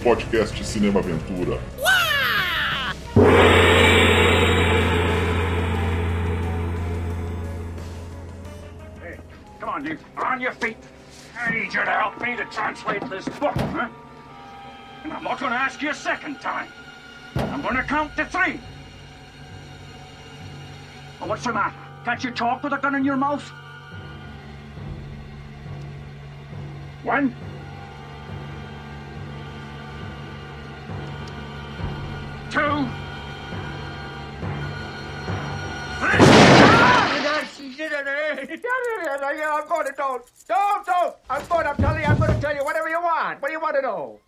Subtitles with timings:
[0.00, 1.60] podcast Cinema Aventura.
[9.60, 9.98] Come on, you.
[10.16, 10.76] On your feet.
[11.38, 13.56] I need you to help me to translate this book?
[13.56, 16.68] And I'm not going to ask you a second time.
[17.34, 18.60] I'm going to count to three.
[21.18, 21.76] Well, what's the matter?
[22.04, 23.46] Can't you talk with a gun in your mouth?
[27.02, 27.34] One.
[39.52, 40.22] I'm going to don't.
[40.48, 41.16] Don't, don't.
[41.28, 41.66] I'm going.
[41.66, 42.06] You.
[42.06, 43.42] I'm going to tell you whatever you want.
[43.42, 44.20] What do you want to know?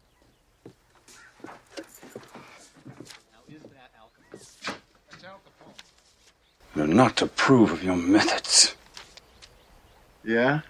[6.75, 7.27] You're not to
[7.71, 8.75] of your methods.
[10.25, 10.61] Yeah?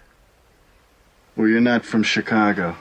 [1.35, 2.75] Well, you're not from Chicago.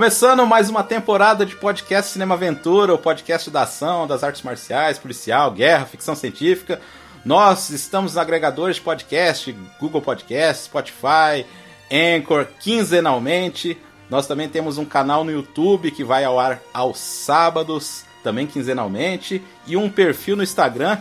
[0.00, 4.98] Começando mais uma temporada de podcast Cinema Aventura, o podcast da ação, das artes marciais,
[4.98, 6.80] policial, guerra, ficção científica.
[7.22, 11.44] Nós estamos nos agregadores de podcast, Google Podcast, Spotify,
[11.92, 13.76] Anchor, quinzenalmente.
[14.08, 19.42] Nós também temos um canal no YouTube que vai ao ar aos sábados, também quinzenalmente,
[19.66, 20.96] e um perfil no Instagram.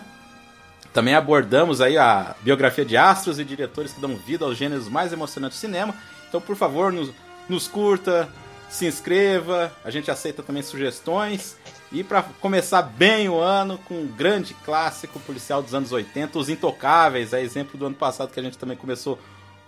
[0.94, 5.14] Também abordamos aí a biografia de astros e diretores que dão vida aos gêneros mais
[5.14, 5.95] emocionantes do cinema.
[6.27, 7.11] Então, por favor, nos,
[7.47, 8.27] nos curta,
[8.70, 11.58] se inscreva, a gente aceita também sugestões.
[11.92, 16.48] E para começar bem o ano com um grande clássico policial dos anos 80, Os
[16.48, 19.17] Intocáveis, é exemplo do ano passado que a gente também começou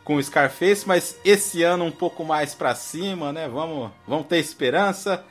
[0.03, 3.47] com o Scarface, mas esse ano um pouco mais para cima, né?
[3.47, 5.23] Vamos, vamos ter esperança.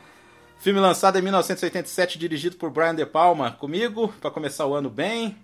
[0.58, 5.36] Filme lançado em 1987, dirigido por Brian De Palma, comigo, para começar o ano bem.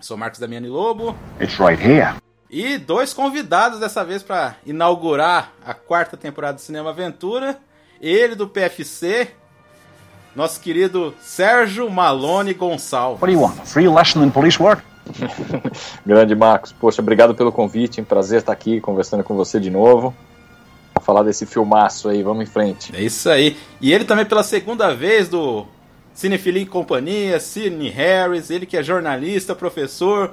[0.00, 1.14] Sou Marcos Damiani Lobo.
[1.40, 2.29] It's right here.
[2.50, 7.58] E dois convidados dessa vez para inaugurar a quarta temporada do Cinema Aventura.
[8.00, 9.28] Ele do PFC,
[10.34, 13.22] nosso querido Sérgio Malone Gonçalves.
[13.22, 13.64] What do you want?
[13.66, 14.82] Free lesson in police work?
[16.04, 20.12] Grande Marcos, poxa, obrigado pelo convite, um prazer estar aqui conversando com você de novo.
[20.92, 22.94] Pra falar desse filmaço aí, vamos em frente.
[22.96, 23.56] É isso aí.
[23.80, 25.66] E ele também pela segunda vez do
[26.12, 30.32] Cinefilia e Companhia, Sidney Harris, ele que é jornalista, professor,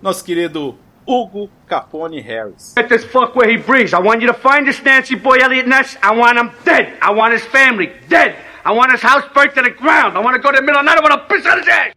[0.00, 0.76] nosso querido
[1.08, 2.74] Hugo Capone Harris.
[2.76, 3.94] Get this fuck where he breathes.
[3.94, 5.96] I want you to find this Nancy boy Elliot Ness.
[6.02, 6.98] I want him dead.
[7.00, 8.36] I want his family dead.
[8.62, 10.18] I want his house burnt to the ground.
[10.18, 10.98] I want to go to the middle of the night.
[10.98, 11.94] I want to piss on his ass.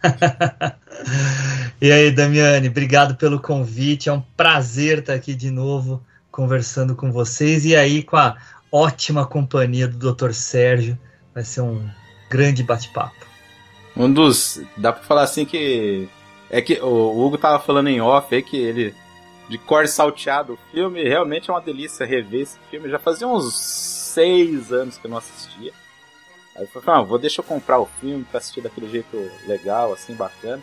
[1.80, 4.08] e aí, Damiani, obrigado pelo convite.
[4.08, 6.02] É um prazer estar aqui de novo
[6.32, 8.36] conversando com vocês e aí com a
[8.72, 10.32] ótima companhia do Dr.
[10.32, 10.98] Sérgio.
[11.32, 11.88] Vai ser um
[12.28, 13.14] grande bate-papo.
[13.96, 14.60] Um dos.
[14.76, 16.08] Dá pra falar assim que.
[16.50, 18.94] É que o Hugo tava falando em off aí que ele.
[19.48, 22.90] De cor salteado o filme, realmente é uma delícia rever esse filme.
[22.90, 25.72] Já fazia uns seis anos que eu não assistia.
[26.54, 29.16] Aí eu falei, ah, vou deixar eu comprar o filme pra assistir daquele jeito
[29.46, 30.62] legal, assim, bacana.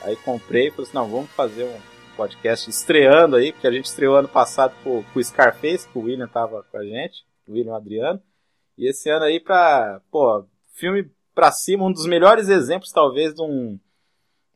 [0.00, 1.78] Aí comprei e falei assim, não, vamos fazer um
[2.16, 6.02] podcast estreando aí, porque a gente estreou ano passado com, com o Scarface, que o
[6.02, 8.22] William tava com a gente, o William Adriano.
[8.78, 13.42] E esse ano aí pra, pô, filme pra cima, um dos melhores exemplos, talvez, de
[13.42, 13.78] um,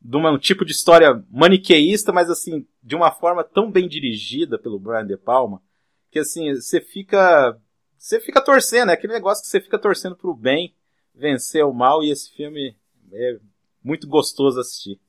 [0.09, 4.79] de um tipo de história maniqueísta, mas assim, de uma forma tão bem dirigida pelo
[4.79, 5.61] Brian De Palma,
[6.11, 7.59] que assim, você fica.
[7.99, 10.75] Você fica torcendo, é aquele negócio que você fica torcendo pro bem
[11.13, 12.77] vencer o mal, e esse filme
[13.13, 13.39] é
[13.83, 15.01] muito gostoso assistir.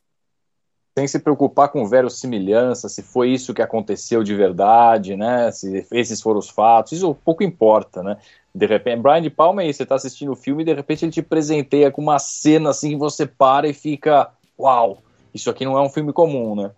[0.98, 5.52] Sem se preocupar com verossimilhança, se foi isso que aconteceu de verdade, né?
[5.52, 8.18] Se esses foram os fatos, isso pouco importa, né?
[8.56, 11.06] De repente, Brian De Palma é isso, você tá assistindo o filme e de repente
[11.06, 15.66] ele te presenteia com uma cena assim que você para e fica, uau, isso aqui
[15.66, 16.72] não é um filme comum, né?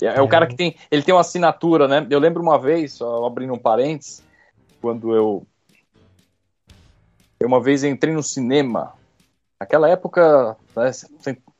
[0.00, 2.06] É, é o cara que tem, ele tem uma assinatura, né?
[2.08, 4.22] Eu lembro uma vez, só abrindo um parênteses,
[4.80, 5.46] quando eu
[7.40, 8.94] eu uma vez entrei no cinema.
[9.60, 10.90] Naquela época, né,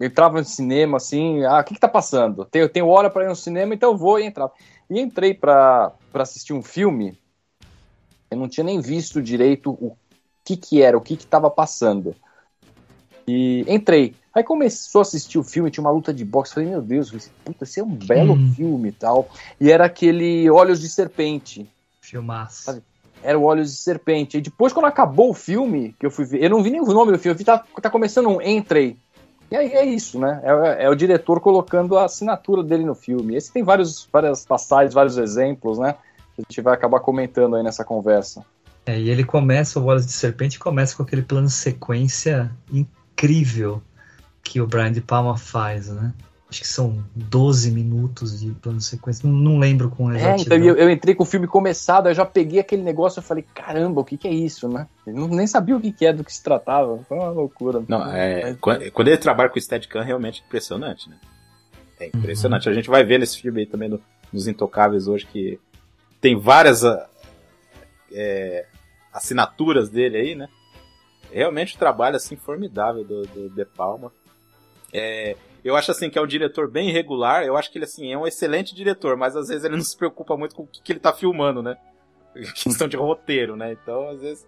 [0.01, 2.45] entrava no cinema assim, ah, o que, que tá passando?
[2.45, 4.51] Tenho, tenho hora para ir no cinema, então eu vou e entrar.
[4.89, 7.19] E entrei para assistir um filme,
[8.31, 9.97] eu não tinha nem visto direito o
[10.45, 12.15] que que era, o que que tava passando.
[13.29, 14.15] E entrei.
[14.35, 16.55] Aí começou a assistir o filme, tinha uma luta de boxe.
[16.55, 17.11] Falei, meu Deus,
[17.45, 18.53] puta, esse é um belo Hum.
[18.55, 19.29] filme e tal.
[19.61, 21.69] E era aquele Olhos de Serpente.
[22.01, 22.83] Filmaço.
[23.23, 24.39] era o Olhos de Serpente.
[24.39, 26.87] E depois, quando acabou o filme, que eu fui ver, eu não vi nem o
[26.87, 28.97] nome do filme, eu vi tá, tá começando um Entrei.
[29.51, 30.41] E aí é isso, né?
[30.45, 33.35] É, é, o diretor colocando a assinatura dele no filme.
[33.35, 35.95] Esse tem vários, várias passagens, vários exemplos, né?
[36.37, 38.45] Que a gente vai acabar comentando aí nessa conversa.
[38.87, 42.98] É, e ele começa, o Olhos de Serpente começa com aquele plano sequência incrível
[44.43, 46.13] que o Brian de Palma faz, né?
[46.51, 49.29] Acho que são 12 minutos de plano de sequência.
[49.29, 50.33] Não, não lembro com exatidão.
[50.33, 53.23] É, então eu, eu, entrei com o filme começado, eu já peguei aquele negócio e
[53.23, 54.87] falei, caramba, o que, que é isso, né?
[55.07, 57.01] Eu não, nem sabia o que, que é, do que se tratava.
[57.07, 57.85] Foi uma loucura.
[57.87, 58.91] Não, é, Mas...
[58.91, 61.17] quando, ele trabalha com o Steadicam, realmente é impressionante, né?
[62.01, 62.67] É impressionante.
[62.67, 62.73] Uhum.
[62.73, 64.01] A gente vai ver nesse filme aí também, no,
[64.33, 65.61] nos Intocáveis hoje, que
[66.19, 67.07] tem várias ah,
[68.11, 68.65] é,
[69.13, 70.49] assinaturas dele aí, né?
[71.31, 74.13] Realmente um trabalho, assim, formidável do, do De Palma.
[74.93, 77.45] É, eu acho assim que é um diretor bem irregular.
[77.45, 79.97] Eu acho que ele assim é um excelente diretor, mas às vezes ele não se
[79.97, 81.77] preocupa muito com o que, que ele tá filmando, né?
[82.55, 83.73] Questão de roteiro, né?
[83.73, 84.47] Então, às vezes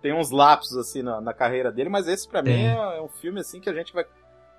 [0.00, 3.08] tem uns lapsos assim na, na carreira dele, mas esse para mim é, é, um
[3.08, 4.04] filme assim que a gente vai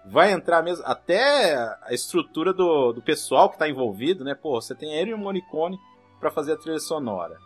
[0.05, 4.35] vai entrar mesmo até a estrutura do, do pessoal que tá envolvido, né?
[4.35, 5.79] Pô, você tem Ennio Morricone
[6.19, 7.37] para fazer a trilha sonora.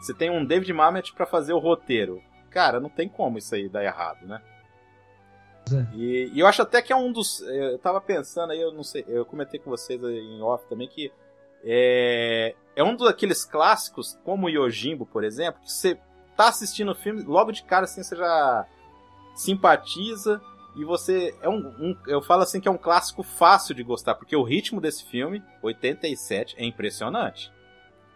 [0.00, 2.20] Você tem um David Mamet para fazer o roteiro.
[2.54, 4.40] Cara, não tem como isso aí dar errado, né?
[5.72, 5.96] É.
[5.96, 7.40] E, e, eu acho até que é um dos.
[7.40, 11.12] Eu tava pensando aí, eu não sei, eu comentei com vocês em off também que
[11.64, 15.98] é, é um daqueles clássicos, como o Yojimbo, por exemplo, que você
[16.36, 18.66] tá assistindo o filme, logo de cara assim você já
[19.34, 20.40] simpatiza
[20.76, 24.14] e você é um, um, eu falo assim que é um clássico fácil de gostar
[24.14, 27.52] porque o ritmo desse filme 87 é impressionante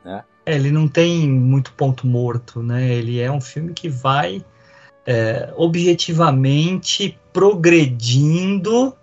[0.05, 4.45] né é, ele não tem muito ponto morto né ele é um filme que vai
[5.07, 8.95] é, objetivamente progredindo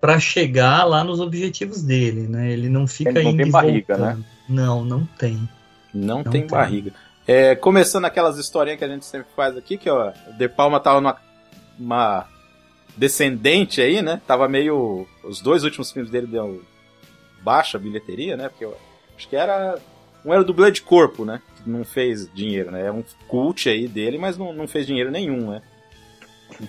[0.00, 2.50] para chegar lá nos objetivos dele, né?
[2.50, 4.18] Ele não fica ele não tem barriga, né?
[4.48, 5.48] Não, não tem.
[5.92, 6.92] Não, não tem, tem, barriga.
[7.26, 10.80] É, começando aquelas historinhas que a gente sempre faz aqui, que ó, o De Palma
[10.80, 11.16] tava numa
[11.78, 12.26] uma
[12.96, 14.20] descendente aí, né?
[14.26, 15.06] Tava meio.
[15.22, 16.62] Os dois últimos filmes dele deu
[17.42, 18.48] baixa bilheteria, né?
[18.48, 18.76] Porque eu
[19.16, 19.78] acho que era.
[20.24, 21.40] Um era o dublê de corpo, né?
[21.56, 22.86] Que não fez dinheiro, né?
[22.86, 25.62] É um cult aí dele, mas não, não fez dinheiro nenhum, né?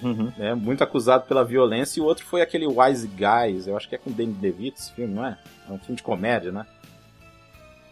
[0.02, 0.32] Uhum.
[0.40, 2.00] É muito acusado pela violência.
[2.00, 4.94] E o outro foi aquele Wise Guys, eu acho que é com Danny DeVito esse
[4.94, 5.38] filme, não é?
[5.70, 6.66] É um filme de comédia, né?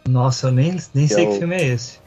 [0.07, 1.31] Nossa, eu nem, nem que sei é o...
[1.31, 1.99] que filme é esse.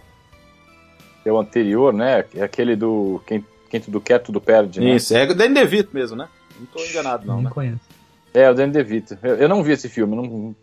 [1.25, 2.25] É o anterior, né?
[2.35, 4.97] É aquele do Quem, quem Tudo Quer, Tudo Perde, né?
[4.97, 6.29] Isso, é o Danny DeVito mesmo, né?
[6.59, 7.51] Não tô enganado, não, nem né?
[7.51, 7.81] conheço.
[8.35, 9.19] É, o Danny DeVito.
[9.23, 10.55] Eu, eu não vi esse filme, não,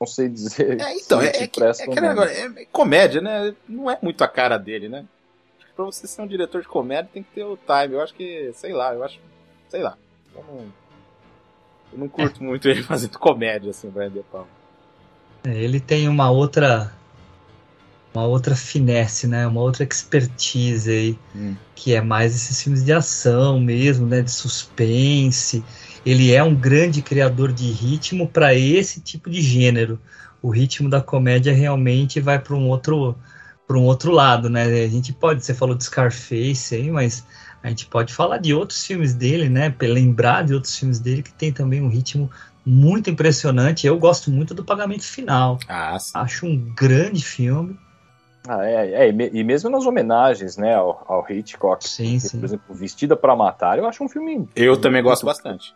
[0.00, 0.80] não sei dizer.
[0.80, 3.54] É, então, é, é, é, é, comédia, né?
[3.68, 5.06] Não é muito a cara dele, né?
[5.76, 7.94] pra você ser um diretor de comédia tem que ter o time.
[7.94, 9.20] Eu acho que, sei lá, eu acho.
[9.68, 9.96] Sei lá.
[10.34, 10.58] Eu não,
[11.92, 12.44] eu não curto é.
[12.44, 14.48] muito ele fazendo comédia, assim, Brian De Palma.
[15.44, 16.92] É, ele tem uma outra.
[18.14, 19.46] Uma outra finesse, né?
[19.46, 21.18] Uma outra expertise aí.
[21.34, 21.54] Hum.
[21.74, 24.22] Que é mais esses filmes de ação mesmo, né?
[24.22, 25.62] De suspense.
[26.06, 29.98] Ele é um grande criador de ritmo para esse tipo de gênero.
[30.40, 33.16] O ritmo da comédia realmente vai para um outro
[33.66, 34.62] para um outro lado, né?
[34.62, 37.26] A gente pode, você falou de Scarface aí, mas
[37.60, 39.74] a gente pode falar de outros filmes dele, né?
[39.82, 42.30] Lembrar de outros filmes dele que tem também um ritmo
[42.64, 43.84] muito impressionante.
[43.84, 45.58] Eu gosto muito do Pagamento Final.
[45.66, 46.12] Ah, sim.
[46.14, 47.76] Acho um grande filme.
[48.46, 51.88] Ah, é, é, e mesmo nas homenagens, né, ao, ao Hitchcock.
[51.88, 52.38] Sim, sim.
[52.38, 54.48] Por exemplo, Vestida para Matar, eu acho um filme.
[54.54, 55.74] Eu também gosto bastante.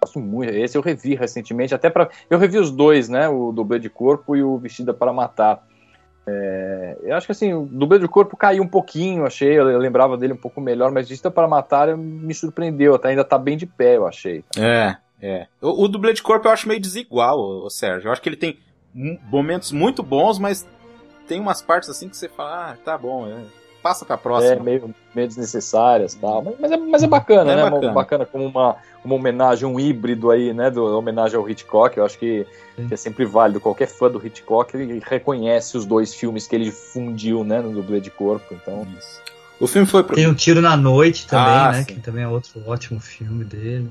[0.00, 0.52] Gosto muito.
[0.52, 2.08] Esse eu revi recentemente, até para.
[2.28, 3.28] Eu revi os dois, né?
[3.28, 5.62] O Dublê de Corpo e o Vestida para Matar.
[6.28, 9.56] É, eu acho que assim, o dublê de corpo caiu um pouquinho, achei.
[9.56, 12.94] Eu lembrava dele um pouco melhor, mas Vista para Matar me surpreendeu.
[12.94, 14.44] Até ainda tá bem de pé, eu achei.
[14.58, 15.46] É, é.
[15.60, 18.08] O, o dublê de corpo eu acho meio desigual, o Sérgio.
[18.08, 18.58] Eu acho que ele tem
[19.30, 20.66] momentos muito bons, mas
[21.28, 23.44] tem umas partes assim que você fala, ah, tá bom, é,
[23.86, 24.54] passa pra próxima.
[24.54, 26.42] É, meio, meio desnecessárias e tal.
[26.42, 27.70] Mas, mas, é, mas é bacana, é né?
[27.70, 27.92] Bacana.
[27.92, 30.70] bacana como uma, uma homenagem, um híbrido aí, né?
[30.70, 31.96] Do, homenagem ao Hitchcock.
[31.96, 33.60] Eu acho que, que, é sempre válido.
[33.60, 37.60] Qualquer fã do Hitchcock ele reconhece os dois filmes que ele fundiu, né?
[37.60, 38.52] No dublê de corpo.
[38.52, 38.86] Então.
[38.98, 39.22] Isso.
[39.60, 40.02] O filme foi.
[40.02, 41.78] Tem um Tiro na Noite também, ah, né?
[41.78, 41.94] Sim.
[41.94, 43.88] Que também é outro ótimo filme dele.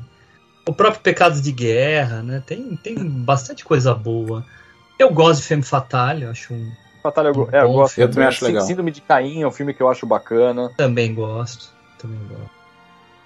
[0.68, 2.44] O próprio Pecados de Guerra, né?
[2.46, 4.46] Tem, tem bastante coisa boa.
[5.00, 6.72] Eu gosto de Femme Fatale, eu acho um
[7.06, 8.00] Batalha eu, é, eu gosto.
[8.00, 8.64] Eu também acho legal.
[8.64, 10.72] Síndrome de Caim é um filme que eu acho bacana.
[10.76, 11.72] Também gosto.
[12.00, 12.50] Também gosto.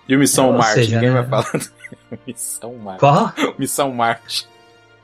[0.06, 1.22] E o Missão é, Marte, seja, ninguém né?
[1.22, 1.66] vai falar.
[2.28, 3.00] Missão Marte.
[3.00, 3.34] Qual?
[3.58, 4.50] Missão Marte.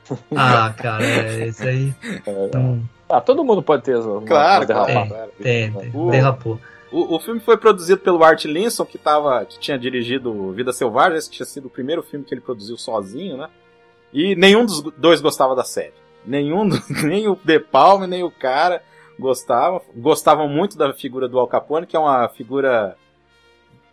[0.36, 1.94] Ah, cara, é, esse aí.
[2.24, 2.84] É, hum.
[3.08, 5.30] Ah, todo mundo pode ter uma, claro, uma derrapada.
[5.42, 6.10] Tem, tem, tem.
[6.10, 6.60] Derrapou.
[6.92, 11.18] O, o, filme foi produzido pelo Art Linson, que, tava, que tinha dirigido Vida Selvagem,
[11.18, 13.48] esse tinha sido o primeiro filme que ele produziu sozinho, né?
[14.12, 16.05] E nenhum dos dois gostava da série.
[16.26, 16.68] Nenhum,
[17.04, 18.82] nem o De Palma, nem o cara.
[19.18, 22.96] gostavam, gostavam muito da figura do Al Capone, que é uma figura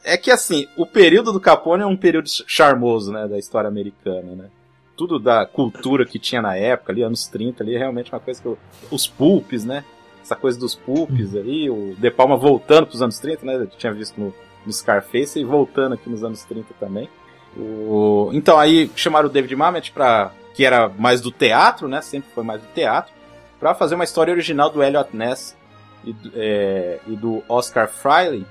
[0.04, 4.36] é que assim, o período do Capone é um período charmoso, né, da história americana,
[4.36, 4.50] né?
[4.96, 8.42] Tudo da cultura que tinha na época, ali, anos 30, ali, é realmente uma coisa
[8.42, 8.58] que eu,
[8.92, 9.84] os pulpes, né?
[10.22, 13.56] Essa coisa dos pulpes ali, o De Palma voltando para os anos 30, né?
[13.56, 14.34] Eu tinha visto no,
[14.66, 17.10] no Scarface e voltando aqui nos anos 30 também.
[17.58, 18.30] O...
[18.34, 22.02] Então aí chamaram o David Mamet para que era mais do teatro, né?
[22.02, 23.14] Sempre foi mais do teatro,
[23.60, 25.58] para fazer uma história original do Elliot Ness
[26.04, 28.46] e, é, e do Oscar Freiley,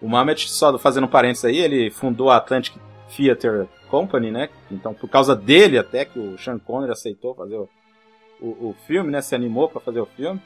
[0.00, 2.74] o Mamet, só fazendo parênteses aí, ele fundou a Atlantic
[3.16, 4.50] Theatre Company, né?
[4.70, 7.68] Então, por causa dele até que o Sean Connery aceitou fazer o,
[8.40, 9.22] o, o filme, né?
[9.22, 10.40] Se animou para fazer o filme.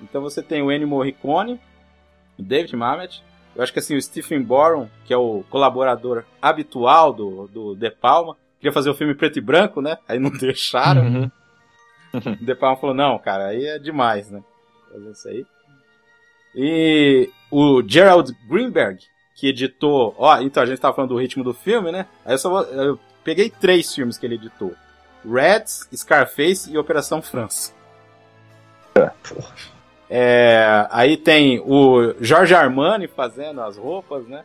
[0.00, 1.60] Então você tem o Ennio Morricone,
[2.38, 3.22] o David Mamet,
[3.54, 7.90] eu acho que assim, o Stephen Boron, que é o colaborador habitual do, do De
[7.90, 9.98] Palma, queria fazer o filme preto e branco, né?
[10.06, 11.02] Aí não deixaram.
[11.02, 11.30] Uhum.
[12.40, 14.42] De Palma falou, não, cara, aí é demais, né?
[14.92, 15.46] Fazer isso aí.
[16.54, 20.14] E o Gerald Greenberg, que editou.
[20.18, 22.06] Ó, então a gente tava falando do ritmo do filme, né?
[22.24, 24.74] Aí eu só vou, eu peguei três filmes que ele editou:
[25.24, 27.72] Reds, Scarface e Operação França.
[30.08, 34.44] É, aí tem o George Armani fazendo as roupas, né?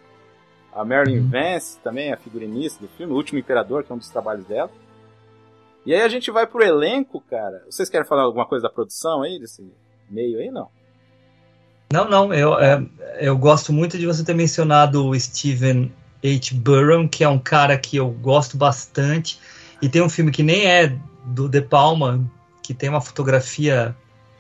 [0.76, 1.30] A Marilyn uhum.
[1.30, 4.70] Vance também, a figurinista do filme, O Último Imperador, que é um dos trabalhos dela.
[5.86, 7.64] E aí a gente vai pro elenco, cara.
[7.70, 9.64] Vocês querem falar alguma coisa da produção aí, desse
[10.10, 10.52] meio aí?
[10.52, 10.68] Não.
[11.94, 12.84] Não, não, eu, é,
[13.20, 16.56] eu gosto muito de você ter mencionado o Steven H.
[16.56, 19.40] Burrow, que é um cara que eu gosto bastante.
[19.82, 22.20] E tem um filme que nem é do De Palma,
[22.62, 23.96] que tem uma fotografia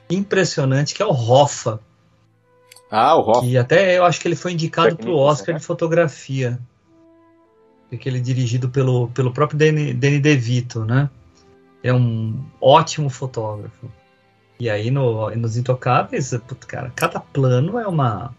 [0.10, 1.80] impressionante, que é o Hoffa.
[2.89, 3.46] Ah, o Hoffa.
[3.46, 5.60] E até eu acho que ele foi indicado para o Oscar né?
[5.60, 6.60] de fotografia.
[7.92, 11.10] Aquele dirigido pelo, pelo próprio Danny, Danny DeVito, né?
[11.84, 13.89] É um ótimo fotógrafo.
[14.60, 18.34] E aí no, nos Intocáveis, putz, cara, cada plano é uma.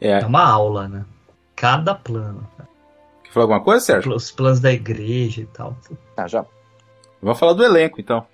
[0.00, 0.20] É.
[0.20, 1.04] é uma aula, né?
[1.56, 2.48] Cada plano.
[3.24, 4.14] Quer falar alguma coisa, Sérgio?
[4.14, 5.76] Os planos da igreja e tal.
[6.16, 6.44] Ah, já.
[7.20, 8.26] Vamos falar do elenco, então.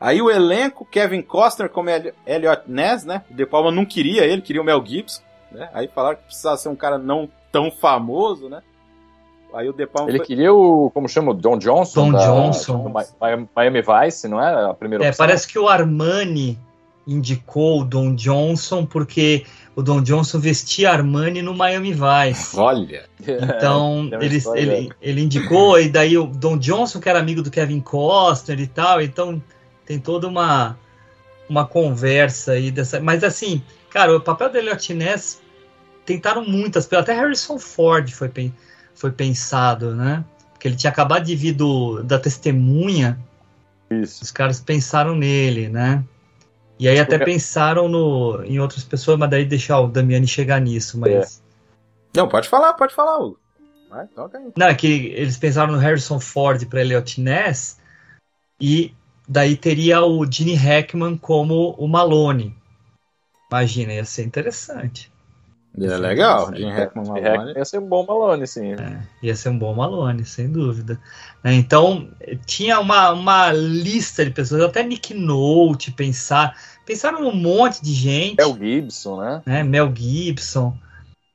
[0.00, 3.22] Aí o elenco, Kevin Costner como Elliot Ness, né?
[3.30, 5.68] O De Palma não queria ele, queria o Mel Gibson, né?
[5.74, 8.62] Aí falaram que precisava ser um cara não tão famoso, né?
[9.52, 10.26] Aí o De Palma Ele foi...
[10.26, 12.10] queria o, como chama, o Don Johnson?
[12.10, 12.92] Don da, Johnson.
[13.56, 15.26] Miami Vice, não é a primeira É, opção?
[15.26, 16.58] parece que o Armani
[17.06, 22.54] indicou o Don Johnson porque o Don Johnson vestia Armani no Miami Vice.
[22.60, 23.06] Olha!
[23.20, 27.50] Então, é, ele, ele, ele indicou, e daí o Don Johnson, que era amigo do
[27.50, 29.42] Kevin Costner e tal, então
[29.88, 30.78] tem toda uma,
[31.48, 33.00] uma conversa aí dessa.
[33.00, 35.42] Mas assim, cara, o papel do Elliot Ness
[36.06, 38.68] tentaram muitas, até Harrison Ford foi pensado
[38.98, 40.24] foi pensado, né?
[40.52, 43.18] Porque ele tinha acabado de vir do, da testemunha.
[43.88, 44.24] Isso.
[44.24, 46.04] Os caras pensaram nele, né?
[46.78, 47.32] E aí até Porque...
[47.32, 51.42] pensaram no, em outras pessoas, mas daí deixar o Damiani chegar nisso, mas...
[51.44, 52.18] É.
[52.18, 53.38] Não, pode falar, pode falar, Hugo.
[53.88, 54.52] Vai, toca aí.
[54.56, 57.78] Não, é que eles pensaram no Harrison Ford para Elliot Ness
[58.60, 58.92] e
[59.28, 62.56] daí teria o Gene Hackman como o Malone.
[63.50, 65.10] Imagina, ia ser interessante.
[65.80, 67.52] É legal, Jim Hackman Malone.
[67.56, 68.72] Ia ser um bom Malone, sim.
[68.72, 71.00] É, ia ser um bom Malone, sem dúvida.
[71.44, 72.08] É, então,
[72.46, 76.56] tinha uma, uma lista de pessoas, até Nick Nolte pensar.
[76.84, 78.36] Pensaram um monte de gente.
[78.36, 79.42] Mel Gibson, né?
[79.46, 79.62] né?
[79.62, 80.76] Mel Gibson.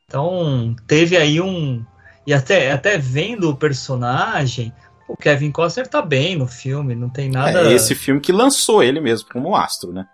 [0.06, 1.84] Então, teve aí um.
[2.26, 4.74] E até, até vendo o personagem,
[5.08, 7.70] o Kevin Costner tá bem no filme, não tem nada.
[7.70, 10.08] É esse filme que lançou ele mesmo como astro, né?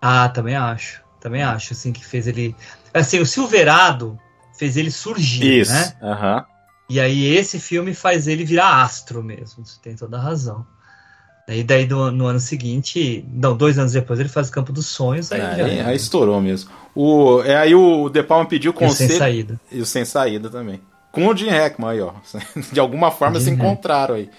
[0.00, 1.02] Ah, também acho.
[1.20, 2.54] Também acho, assim, que fez ele.
[2.94, 4.18] Assim, o Silverado
[4.56, 5.92] fez ele surgir, Isso, né?
[6.02, 6.44] Uhum.
[6.90, 10.66] E aí esse filme faz ele virar astro mesmo, você tem toda a razão.
[11.46, 14.86] E daí do, no ano seguinte, não, dois anos depois ele faz o Campo dos
[14.86, 15.32] Sonhos.
[15.32, 16.70] Aí, aí, aí estourou mesmo.
[16.94, 18.90] O, é, aí o De Palma pediu conselho.
[18.90, 19.60] E o Sem Saída.
[19.72, 20.80] E o Sem Saída também.
[21.12, 22.12] Com o Jim Hackman aí, ó.
[22.72, 24.30] De alguma forma se encontraram aí.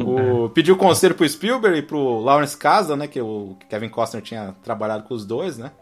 [0.00, 3.06] O, pediu conselho pro Spielberg e pro Lawrence Casa, né?
[3.06, 5.72] Que o Kevin Costner tinha trabalhado com os dois, né?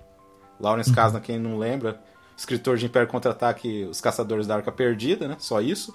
[0.59, 2.01] Lawrence Kasdan, quem não lembra,
[2.37, 5.37] escritor de Império Contra-Ataque, Os Caçadores da Arca Perdida, né?
[5.39, 5.95] Só isso.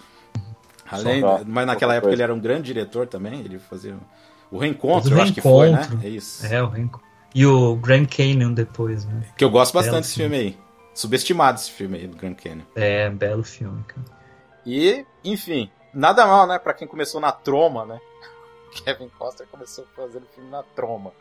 [0.89, 2.15] Além, Só mas naquela época coisa.
[2.15, 3.95] ele era um grande diretor também, ele fazia
[4.51, 5.87] o Reencontro, eu acho que foi, né?
[6.03, 6.45] É isso.
[6.45, 7.05] É, o Reencontro.
[7.33, 9.23] E o Grand Canyon depois, né?
[9.37, 10.57] Que eu gosto bastante desse filme aí.
[10.95, 12.63] Subestimado esse filme aí do Grand Canyon.
[12.73, 14.05] É, belo filme, cara.
[14.65, 16.57] E, enfim, nada mal, né?
[16.57, 17.99] Pra quem começou na troma, né?
[18.71, 21.11] Kevin Costner começou fazendo filme na troma.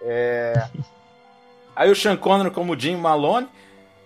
[0.00, 0.54] É...
[1.76, 3.46] Aí o Sean Connery como Jim Malone.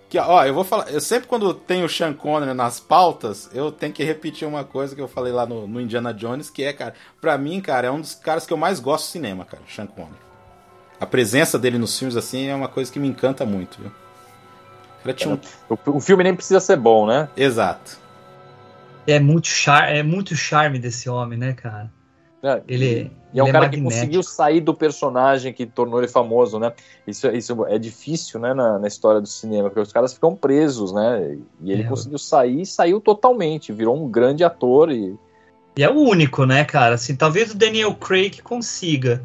[0.08, 0.90] Que, ó, eu vou falar.
[0.90, 4.96] Eu sempre quando tenho o Sean Connery nas pautas, eu tenho que repetir uma coisa
[4.96, 7.90] que eu falei lá no, no Indiana Jones, que é, cara, pra mim, cara, é
[7.90, 10.20] um dos caras que eu mais gosto do cinema, cara, Sean Connery.
[11.00, 14.01] a presença dele nos filmes assim é uma coisa que me encanta muito, viu?
[15.14, 15.38] Tinha um...
[15.68, 17.28] o, o filme nem precisa ser bom, né?
[17.36, 17.98] Exato.
[19.06, 21.90] É muito, char é muito charme desse homem, né, cara?
[22.42, 26.08] É, Ele, E é um ele cara que conseguiu sair do personagem que tornou ele
[26.08, 26.72] famoso, né?
[27.06, 30.92] Isso, isso é difícil, né, na, na história do cinema, porque os caras ficam presos,
[30.92, 31.36] né?
[31.60, 35.16] E ele É, conseguiu sair e saiu totalmente, virou um grande ator e.
[35.76, 36.96] E é o único, né, cara?
[36.96, 39.22] Assim, talvez o Daniel Craig consiga,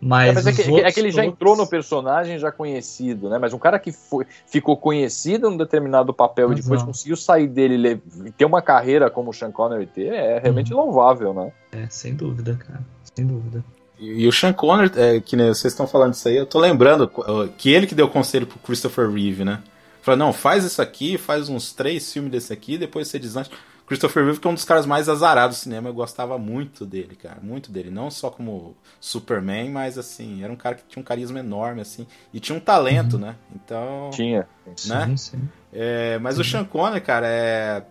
[0.00, 2.50] mas, É, mas é, os que, é outros que ele já entrou no personagem já
[2.50, 3.38] conhecido, né?
[3.38, 6.86] Mas um cara que foi, ficou conhecido num determinado papel e depois não.
[6.86, 10.80] conseguiu sair dele e ter uma carreira como o Sean Connery ter, é realmente Uhum.
[10.80, 11.52] louvável, né?
[11.72, 12.80] É, sem dúvida, cara.
[13.14, 13.62] Sem dúvida.
[13.98, 16.58] E, e o Sean Connery, é, que nem vocês estão falando disso aí, eu tô
[16.58, 17.10] lembrando
[17.58, 19.60] que ele que deu conselho pro Christopher Reeve, né?
[20.02, 23.50] Falou, não, faz isso aqui, faz uns três filmes desse aqui, depois você deslancha.
[23.90, 27.16] Christopher Reeve que é um dos caras mais azarados do cinema, eu gostava muito dele,
[27.16, 27.90] cara, muito dele.
[27.90, 32.06] Não só como Superman, mas assim, era um cara que tinha um carisma enorme, assim,
[32.32, 33.34] e tinha um talento, né?
[33.52, 34.10] Então...
[34.12, 34.46] Tinha.
[34.86, 35.06] Né?
[35.08, 35.48] Sim, sim.
[35.72, 37.82] É, mas o Sean Connery, cara, é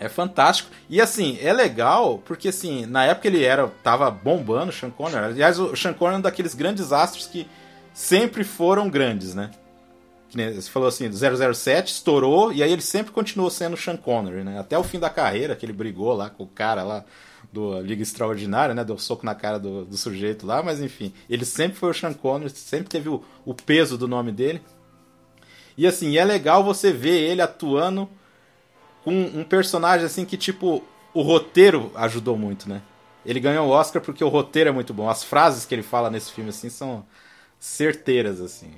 [0.00, 0.70] é fantástico.
[0.90, 5.24] E assim, é legal porque assim, na época ele era tava bombando o Sean Connery.
[5.24, 7.46] Aliás, o Sean Connery é um daqueles grandes astros que
[7.94, 9.52] sempre foram grandes, né?
[10.34, 14.58] Nem Você falou assim, 007 estourou e aí ele sempre continuou sendo Sean Connery, né?
[14.58, 17.04] Até o fim da carreira, que ele brigou lá com o cara lá
[17.52, 18.84] do Liga Extraordinária, né?
[18.84, 22.14] Deu soco na cara do, do sujeito lá, mas enfim, ele sempre foi o Sean
[22.14, 24.62] Connery, sempre teve o, o peso do nome dele.
[25.76, 28.08] E assim, é legal você ver ele atuando
[29.04, 32.82] com um personagem assim que, tipo, o roteiro ajudou muito, né?
[33.24, 35.08] Ele ganhou o Oscar porque o roteiro é muito bom.
[35.08, 37.04] As frases que ele fala nesse filme, assim, são
[37.58, 38.70] certeiras, assim.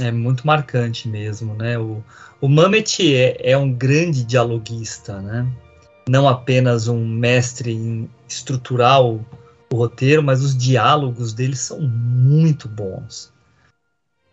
[0.00, 1.78] É muito marcante mesmo, né?
[1.78, 2.02] O,
[2.40, 5.46] o Mamet é, é um grande dialoguista, né?
[6.08, 9.24] Não apenas um mestre em estruturar o,
[9.72, 13.32] o roteiro, mas os diálogos dele são muito bons.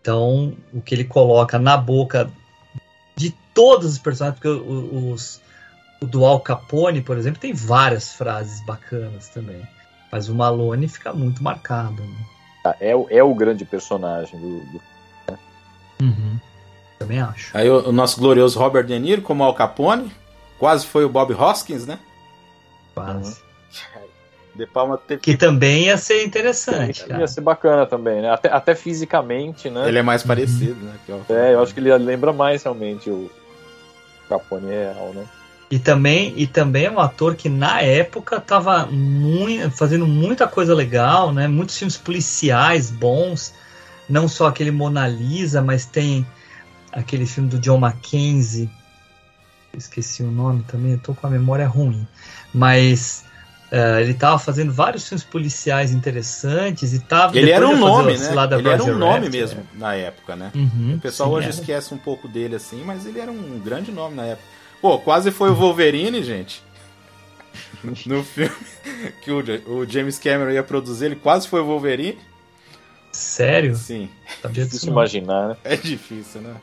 [0.01, 2.31] Então, o que ele coloca na boca
[3.15, 5.41] de todos os personagens, porque os,
[6.01, 9.67] o do Al Capone, por exemplo, tem várias frases bacanas também.
[10.11, 12.03] Mas o Malone fica muito marcado.
[12.03, 12.25] Né?
[12.79, 14.81] É, é o grande personagem do, do
[16.01, 16.39] Uhum.
[16.99, 17.55] Também acho.
[17.55, 20.11] Aí o, o nosso glorioso Robert De Niro, como Al Capone,
[20.57, 21.99] quase foi o Bob Hoskins, né?
[22.93, 23.43] Quase.
[24.55, 25.19] De Palma teve...
[25.19, 27.27] Que também ia ser interessante, Ia cara.
[27.27, 28.29] ser bacana também, né?
[28.29, 29.85] Até, até fisicamente, né?
[29.85, 30.93] Ele é mais parecido, né?
[31.05, 33.29] que É, eu acho que ele lembra mais realmente o
[34.29, 35.25] Capone real, né?
[35.69, 40.73] E também, e também é um ator que na época tava mui- fazendo muita coisa
[40.73, 41.49] legal, né?
[41.49, 43.53] Muitos filmes policiais bons,
[44.09, 46.25] não só aquele Mona Lisa, mas tem
[46.91, 48.69] aquele filme do John Mackenzie.
[49.77, 52.07] Esqueci o nome também, eu tô com a memória ruim.
[52.53, 53.25] Mas
[53.71, 57.37] eh, ele tava fazendo vários filmes policiais interessantes e tava.
[57.37, 58.57] Ele era depois um nome, o né?
[58.57, 59.29] Ele era um nome é.
[59.29, 60.51] mesmo na época, né?
[60.55, 61.55] Uhum, O pessoal sim, hoje era.
[61.55, 64.47] esquece um pouco dele assim, mas ele era um grande nome na época.
[64.81, 66.63] Pô, quase foi o Wolverine, gente.
[68.05, 68.51] No filme
[69.21, 72.17] que o, o James Cameron ia produzir, ele quase foi o Wolverine.
[73.15, 73.75] Sério?
[73.75, 74.09] Sim,
[74.41, 75.57] Sabia disso Difícil imaginar, né?
[75.63, 76.55] é difícil, né?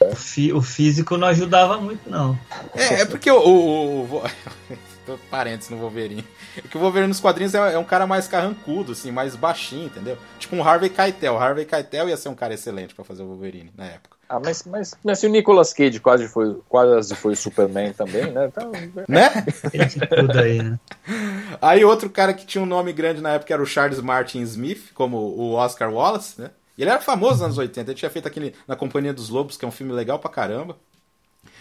[0.00, 2.38] O, fi- o físico não ajudava muito, não.
[2.74, 3.38] É, é porque o.
[3.38, 4.22] o, o
[5.30, 6.24] parênteses no Wolverine.
[6.56, 9.86] É que o Wolverine nos quadrinhos é, é um cara mais carrancudo, assim, mais baixinho,
[9.86, 10.16] entendeu?
[10.38, 11.34] Tipo um Harvey Keitel.
[11.34, 14.16] O Harvey Keitel ia ser um cara excelente pra fazer o Wolverine na época.
[14.32, 18.46] Ah, mas, mas, mas se o Nicolas Cage quase foi, quase foi Superman também, né?
[18.46, 18.72] Então,
[19.06, 19.28] Né?
[19.70, 20.80] Tem de tudo aí, né?
[21.60, 24.90] Aí outro cara que tinha um nome grande na época era o Charles Martin Smith,
[24.94, 26.50] como o Oscar Wallace, né?
[26.78, 29.58] E ele era famoso nos anos 80, ele tinha feito aquele Na Companhia dos Lobos,
[29.58, 30.78] que é um filme legal pra caramba.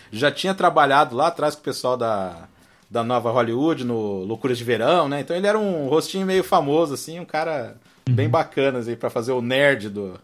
[0.10, 2.48] Já tinha trabalhado lá atrás com o pessoal da,
[2.90, 5.20] da Nova Hollywood, no Loucuras de Verão, né?
[5.20, 7.76] Então ele era um rostinho meio famoso, assim, um cara
[8.10, 10.18] bem bacana, assim, pra fazer o nerd do,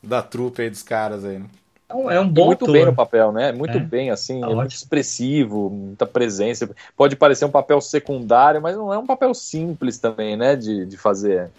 [0.00, 1.46] da trupe aí dos caras aí, né?
[1.90, 2.72] É um- É um E bom muito ator.
[2.72, 3.50] bem no papel, né?
[3.52, 3.80] Muito É.
[3.80, 6.70] bem, assim, Tá é muito expressivo, muita presença.
[6.96, 10.54] Pode parecer um papel secundário, mas não é um papel simples também, né?
[10.56, 11.50] De, de fazer.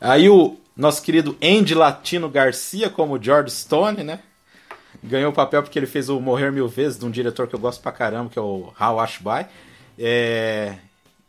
[0.00, 4.18] Aí o nosso querido Andy Latino Garcia, como George Stone, né?
[5.04, 7.60] Ganhou o papel porque ele fez o Morrer Mil Vezes, de um diretor que eu
[7.60, 9.46] gosto pra caramba, que é o Hal Ashby.
[9.98, 10.74] É...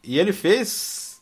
[0.04, 1.22] E ele fez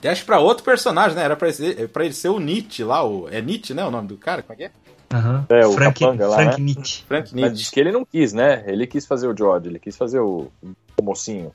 [0.00, 1.22] teste pra outro personagem, né?
[1.24, 3.28] Era pra, ser, pra ele ser o Nietzsche lá, o...
[3.30, 3.84] é Nietzsche, né?
[3.84, 4.42] O nome do cara?
[4.42, 4.70] Como é que é?
[5.12, 5.46] Aham.
[5.48, 6.64] É, o Frank, capanga lá, Frank né?
[6.64, 7.04] Nietzsche.
[7.06, 7.56] Frank Mas Nietzsche.
[7.56, 8.64] diz que ele não quis, né?
[8.66, 11.52] Ele quis fazer o George, ele quis fazer o, o mocinho.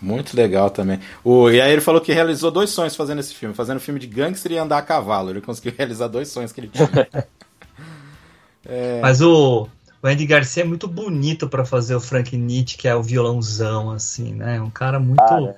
[0.00, 0.98] Muito legal também.
[1.22, 1.50] O...
[1.50, 3.54] E aí ele falou que realizou dois sonhos fazendo esse filme.
[3.54, 5.30] Fazendo filme de gangster e andar a cavalo.
[5.30, 6.88] Ele conseguiu realizar dois sonhos que ele tinha.
[9.02, 9.68] Mas o,
[10.02, 13.90] o Andy Garcia é muito bonito pra fazer o Frank Nietzsche, que é o violãozão,
[13.90, 14.60] assim, né?
[14.60, 15.20] Um cara muito.
[15.20, 15.54] Ah, né?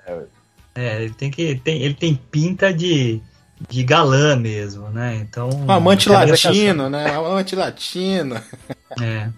[0.74, 1.54] É, ele tem que.
[1.56, 3.20] Tem, ele tem pinta de,
[3.68, 5.16] de galã mesmo, né?
[5.16, 5.48] Então.
[5.50, 7.18] Um amante é latino, né?
[7.18, 8.36] Um amante latino.
[9.00, 9.30] É.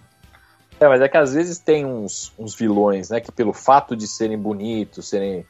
[0.79, 3.21] É, mas é que às vezes tem uns, uns vilões, né?
[3.21, 5.45] Que pelo fato de serem bonitos, serem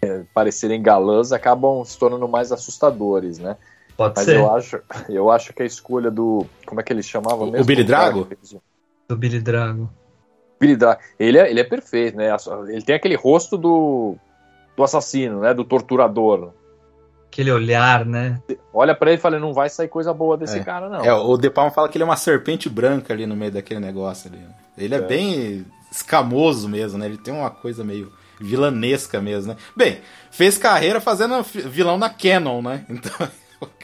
[0.00, 3.56] é, parecerem galãs, acabam se tornando mais assustadores, né?
[3.96, 4.36] Pode Mas ser.
[4.36, 6.46] eu acho, eu acho que a escolha do.
[6.64, 7.60] Como é que ele chamava mesmo?
[7.60, 8.26] o Billy Drago?
[9.06, 9.90] Do Billy Drago.
[10.58, 11.00] Billy Drago.
[11.18, 12.34] Ele é, ele é perfeito, né?
[12.68, 14.16] Ele tem aquele rosto do,
[14.74, 15.52] do assassino, né?
[15.52, 16.54] Do torturador.
[17.30, 18.42] Aquele olhar, né?
[18.74, 20.64] Olha pra ele e fala: não vai sair coisa boa desse É.
[20.64, 21.04] cara, não.
[21.04, 23.78] É, o De Palma fala que ele é uma serpente branca ali no meio daquele
[23.78, 24.44] negócio ali.
[24.76, 25.00] Ele é, É.
[25.00, 27.06] bem escamoso mesmo, né?
[27.06, 29.58] Ele tem uma coisa meio vilanesca mesmo, né?
[29.76, 32.84] Bem, fez carreira fazendo vilão na Canon, né?
[32.90, 33.28] Então,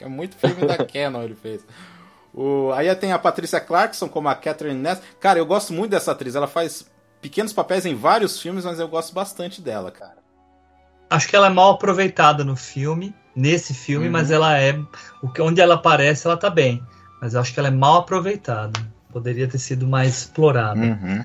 [0.00, 1.64] é muito filme da Canon ele fez.
[2.34, 5.00] O, aí tem a Patrícia Clarkson como a Catherine Ness.
[5.20, 6.34] Cara, eu gosto muito dessa atriz.
[6.34, 10.16] Ela faz pequenos papéis em vários filmes, mas eu gosto bastante dela, cara.
[11.08, 14.12] Acho que ela é mal aproveitada no filme, nesse filme, Uhum.
[14.12, 14.76] mas ela é.
[15.22, 16.82] O que, onde ela aparece, ela tá bem.
[17.20, 18.80] Mas eu acho que ela é mal aproveitada.
[19.12, 20.80] Poderia ter sido mais explorada.
[20.80, 21.24] Uhum.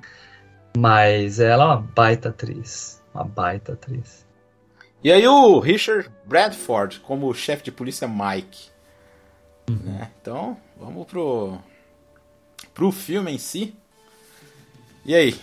[0.78, 3.02] Mas ela é uma baita atriz.
[3.14, 4.26] Uma baita atriz.
[5.04, 8.70] E aí o Richard Bradford como chefe de polícia Mike.
[9.70, 10.10] Né?
[10.22, 11.58] Então, vamos pro
[12.74, 13.76] pro filme em si.
[15.06, 15.36] E aí?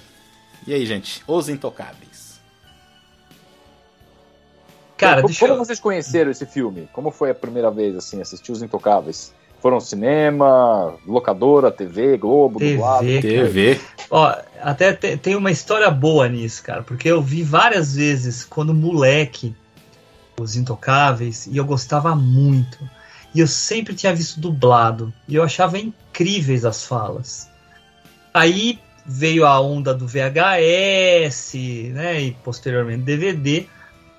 [0.66, 1.22] E aí, gente?
[1.26, 2.07] Os Intocáveis.
[4.98, 5.64] Cara, como, deixa como eu.
[5.64, 6.88] vocês conheceram esse filme?
[6.92, 9.32] Como foi a primeira vez, assim, assistir Os Intocáveis?
[9.60, 13.06] Foram cinema, locadora, TV, Globo, TV, dublado?
[13.06, 13.80] TV.
[14.10, 18.72] Ó, até te- tem uma história boa nisso, cara, porque eu vi várias vezes quando
[18.72, 19.54] moleque
[20.38, 22.78] Os Intocáveis e eu gostava muito.
[23.34, 27.48] E eu sempre tinha visto dublado e eu achava incríveis as falas.
[28.32, 31.54] Aí veio a onda do VHS,
[31.92, 33.66] né, e posteriormente DVD.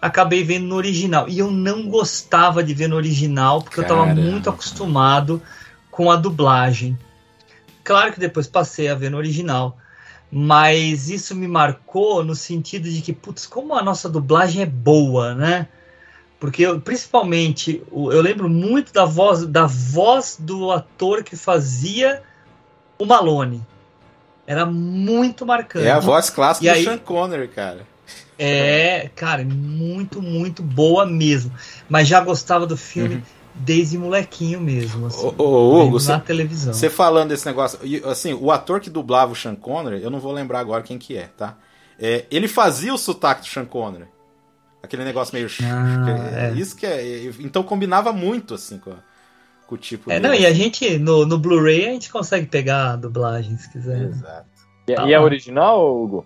[0.01, 4.05] Acabei vendo no original e eu não gostava de ver no original porque eu estava
[4.05, 4.21] Caramba.
[4.21, 5.41] muito acostumado
[5.91, 6.97] com a dublagem.
[7.83, 9.77] Claro que depois passei a ver no original,
[10.31, 15.33] mas isso me marcou no sentido de que, putz, como a nossa dublagem é boa,
[15.35, 15.67] né?
[16.39, 22.23] Porque eu, principalmente, eu lembro muito da voz, da voz do ator que fazia
[22.97, 23.61] o Malone.
[24.47, 25.85] Era muito marcante.
[25.85, 27.85] É a voz clássica E do aí- Sean Connery, cara.
[28.39, 31.51] É, cara, muito, muito boa mesmo.
[31.89, 33.21] Mas já gostava do filme
[33.53, 35.07] desde molequinho mesmo.
[35.07, 35.35] Assim, Uhum.
[35.37, 36.73] Ô, ô, Hugo, na televisão.
[36.73, 40.31] Você falando desse negócio, assim, o ator que dublava o Sean Connery, eu não vou
[40.31, 41.57] lembrar agora quem que é, tá?
[41.99, 44.05] É, ele fazia o sotaque do Sean Connery.
[44.81, 45.47] Aquele negócio meio.
[45.61, 46.53] Ah, é, é.
[46.53, 47.25] Isso que é.
[47.41, 48.93] Então combinava muito, assim, com,
[49.67, 50.57] com o tipo É, dele, não, e a assim.
[50.57, 54.03] gente, no, no Blu-ray, a gente consegue pegar a dublagem, se quiser.
[54.03, 54.47] Exato.
[54.87, 56.25] E, Tá e é original, Hugo?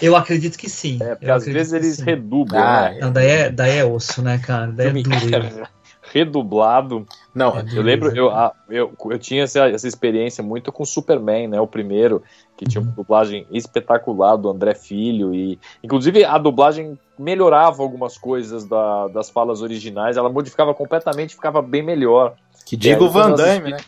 [0.00, 0.98] Eu acredito que sim.
[1.02, 2.04] É, porque eu às vezes eles sim.
[2.04, 2.98] redublam, Ah, né?
[3.00, 4.68] Não, daí é, daí é osso, né, cara?
[4.72, 5.68] Daí é duro.
[6.10, 7.06] Redublado.
[7.34, 8.30] Não, É Eu lembro, eu,
[8.68, 11.60] eu, eu tinha essa, essa experiência muito com Superman, né?
[11.60, 12.22] O primeiro,
[12.56, 15.34] que tinha uma dublagem espetacular do André Filho.
[15.34, 21.60] E, inclusive, a dublagem melhorava algumas coisas da- das falas originais, ela modificava completamente, ficava
[21.60, 22.34] bem melhor.
[22.64, 23.78] que diga É, o Van Damme, né?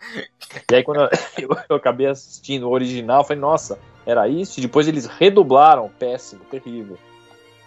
[0.70, 4.58] E aí, quando eu, eu- eu acabei assistindo o original, eu falei, nossa, era isso?
[4.58, 6.98] E depois eles redublaram, péssimo, terrível.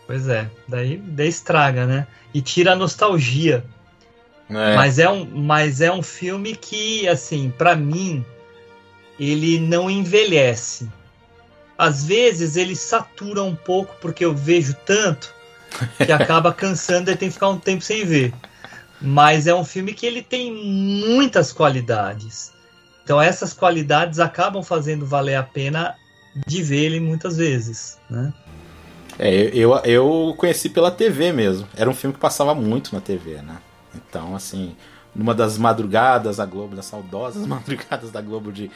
[0.06, 2.08] Pois é, daí, daí estraga, né?
[2.34, 3.64] E tira a nostalgia.
[4.50, 4.76] É.
[4.76, 8.26] Mas, é um, mas é um filme que, assim, pra mim,
[9.20, 10.90] ele não envelhece.
[11.78, 15.34] Às vezes ele satura um pouco, porque eu vejo tanto
[15.98, 18.34] que acaba cansando e tem que ficar um tempo sem ver.
[19.02, 22.54] Mas é um filme que ele tem muitas qualidades.
[23.04, 25.96] Então essas qualidades acabam fazendo valer a pena
[26.48, 28.34] de ver ele muitas vezes, né?
[29.20, 31.68] É, eu, eu conheci pela TV mesmo.
[31.76, 33.58] Era um filme que passava muito na TV, né?
[33.94, 34.76] Então, assim,
[35.16, 38.72] numa das madrugadas da Globo, das saudosas madrugadas da Globo, de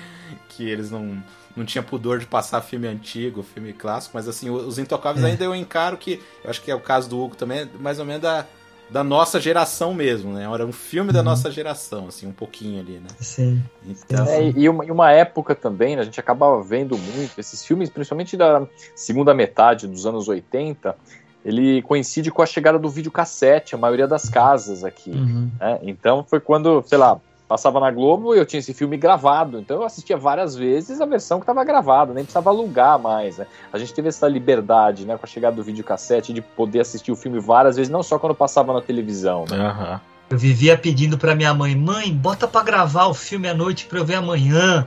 [0.50, 1.22] que eles não,
[1.56, 5.30] não tinham pudor de passar filme antigo, filme clássico, mas assim, os Intocáveis É.
[5.30, 7.98] ainda eu encaro que, eu acho que é o caso do Hugo também, é mais
[7.98, 8.46] ou menos da,
[8.90, 10.44] da nossa geração mesmo, né?
[10.52, 11.26] Era um filme da Uhum.
[11.26, 13.08] nossa geração, assim, um pouquinho ali, né?
[13.20, 13.62] Sim.
[13.86, 17.38] Então, É, e- e uma, e uma época também, né, a gente acabava vendo muito
[17.40, 20.96] esses filmes, principalmente da segunda metade dos anos 80,
[21.44, 25.12] ele coincide com a chegada do videocassete, a maioria das casas aqui.
[25.12, 25.52] Uhum.
[25.60, 25.80] né?
[25.84, 29.60] Então foi quando, sei lá, passava na Globo e eu tinha esse filme gravado.
[29.60, 33.38] Então eu assistia várias vezes a versão que estava gravada, nem precisava alugar mais.
[33.38, 33.48] Né?
[33.72, 37.16] A gente teve essa liberdade, né, com a chegada do videocassete, de poder assistir o
[37.16, 39.46] filme várias vezes, não só quando passava na televisão.
[39.50, 39.58] Né?
[39.58, 40.02] aham.
[40.30, 44.00] Eu vivia pedindo pra minha mãe, mãe, bota pra gravar o filme à noite pra
[44.00, 44.86] eu ver amanhã.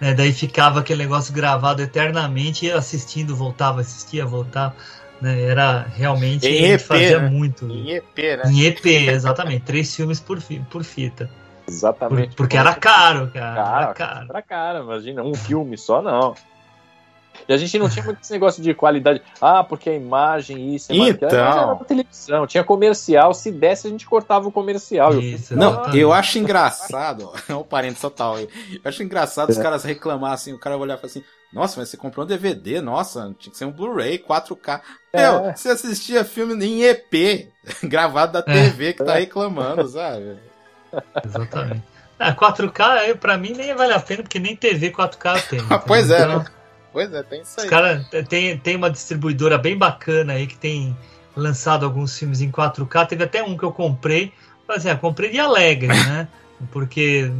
[0.00, 4.74] Né, daí ficava aquele negócio gravado eternamente, e eu assistindo, voltava, assistia, voltava.
[5.20, 5.42] Né?
[5.42, 6.44] Era realmente.
[6.48, 7.28] Em a gente EP, fazia né?
[7.28, 7.66] muito.
[7.70, 8.42] Em EP, né?
[8.46, 9.60] Em EP, exatamente.
[9.62, 11.30] Três filmes por, fi- por fita.
[11.70, 12.36] Por- Exatamente.
[12.36, 13.54] porque era caro, cara.
[13.54, 14.26] Cara, Era caro.
[14.30, 16.34] Era cara, imagina, um filme só não.
[17.48, 19.22] E a gente não tinha muito esse negócio de qualidade.
[19.40, 21.30] Ah, porque a imagem, isso, a imagem, aquilo.
[21.30, 21.46] Então.
[21.62, 23.32] Era pra televisão, tinha comercial.
[23.32, 25.12] Se desse, a gente cortava o comercial.
[25.14, 25.98] Eu Isso, fiz- Não, exatamente.
[25.98, 28.48] eu acho engraçado, é um parênteses total aí.
[28.72, 31.80] Eu acho engraçado os caras reclamar assim, o cara vai olhar e falar assim, nossa,
[31.80, 34.80] mas você comprou um DVD, nossa, tinha que ser um Blu-ray, 4K.
[35.12, 35.22] É.
[35.22, 37.48] Meu, você assistia filme em EP,
[37.84, 40.36] gravado da TV, que tá reclamando, sabe?
[41.24, 41.82] Exatamente.
[42.18, 45.60] Ah, 4K, aí, pra mim, nem vale a pena, porque nem TV 4K tem.
[45.86, 46.44] Pois é, Então, né?
[46.92, 47.70] Pois é, tem isso Os aí.
[47.70, 50.96] caras tem, tem uma distribuidora bem bacana aí que tem
[51.36, 53.06] lançado alguns filmes em 4K.
[53.06, 54.32] Teve até um que eu comprei.
[54.66, 56.28] Mas assim, ah, comprei de alegre, né?
[56.70, 57.30] Porque.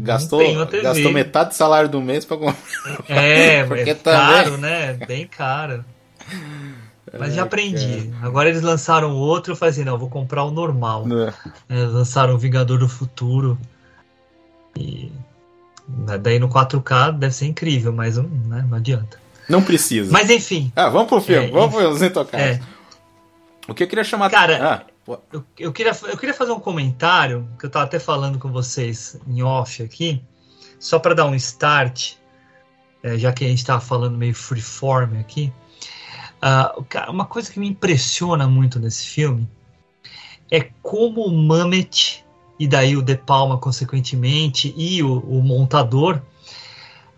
[0.00, 2.56] Gastou, a gastou metade do salário do mês pra comprar.
[3.08, 4.92] É, Porque é caro, né?
[5.06, 5.84] Bem caro.
[7.18, 8.12] Mas já aprendi.
[8.20, 11.06] Agora eles lançaram outro, eu falei assim, não, eu vou comprar o normal.
[11.06, 11.32] Né?
[11.68, 13.58] É, lançaram o Vingador do Futuro.
[14.76, 15.10] E
[16.20, 19.18] daí no 4K deve ser incrível, mas né, não adianta.
[19.48, 20.12] Não precisa.
[20.12, 22.46] Mas enfim, Ah, vamos pro filme, É, vamos pros intocados.
[22.46, 22.60] é,
[23.66, 24.30] O que eu queria chamar...
[24.30, 28.38] Cara, Ah, eu, eu, queria, eu queria fazer um comentário, que eu tava até falando
[28.38, 30.22] com vocês em off aqui,
[30.78, 32.12] só para dar um start,
[33.02, 35.50] é, já que a gente tava falando meio freeform aqui.
[36.88, 39.48] Ca- uma coisa que me impressiona muito nesse filme
[40.50, 42.24] é como o Mamet,
[42.58, 46.20] e daí o De Palma, consequentemente, e o, o montador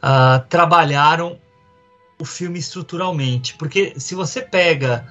[0.02, 1.38] ah, trabalharam
[2.18, 3.54] o filme estruturalmente.
[3.54, 5.06] Porque se você pega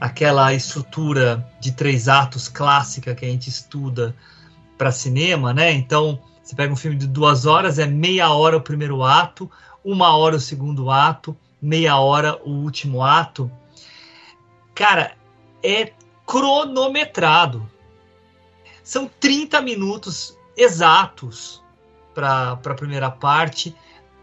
[0.00, 4.14] aquela estrutura de três atos clássica que a gente estuda
[4.76, 5.72] para cinema, né?
[5.72, 9.50] Então, você pega um filme de duas horas, é meia hora o primeiro ato,
[9.84, 13.50] uma hora o segundo ato, meia hora o último ato.
[14.74, 15.16] Cara,
[15.62, 15.92] é
[16.26, 17.70] cronometrado.
[18.82, 21.62] São 30 minutos exatos
[22.12, 23.74] para a primeira parte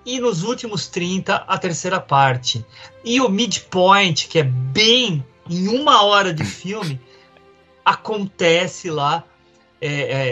[0.05, 2.65] e nos últimos 30 a terceira parte.
[3.05, 6.99] E o midpoint, que é bem em uma hora de filme,
[7.85, 9.23] acontece lá
[9.81, 9.87] é,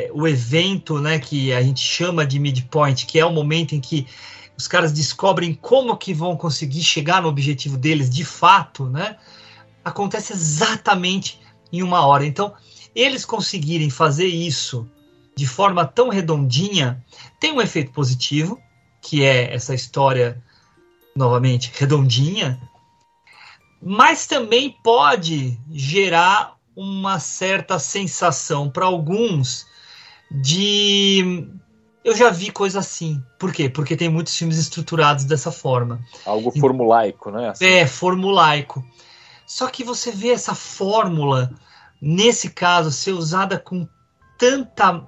[0.08, 3.80] é, o evento né, que a gente chama de midpoint, que é o momento em
[3.80, 4.06] que
[4.58, 9.18] os caras descobrem como que vão conseguir chegar no objetivo deles de fato, né?
[9.86, 11.40] Acontece exatamente
[11.72, 12.26] em uma hora.
[12.26, 12.54] Então,
[12.96, 14.90] eles conseguirem fazer isso
[15.36, 17.06] de forma tão redondinha
[17.40, 18.60] tem um efeito positivo,
[19.02, 20.44] que é essa história
[21.16, 22.60] novamente redondinha,
[23.82, 29.66] mas também pode gerar uma certa sensação para alguns
[30.32, 31.48] de
[32.04, 33.24] eu já vi coisa assim.
[33.38, 33.70] Por quê?
[33.70, 36.00] Porque tem muitos filmes estruturados dessa forma.
[36.26, 37.50] Algo formulaico, né?
[37.50, 37.66] Assim.
[37.66, 38.84] É, formulaico.
[39.46, 41.52] Só que você vê essa fórmula,
[42.02, 43.88] nesse caso, ser usada com
[44.38, 45.06] tanta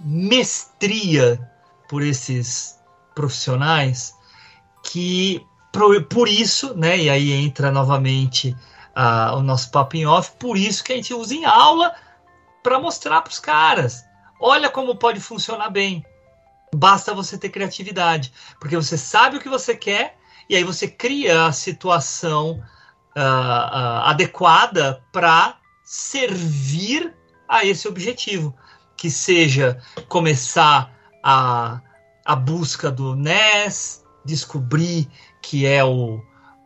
[0.00, 1.40] mestria
[1.88, 2.78] por esses
[3.14, 4.14] profissionais
[4.82, 5.44] que
[6.08, 6.98] por, isso, né?
[6.98, 8.56] E aí entra novamente
[8.94, 11.94] ah, o nosso papo em off, por isso que a gente usa em aula
[12.62, 14.04] para mostrar para os caras.
[14.40, 16.04] Olha como pode funcionar bem.
[16.74, 20.16] Basta você ter criatividade, porque você sabe o que você quer
[20.48, 22.62] e aí você cria a situação
[23.16, 27.14] ah, ah, adequada para servir
[27.48, 28.54] a esse objetivo,
[28.96, 31.80] que seja começar a,
[32.24, 35.08] a busca do NES, descobrir
[35.42, 36.22] que é o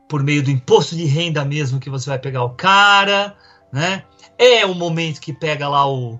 [0.08, 3.36] por meio do imposto de renda mesmo que você vai pegar o cara,
[3.70, 4.04] né?
[4.38, 6.18] É o momento que pega lá o,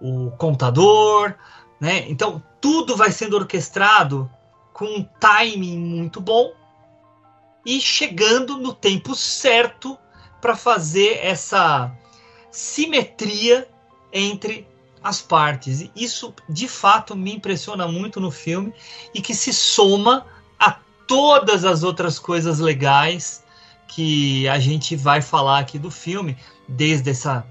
[0.00, 1.34] o contador,
[1.80, 2.08] né?
[2.08, 4.30] Então tudo vai sendo orquestrado
[4.72, 6.52] com um timing muito bom
[7.64, 9.98] e chegando no tempo certo
[10.40, 11.92] para fazer essa
[12.50, 13.68] simetria
[14.12, 14.66] entre
[15.02, 15.90] as partes.
[15.94, 18.72] Isso de fato me impressiona muito no filme
[19.14, 20.26] e que se soma
[20.58, 23.44] a todas as outras coisas legais
[23.86, 26.36] que a gente vai falar aqui do filme,
[26.68, 27.46] desde essa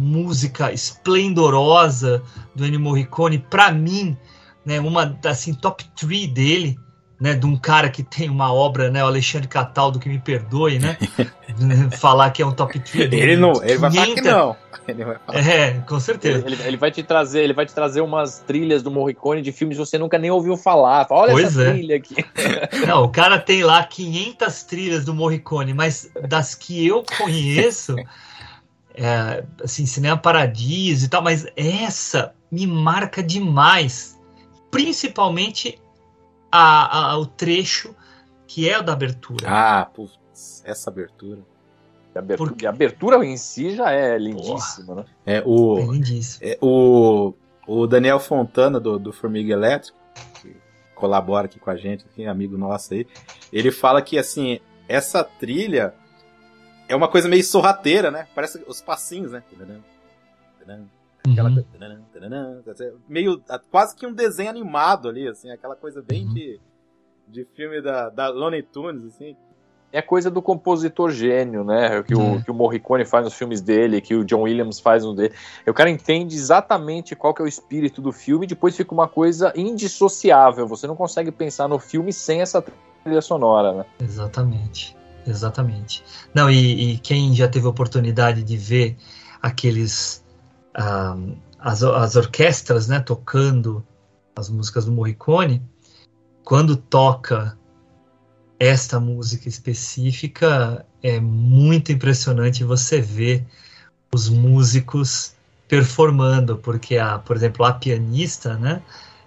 [0.00, 2.22] música esplendorosa
[2.54, 4.16] do Ennio Morricone, para mim,
[4.64, 6.78] né, uma assim top 3 dele,
[7.20, 10.78] né, de um cara que tem uma obra, né, o Alexandre Cataldo que me perdoe,
[10.78, 10.96] né,
[11.98, 13.22] falar que é um top 3 dele.
[13.22, 14.56] Ele não, ele vai falar que 500 não.
[14.88, 15.38] Ele vai falar.
[15.38, 16.46] É, com certeza.
[16.46, 19.76] Ele, ele vai te trazer, ele vai te trazer umas trilhas do Morricone de filmes
[19.76, 21.06] que você nunca nem ouviu falar.
[21.06, 21.72] Fala, Olha Pois essa é.
[21.72, 22.16] trilha aqui.
[22.86, 27.96] Não, o cara tem lá 500 trilhas do Morricone, mas das que eu conheço,
[28.98, 34.18] é, assim, Cinema Paradiso e tal, mas essa me marca demais,
[34.70, 35.78] principalmente
[36.50, 37.94] a, a- o trecho
[38.46, 39.46] que é o da abertura.
[39.48, 41.40] Ah, putz, essa abertura.
[42.14, 45.04] A abertura, a abertura em si já é lindíssima, né?
[45.24, 46.46] É, o, É lindíssimo.
[46.50, 47.32] é, o,
[47.66, 49.96] o Daniel Fontana, do, do Formiga Elétrico,
[50.42, 50.56] que
[50.96, 53.06] colabora aqui com a gente, aqui, amigo nosso aí,
[53.52, 54.58] ele fala que, assim,
[54.88, 55.94] essa trilha
[56.88, 58.26] é uma coisa meio sorrateira, né?
[58.34, 59.42] Parece os passinhos, né?
[61.30, 62.62] Aquela Uhum.
[62.64, 66.58] coisa, meio quase que um desenho animado ali, assim, aquela coisa bem de,
[67.26, 69.36] de filme da, da Looney Tunes, assim.
[69.90, 72.02] É coisa do compositor gênio, né?
[72.02, 72.42] Que, o, É.
[72.42, 75.34] que o Morricone faz nos filmes dele, que o John Williams faz no dele.
[75.66, 79.08] O cara entende exatamente qual que é o espírito do filme e depois fica uma
[79.08, 80.66] coisa indissociável.
[80.66, 82.62] Você não consegue pensar no filme sem essa
[83.02, 83.86] trilha sonora, né?
[84.00, 84.94] Exatamente,
[85.30, 86.02] exatamente.
[86.34, 88.96] Não, e, e quem já teve oportunidade de ver
[89.42, 90.24] aqueles
[90.74, 91.16] ah,
[91.58, 93.84] as, as orquestras, né, tocando
[94.36, 95.62] as músicas do Morricone,
[96.44, 97.58] quando toca
[98.58, 103.46] esta música específica, é muito impressionante você ver
[104.12, 105.34] os músicos
[105.68, 108.82] performando, porque a, por exemplo, a pianista, né,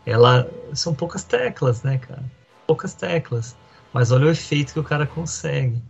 [0.06, 2.24] ela são poucas teclas, né, cara?
[2.66, 3.56] Poucas teclas.
[3.94, 5.82] Mas olha o efeito que o cara consegue.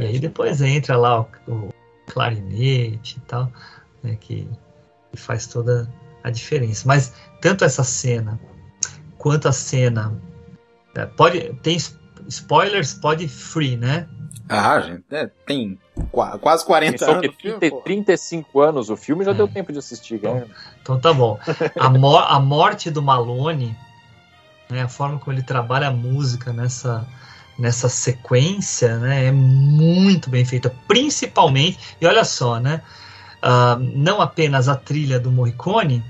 [0.00, 1.68] E aí depois entra lá o, o
[2.06, 3.50] clarinete e tal,
[4.02, 4.48] né, que,
[5.12, 5.88] que faz toda
[6.22, 6.86] a diferença.
[6.86, 8.38] Mas tanto essa cena
[9.18, 10.12] quanto a cena
[10.94, 11.76] é, pode tem
[12.28, 14.08] spoilers, pode free, né?
[14.48, 15.78] Ah, gente, é, tem
[16.10, 17.20] qua- quase 40 Só anos.
[17.22, 17.82] que do filme, 30, pô.
[17.82, 19.34] 35 anos o filme já É.
[19.34, 20.46] deu tempo de assistir, né?
[20.82, 21.38] Então tá bom.
[21.78, 23.76] A, mo- a morte do Malone,
[24.70, 27.06] né, a forma como ele trabalha a música nessa,
[27.58, 30.74] nessa sequência, né, é muito bem feita.
[30.88, 32.82] Principalmente, e olha só, né,
[33.42, 36.02] ah, não apenas a trilha do Morricone,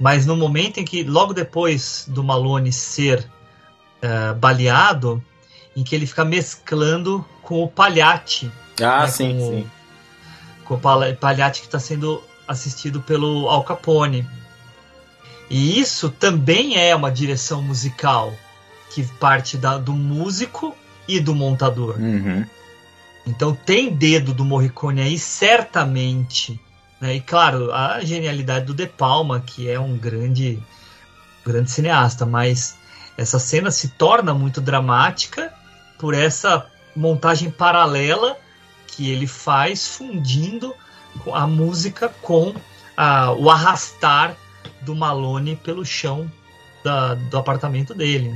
[0.00, 3.28] mas no momento em que, logo depois do Malone ser
[4.02, 5.22] ah, baleado,
[5.76, 9.70] em que ele fica mesclando com o Pagliatti, Ah, né, sim, com o- sim.
[10.64, 14.26] com o Pal- Pagliatti que está sendo assistido pelo Al Capone.
[15.50, 18.32] E isso também é uma direção musical
[18.96, 20.74] que parte da- do músico
[21.06, 21.96] e do montador.
[21.98, 22.46] Uhum.
[23.26, 26.58] Então tem dedo do Morricone aí, certamente.
[26.98, 27.16] né?
[27.16, 30.58] E claro, a genialidade do De Palma, que é um grande,
[31.44, 32.78] grande cineasta, mas
[33.18, 35.52] essa cena se torna muito dramática
[35.98, 38.38] por essa montagem paralela
[38.86, 40.74] que ele faz fundindo
[41.34, 42.54] a música com
[42.96, 44.34] a- o arrastar
[44.80, 46.30] do Malone pelo chão
[46.82, 48.34] da- do apartamento dele.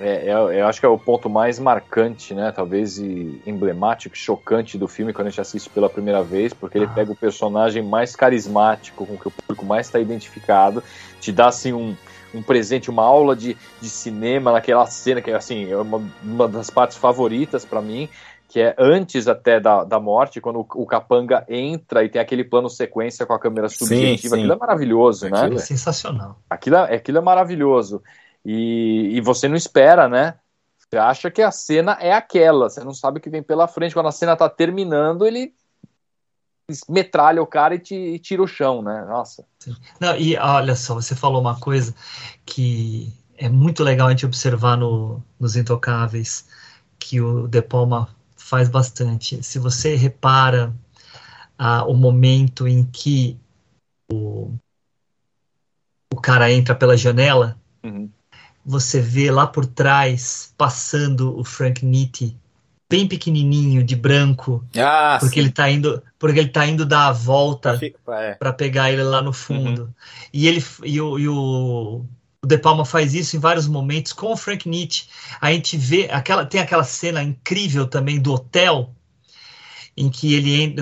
[0.00, 2.50] É, é- eu acho que é o ponto mais marcante, né?
[2.52, 6.94] Talvez emblemático, chocante do filme quando a gente assiste pela primeira vez, porque ele Ah.
[6.94, 10.82] pega o personagem mais carismático, com que o público mais está identificado,
[11.20, 11.96] te dá assim um,
[12.34, 16.70] um presente, uma aula de, de cinema naquela cena que assim é uma, uma das
[16.70, 18.08] partes favoritas para mim,
[18.48, 22.44] que é antes até da, da morte, quando o, o capanga entra e tem aquele
[22.44, 24.40] plano sequência com a câmera Sim, subjetiva, sim.
[24.40, 25.38] aquilo é maravilhoso, né?
[25.38, 26.36] Aquilo É sensacional.
[26.48, 28.02] Aquilo é, aquilo é maravilhoso.
[28.44, 30.38] E, e você não espera, né?
[30.78, 33.94] Você acha que a cena é aquela, você não sabe o que vem pela frente.
[33.94, 35.54] Quando a cena tá terminando, ele
[36.88, 39.04] metralha o cara e, te, e tira o chão, né?
[39.04, 39.44] Nossa.
[40.00, 41.94] Não, e olha só, você falou uma coisa
[42.44, 46.48] que é muito legal a gente observar no, nos Intocáveis,
[46.98, 49.42] que o De Palma faz bastante.
[49.42, 50.72] Se você repara
[51.58, 53.38] ah, o momento em que
[54.10, 54.52] o,
[56.12, 58.10] o cara entra pela janela, Uhum.
[58.70, 62.36] Você vê lá por trás, passando o Frank Nitti,
[62.88, 65.46] bem pequenininho, de branco, Ah, porque sim.
[65.46, 67.78] ele tá indo, porque ele tá indo dar a volta
[68.08, 68.34] é.
[68.34, 69.94] para pegar ele lá no fundo.
[70.32, 72.04] E ele e o, e o,
[72.42, 75.06] o De Palma faz isso em vários momentos com o Frank Nietzsche.
[75.40, 78.94] A gente vê aquela tem aquela cena incrível também do hotel
[79.96, 80.76] em que ele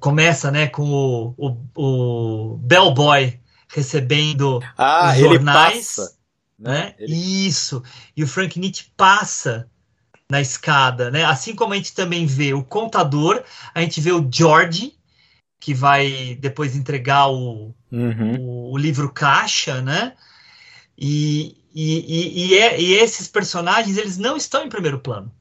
[0.00, 0.90] começa, né, com
[1.36, 6.17] o, o, o bellboy recebendo Ah, os ele jornais, passa.
[6.58, 6.94] Né?
[6.98, 7.14] Ele-
[7.46, 7.82] Isso.
[8.16, 9.70] E o Frank Nietzsche passa
[10.30, 11.24] na escada, né?
[11.24, 13.42] Assim como a gente também vê o contador,
[13.74, 14.94] a gente vê o George
[15.60, 18.36] que vai depois entregar o, Uhum.
[18.40, 20.14] o, o livro caixa, né?
[20.96, 25.32] E, e, e, e, é- e esses personagens eles não estão em primeiro plano.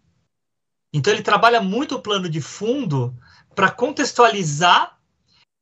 [0.94, 3.16] Então ele trabalha muito o plano de fundo
[3.54, 4.98] para contextualizar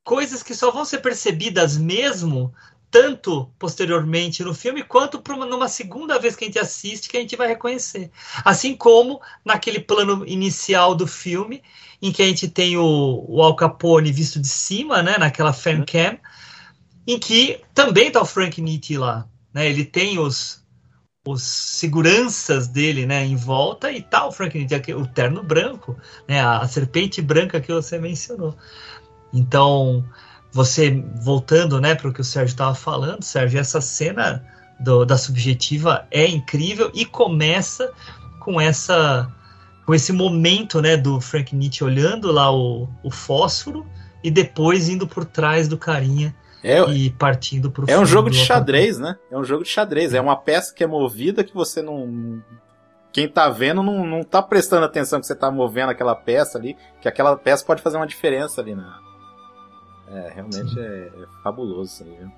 [0.06, 2.54] coisas que só vão ser percebidas mesmo
[2.96, 7.20] tanto posteriormente no filme quanto uma- numa segunda vez que a gente assiste que a
[7.20, 8.10] gente vai reconhecer.
[8.46, 11.62] Assim como naquele plano inicial do filme
[12.02, 15.84] em que a gente tem o, o Al Capone visto de cima, né, naquela fan
[15.84, 16.18] cam,
[17.06, 19.70] em que também tá o Frank Nitti lá, né?
[19.70, 20.64] Ele tem os
[21.28, 26.68] os seguranças dele, né, em volta e tal, Frank Nitti, o terno branco, né, a
[26.68, 28.56] serpente branca que você mencionou.
[29.34, 30.06] Então,
[30.56, 34.42] você voltando, né, para o que o Sérgio estava falando, Sérgio, essa cena
[34.80, 37.92] do, da subjetiva é incrível e começa
[38.40, 39.30] com essa
[39.86, 43.86] com esse momento, né, do Frank Nietzsche olhando lá o, o fósforo
[44.24, 46.34] e depois indo por trás do carinha
[46.64, 49.18] é, e partindo pro É um jogo de xadrez, né?
[49.30, 50.14] É um jogo de xadrez.
[50.14, 52.42] É uma peça que é movida que você não.
[53.12, 56.76] Quem tá vendo não, não tá prestando atenção que você tá movendo aquela peça ali,
[57.02, 59.05] que aquela peça pode fazer uma diferença ali na.
[60.08, 61.12] É, realmente é, é,
[61.44, 62.32] fabuloso isso aí, viu?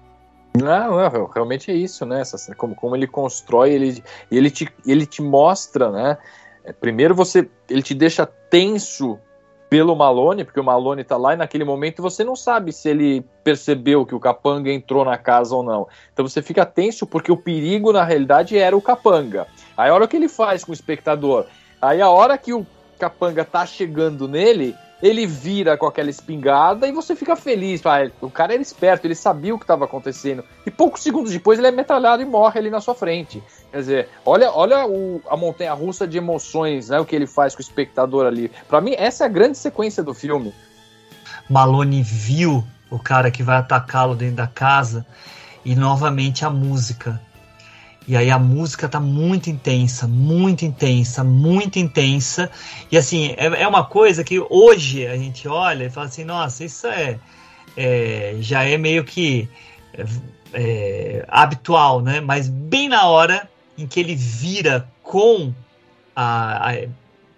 [0.56, 2.22] Não, não, realmente é isso, né?
[2.22, 6.18] Essa, como, como ele constrói, ele, ele, te, ele te mostra, né?
[6.64, 9.20] É, primeiro você, ele te deixa tenso
[9.70, 13.26] pelo Malone, porque o Malone tá lá e naquele momento você não sabe se ele
[13.44, 15.88] percebeu que o Capanga entrou na casa ou não.
[16.14, 19.46] Então você fica tenso porque o perigo na realidade era o Capanga.
[19.76, 21.46] Aí a hora que ele faz com o espectador,
[21.82, 22.66] aí a hora que o
[22.98, 27.86] Capanga tá chegando nele, ele vira com aquela espingarda e você fica feliz.
[27.86, 30.44] Ah, o cara era esperto, ele sabia o que estava acontecendo.
[30.66, 33.42] E poucos segundos depois ele é metralhado e morre ali na sua frente.
[33.72, 37.54] Quer dizer, olha, olha o, a montanha russa de emoções, né, o que ele faz
[37.54, 38.52] com o espectador ali.
[38.68, 40.54] Para mim, essa é a grande sequência do filme.
[41.50, 45.06] Malone viu o cara que vai atacá-lo dentro da casa
[45.64, 47.22] e novamente a música.
[48.08, 52.50] E aí a música tá muito intensa, muito intensa, muito intensa.
[52.90, 56.64] E assim, é, é uma coisa que hoje a gente olha e fala assim, nossa,
[56.64, 57.20] isso é,
[57.76, 59.50] é já é meio que
[59.94, 60.06] é,
[60.54, 62.22] é, habitual, né?
[62.22, 65.54] Mas bem na hora em que ele vira com
[66.16, 66.88] a, a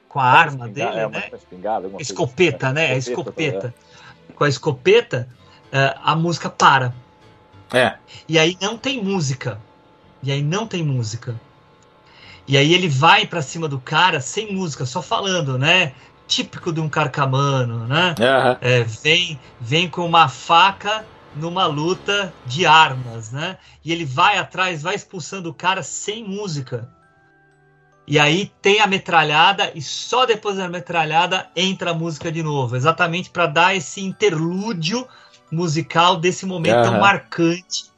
[0.08, 1.30] com a arma dele, é né?
[1.34, 2.92] Espingada, escopeta, assim, né?
[2.92, 3.74] A escopeta.
[4.36, 5.28] Com a escopeta,
[5.72, 6.94] é, a música para.
[7.72, 7.96] É.
[8.28, 9.60] E aí não tem música.
[10.22, 11.40] E aí não tem música.
[12.48, 15.94] E aí ele vai para cima do cara sem música, só falando, né?
[16.28, 18.16] Típico de um carcamano, né?
[18.20, 18.58] Uhum.
[18.62, 21.06] É, vem, vem com uma faca
[21.36, 23.58] numa luta de armas, né?
[23.86, 26.90] E ele vai atrás, vai expulsando o cara sem música.
[28.08, 32.76] E aí tem a metralhada e só depois da metralhada entra a música de novo,
[32.76, 35.08] exatamente para dar esse interlúdio
[35.52, 36.84] musical desse momento uhum.
[36.84, 37.90] tão marcante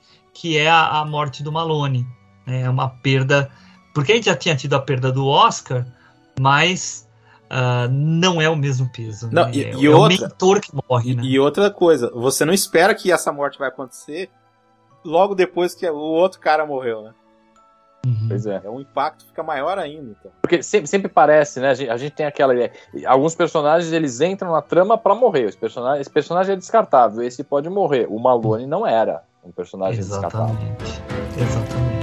[0.42, 2.04] que é a, a morte do Malone.
[2.48, 3.52] É uma perda.
[3.94, 5.86] Porque a gente já tinha tido a perda do Oscar,
[6.40, 7.08] mas
[7.44, 9.30] uh, não é o mesmo peso.
[9.32, 9.52] Não, né?
[9.54, 11.14] e, é, e é outra, o mentor que morre.
[11.14, 11.22] Né?
[11.24, 14.32] E outra coisa, você não espera que essa morte vai acontecer
[15.06, 17.14] logo depois que o outro cara morreu, né?
[18.04, 18.26] Uhum.
[18.30, 18.62] Pois é.
[18.66, 18.68] é.
[18.68, 20.16] Um impacto fica maior ainda.
[20.20, 20.32] Então.
[20.42, 21.70] Porque sempre, sempre parece, né?
[21.70, 22.72] A gente, a gente, tem aquela ideia.
[23.06, 25.46] Alguns personagens eles entram na trama para morrer.
[25.46, 28.08] Os personagens, esse personagem é descartável, esse pode morrer.
[28.10, 30.66] O Malone não era um personagem Exatamente.
[30.78, 31.42] descartável.
[31.42, 32.02] Exatamente.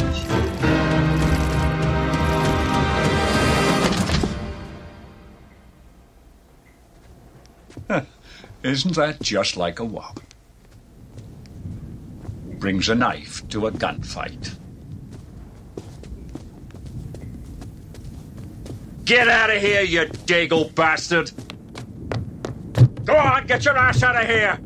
[8.62, 10.20] Isn't that just like a wop?
[12.58, 14.56] Brings a knife to a gunfight.
[19.04, 21.30] Get out of here, you dago bastard!
[23.06, 24.58] Go on, get your ass out of here!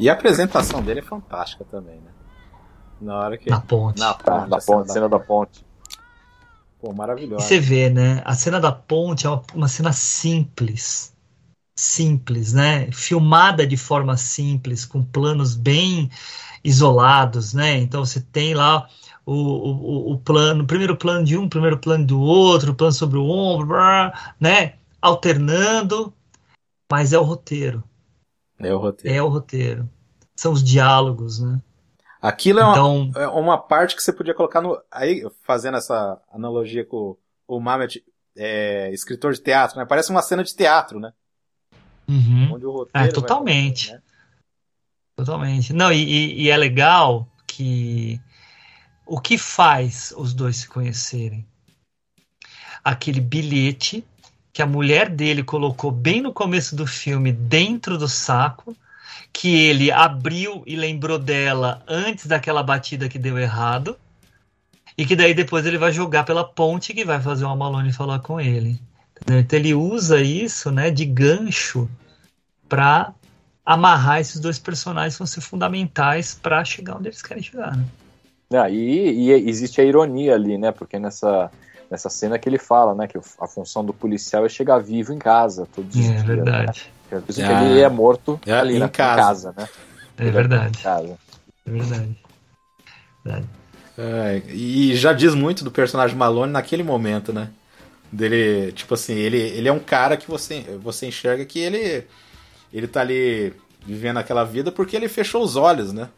[0.00, 2.10] E a apresentação dele é fantástica também, né?
[2.98, 3.50] Na hora que.
[3.50, 4.00] Na ponte.
[4.00, 5.62] Na ponte, da ponte, cena da ponte.
[6.80, 7.44] Pô, maravilhosa.
[7.44, 8.22] E você vê, né?
[8.24, 11.14] A cena da ponte é uma, uma cena simples.
[11.76, 12.90] Simples, né?
[12.92, 16.10] Filmada de forma simples, com planos bem
[16.64, 17.76] isolados, né?
[17.76, 18.88] Então você tem lá
[19.26, 23.18] o, o, o plano, o primeiro plano de um, primeiro plano do outro, plano sobre
[23.18, 23.76] o ombro,
[24.38, 24.74] né?
[25.00, 26.10] Alternando,
[26.90, 27.84] mas é o roteiro.
[28.60, 29.16] É o roteiro.
[29.16, 29.88] É o roteiro.
[30.36, 31.60] São os diálogos, né?
[32.20, 34.78] Aquilo é, então, uma, é uma parte que você podia colocar no.
[34.90, 37.16] Aí, fazendo essa analogia com
[37.48, 38.04] o Mamet,
[38.36, 39.86] é, escritor de teatro, né?
[39.86, 41.12] Parece uma cena de teatro, né?
[42.06, 42.54] Uhum.
[42.54, 43.08] Onde o roteiro.
[43.08, 43.92] É, totalmente.
[43.92, 44.02] né?
[45.16, 45.72] Totalmente.
[45.72, 48.20] Não, e, e é legal que.
[49.06, 51.46] O que faz os dois se conhecerem?
[52.84, 54.04] Aquele bilhete
[54.52, 58.76] que a mulher dele colocou bem no começo do filme dentro do saco,
[59.32, 63.96] que ele abriu e lembrou dela antes daquela batida que deu errado,
[64.98, 68.18] e que daí depois ele vai jogar pela ponte que vai fazer o Malone falar
[68.18, 68.80] com ele.
[69.26, 71.88] Então ele usa isso, né, de gancho
[72.68, 73.12] para
[73.64, 77.76] amarrar esses dois personagens que vão ser fundamentais para chegar onde eles querem chegar.
[77.76, 77.84] Né?
[78.52, 80.72] Ah, e, e existe a ironia ali, né?
[80.72, 81.50] Porque nessa,
[81.90, 83.06] nessa cena que ele fala, né?
[83.06, 86.22] Que a função do policial é chegar vivo em casa todos os É dias.
[86.22, 86.90] verdade.
[87.10, 87.20] Né?
[87.20, 87.46] Por isso Ah.
[87.46, 89.52] que ele é morto É, ali em na casa.
[89.56, 89.68] né?
[90.16, 90.78] É Ele verdade.
[90.78, 91.18] em casa.
[91.66, 92.16] É verdade.
[93.24, 93.46] verdade.
[93.98, 97.50] É, e já diz muito do personagem Malone naquele momento, né?
[98.12, 102.06] Dele, tipo assim, ele, ele é um cara que você, você enxerga que ele
[102.72, 103.52] ele tá ali
[103.84, 106.08] vivendo aquela vida porque ele fechou os olhos, né?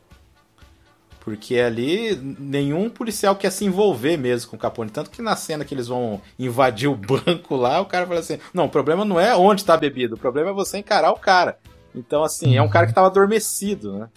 [1.24, 4.90] Porque ali nenhum policial quer se envolver mesmo com o Capone.
[4.90, 8.38] Tanto que na cena que eles vão invadir o banco lá, o cara fala assim:
[8.52, 11.18] Não, o problema não é onde tá a bebida, o problema é você encarar o
[11.18, 11.58] cara.
[11.94, 14.08] Então, assim, é um cara que tava adormecido, né?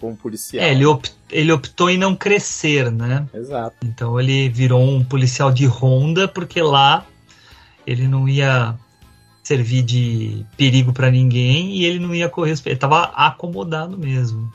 [0.00, 0.64] Como policial.
[0.64, 3.26] É, ele, op- ele optou em não crescer, né?
[3.34, 3.76] Exato.
[3.84, 7.04] Então ele virou um policial de ronda porque lá
[7.86, 8.74] ele não ia
[9.42, 12.54] servir de perigo pra ninguém e ele não ia correr.
[12.64, 14.50] Ele tava acomodado mesmo.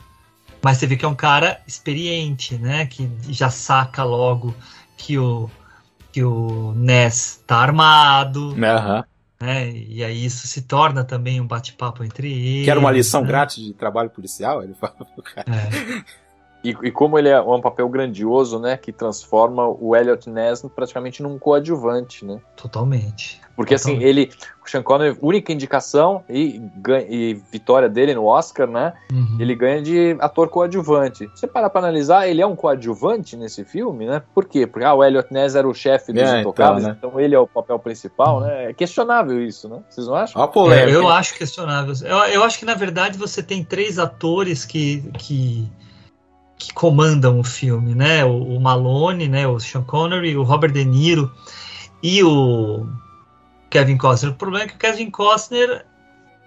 [0.62, 2.86] Mas você vê que é um cara experiente, né?
[2.86, 4.54] Que já saca logo
[4.96, 5.50] que o
[6.12, 9.04] que o Ness tá armado, Aham.
[9.40, 9.70] né?
[9.70, 12.66] E aí isso se torna também um bate-papo entre eles.
[12.66, 13.28] Quer uma lição né?
[13.28, 14.62] grátis de trabalho policial?
[14.62, 15.46] Ele fala pro cara.
[15.50, 16.22] É.
[16.64, 18.76] E, e como ele é um papel grandioso, né?
[18.76, 22.40] Que transforma o Elliot Ness praticamente num coadjuvante, né?
[22.56, 23.40] Totalmente.
[23.54, 24.30] Porque assim, ele.
[24.64, 28.92] O Sean Connery, única indicação e, ganha- e vitória dele no Oscar, né?
[29.12, 29.36] Uhum.
[29.40, 31.28] Ele ganha de ator coadjuvante.
[31.34, 34.22] Se você parar pra analisar, ele é um coadjuvante nesse filme, né?
[34.34, 34.66] Por quê?
[34.66, 37.24] Porque ah, o Elliot Ness era o chefe dos É, intocáveis, então, então, né?
[37.24, 38.70] ele é o papel principal, né?
[38.70, 39.80] É questionável isso, né?
[39.90, 40.40] Vocês não acham?
[40.40, 40.90] Ó a polêmica.
[40.90, 41.92] É, eu acho questionável.
[42.04, 45.68] Eu, eu acho que, na verdade, você tem três atores que, que,
[46.56, 48.24] que comandam o filme, né?
[48.24, 49.46] O, o Malone, né?
[49.46, 51.30] o Sean Connery, o Robert De Niro
[52.02, 52.86] e o
[53.72, 54.32] Kevin Costner.
[54.32, 55.86] O problema é que o Kevin Costner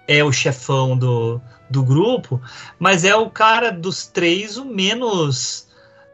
[0.06, 2.40] é o chefão do, do grupo,
[2.78, 5.66] mas é o cara dos três o menos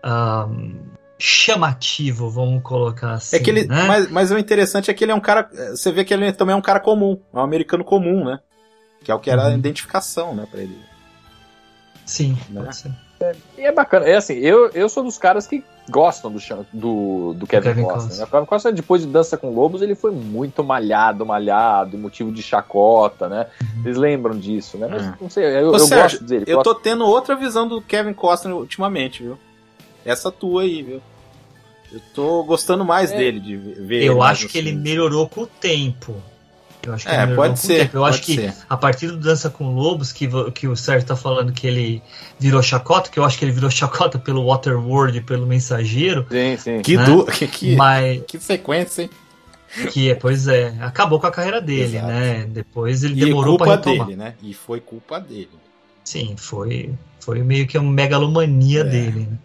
[0.03, 0.79] ahm,
[1.19, 3.37] chamativo, vamos colocar assim.
[3.37, 3.87] É que ele, né?
[3.87, 5.49] mas, mas o interessante é que ele é um cara.
[5.71, 8.41] Você vê que ele também é um cara comum, é um americano comum, né?
[9.05, 9.55] Que é o que era a Uhum.
[9.59, 10.79] identificação, né, pra ele.
[12.07, 12.63] Sim, Né?
[12.63, 12.91] pode ser.
[13.59, 14.07] E é bacana.
[14.07, 16.39] É assim, eu, eu sou dos caras que gostam do,
[16.73, 17.99] do, do Kevin, Kevin Costner.
[18.03, 18.19] Costner.
[18.19, 18.25] né?
[18.25, 22.43] O Kevin Costner, depois de Dança com Lobos, ele foi muito malhado, malhado, motivo de
[22.43, 23.47] chacota, né?
[23.83, 24.87] Vocês lembram disso, né?
[24.91, 25.13] Mas Uhum.
[25.23, 26.45] não sei, eu, Ô, eu Sérgio, gosto dele.
[26.47, 29.39] Eu gosto- tô tendo outra visão do Kevin Costner ultimamente, viu?
[30.05, 31.01] Essa tua aí, viu?
[31.93, 33.17] Eu tô gostando mais É.
[33.19, 34.85] dele, de ver ele Eu acho que ele filmes.
[34.89, 36.15] melhorou com o tempo.
[36.85, 37.97] Eu acho que É, melhorou pode ser, tempo.
[37.97, 38.55] Eu pode acho que ser.
[38.69, 42.03] a partir do Dança com Lobos, que, que o Sérgio tá falando que ele
[42.39, 46.83] virou chacota, que eu acho que ele virou chacota pelo Waterworld, pelo Mensageiro, Sim, sim.
[46.83, 47.05] Que, né?
[47.05, 47.25] du...
[47.31, 49.11] que, que, mas que sequência, hein?
[49.91, 52.07] que é, pois é, acabou com a carreira dele, Exato.
[52.09, 52.45] né?
[52.47, 54.07] Depois ele E demorou culpa pra retomar.
[54.07, 54.35] dele, né?
[54.43, 55.49] E foi culpa dele.
[56.05, 58.85] Sim, foi, foi meio que uma megalomania É.
[58.85, 59.39] dele, né?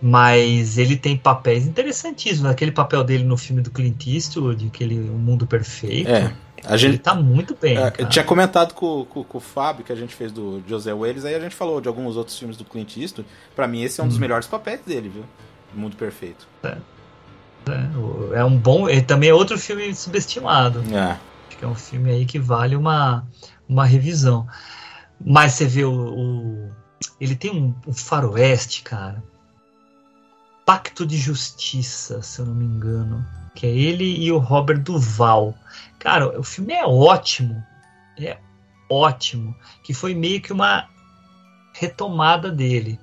[0.00, 2.50] Mas ele tem papéis interessantíssimos.
[2.50, 6.08] Aquele papel dele no filme do Clint Eastwood, aquele O Mundo Perfeito.
[6.08, 6.32] É.
[6.64, 7.76] A Ele gente, tá muito bem.
[7.78, 10.92] É, eu tinha comentado com, com, com o Fábio que a gente fez do José
[10.92, 13.28] Welles, aí a gente falou de alguns outros filmes do Clint Eastwood.
[13.54, 14.20] Pra mim, esse é um dos Hum.
[14.20, 15.24] melhores papéis dele, viu?
[15.74, 16.46] Mundo Perfeito.
[18.34, 18.88] É um bom.
[18.88, 20.82] Ele também é outro filme subestimado.
[20.94, 21.16] É.
[21.48, 23.26] Acho que é um filme aí que vale uma,
[23.68, 24.46] uma revisão.
[25.24, 25.92] Mas você vê o.
[25.92, 26.70] o-
[27.20, 29.22] ele tem um, um faroeste, cara.
[30.68, 33.24] Pacto de Justiça, se eu não me engano.
[33.54, 35.54] Que é ele e o Robert Duval.
[35.98, 37.64] Cara, o filme é ótimo.
[38.20, 38.36] É
[38.90, 39.56] ótimo.
[39.82, 40.86] Que foi meio que uma
[41.72, 43.00] retomada dele.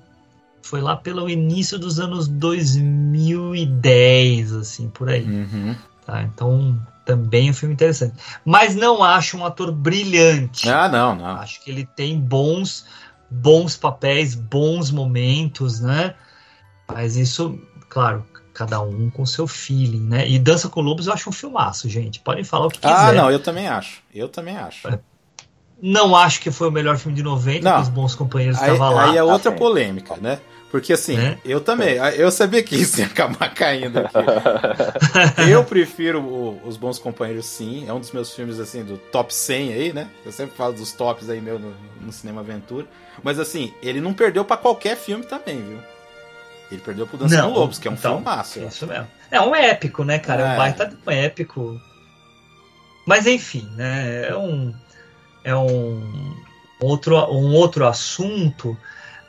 [0.62, 5.26] Foi lá pelo início dos anos 2010, assim, por aí.
[5.26, 5.76] Uhum.
[6.06, 8.14] Tá, então, também é um filme interessante.
[8.46, 10.70] Mas não acho um ator brilhante.
[10.70, 11.38] Ah, não, não.
[11.38, 12.86] Acho que ele tem bons,
[13.28, 16.14] bons papéis, bons momentos, né?
[16.88, 17.60] Mas isso,
[17.90, 20.28] claro, cada um com seu feeling, né?
[20.28, 22.20] E Dança com Lobos eu acho um filmaço, gente.
[22.20, 22.94] Podem falar o que quiser.
[22.94, 24.02] Ah, não, eu também acho.
[24.14, 24.88] Eu também acho.
[25.82, 27.76] Não acho que foi o melhor filme de 90, Não.
[27.78, 29.10] que os bons companheiros estavam lá.
[29.12, 29.58] aí é outra sim.
[29.58, 30.40] polêmica, né?
[30.72, 31.38] Porque assim, Né?
[31.46, 34.18] eu também, eu sabia que isso ia acabar caindo aqui.
[35.50, 37.88] eu prefiro o- Os Bons Companheiros, sim.
[37.88, 40.10] É um dos meus filmes, assim, do top 100 aí, né?
[40.26, 42.86] Eu sempre falo dos tops aí meu no, no Cinema Aventura.
[43.24, 45.78] Mas assim, ele não perdeu pra qualquer filme também, viu?
[46.72, 48.60] Ele perdeu pro Dança Não, com Lobos, que é um então, filmaço.
[48.60, 49.08] eu Isso mesmo.
[49.32, 50.42] É um épico, né, cara?
[50.42, 50.54] É É.
[50.54, 51.80] um baita de um épico.
[53.06, 54.28] Mas enfim, né?
[54.30, 54.74] É um,
[55.44, 56.36] é um
[56.82, 58.76] outro, um outro assunto,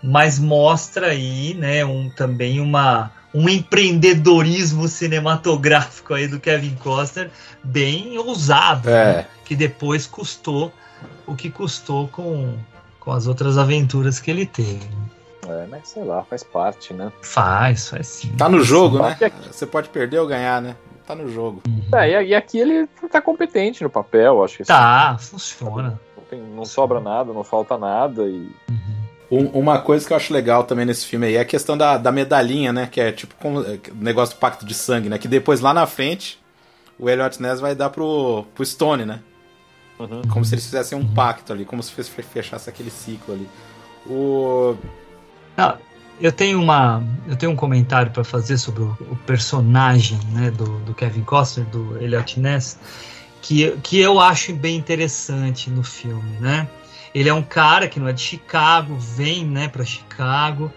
[0.03, 7.31] mas mostra aí, né, um, também uma, um empreendedorismo cinematográfico aí do Kevin Costner
[7.63, 9.17] bem ousado, É.
[9.19, 9.27] né?
[9.45, 10.73] que depois custou
[11.27, 12.57] o que custou com,
[12.99, 14.89] com as outras aventuras que ele teve.
[15.49, 17.13] É, mas sei lá, faz parte, né?
[17.23, 18.33] Faz, faz sim.
[18.37, 19.17] Tá no jogo, né?
[19.51, 20.77] Você pode perder ou ganhar, né?
[21.07, 21.63] Tá no jogo.
[21.95, 26.01] É, e, aqui ele tá competente no papel, acho que Tá, funciona.
[26.17, 28.51] não, tem- não sobra nada, não falta nada e
[29.31, 31.97] Um- uma coisa que eu acho legal também nesse filme aí é a questão da,
[31.99, 32.87] da medalhinha, né?
[32.91, 35.19] Que é tipo como, é, o negócio do pacto de sangue, né?
[35.19, 36.41] Que depois lá na frente
[36.99, 39.21] o Elliot Ness vai dar pro, pro Stone, né?
[40.31, 43.49] Como se eles fizessem um pacto ali, como se fe- fe- fechasse aquele ciclo ali.
[44.07, 44.77] O.
[45.57, 45.79] Ah,
[46.21, 50.79] eu tenho uma, eu tenho um comentário para fazer sobre o, o personagem, né, do,
[50.81, 52.79] do Kevin Costner, do Elliot Ness,
[53.43, 56.69] que, que eu acho bem interessante no filme, né?
[57.15, 60.71] Ele é um cara que não é de Chicago, vem, né, para Chicago,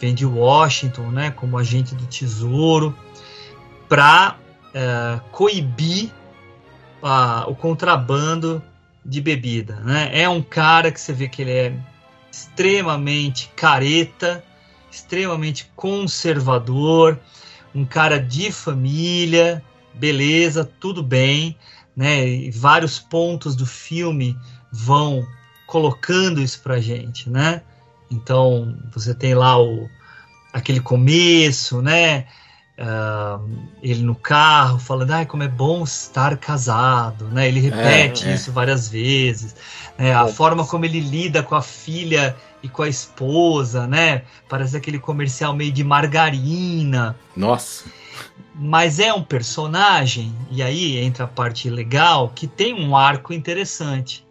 [0.00, 2.96] vem de Washington, né, como agente do Tesouro,
[3.88, 4.36] para
[5.30, 6.10] coibir
[7.02, 8.62] ah, o contrabando
[9.04, 10.10] de bebida, né?
[10.12, 11.74] É um cara que você vê que ele é
[12.32, 14.42] extremamente careta,
[14.90, 17.20] extremamente conservador,
[17.74, 19.62] um cara de família,
[19.92, 21.56] beleza, tudo bem,
[21.94, 22.26] né?
[22.26, 24.36] E vários pontos do filme
[24.72, 25.26] vão
[25.66, 27.62] colocando isso pra gente, né?
[28.10, 29.88] Então, você tem lá o
[30.52, 32.26] aquele começo, né?
[32.78, 33.38] Ah,
[33.82, 37.46] ele no carro falando, ai, como é bom estar casado, né?
[37.48, 38.34] Ele repete é.
[38.34, 39.54] isso várias vezes,
[39.98, 40.14] né?
[40.14, 44.22] A forma como ele lida com a filha e com a esposa, né?
[44.48, 47.84] Parece aquele comercial meio de margarina, Nossa.
[48.54, 54.26] mas é um personagem, e aí entra a parte legal, que tem um arco interessante.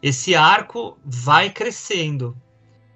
[0.00, 2.36] Esse arco vai crescendo.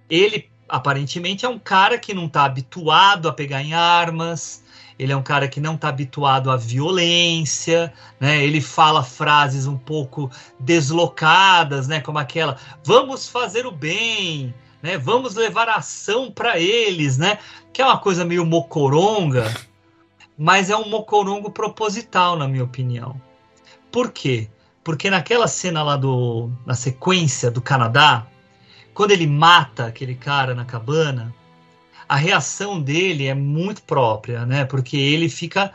[0.09, 4.63] Ele aparentemente é um cara que não está habituado a pegar em armas,
[4.99, 8.45] ele é um cara que não está habituado à violência, né?
[8.45, 12.01] Ele fala frases um pouco deslocadas, né?
[12.01, 14.99] Como aquela: "Vamos fazer o bem", né?
[14.99, 17.39] "Vamos levar ação para eles", né?
[17.73, 19.53] Que é uma coisa meio mocoronga,
[20.37, 23.19] mas é um mocorongo proposital, na minha opinião.
[23.91, 24.51] Por quê?
[24.85, 28.27] Porque naquela cena lá do na sequência do Canadá,
[28.95, 31.35] quando ele mata aquele cara na cabana,
[32.09, 34.65] a reação dele é muito própria, né?
[34.65, 35.73] Porque ele fica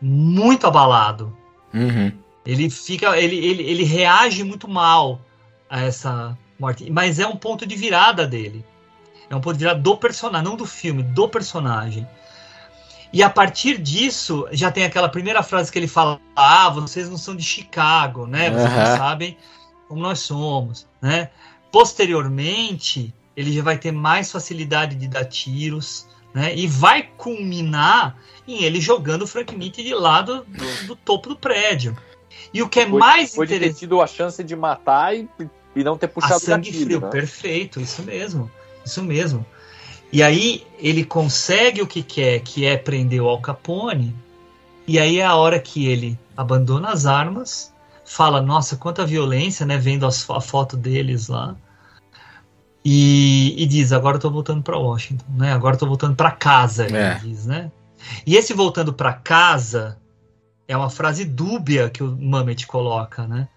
[0.00, 1.36] muito abalado.
[1.72, 2.12] Uhum.
[2.44, 5.20] Ele fica, ele, ele, ele reage muito mal
[5.68, 8.64] a essa morte, mas é um ponto de virada dele.
[9.28, 12.06] É um ponto de virada do personagem, não do filme, do personagem.
[13.12, 17.18] E a partir disso, já tem aquela primeira frase que ele fala: Ah, vocês não
[17.18, 18.50] são de Chicago, né?
[18.50, 18.90] Vocês Aham.
[18.90, 19.36] não sabem
[19.88, 21.30] como nós somos, né?
[21.76, 26.56] Posteriormente, ele já vai ter mais facilidade de dar tiros, né?
[26.56, 28.16] E vai culminar
[28.48, 31.94] em ele jogando o Frank Nitti de lado do, do topo do prédio.
[32.52, 33.78] E o que é Foi- mais Foi de ter interessante.
[33.80, 35.28] tido a chance de matar e,
[35.74, 37.08] e não ter A puxado o sangue gatilho, frio, né?
[37.10, 38.50] perfeito, isso mesmo,
[38.82, 39.44] isso mesmo.
[40.10, 44.16] E aí ele consegue o que quer, que é prender o Al Capone.
[44.86, 47.70] E aí é a hora que ele abandona as armas,
[48.02, 51.54] fala, nossa, quanta violência, né, vendo as, a foto deles lá.
[52.88, 55.52] E, e diz, agora eu tô voltando para Washington, né?
[55.52, 57.14] Agora eu tô voltando para casa, ele É.
[57.16, 57.72] diz, né?
[58.24, 59.98] E esse voltando para casa
[60.68, 63.48] é uma frase dúbia que o Mamet coloca, né?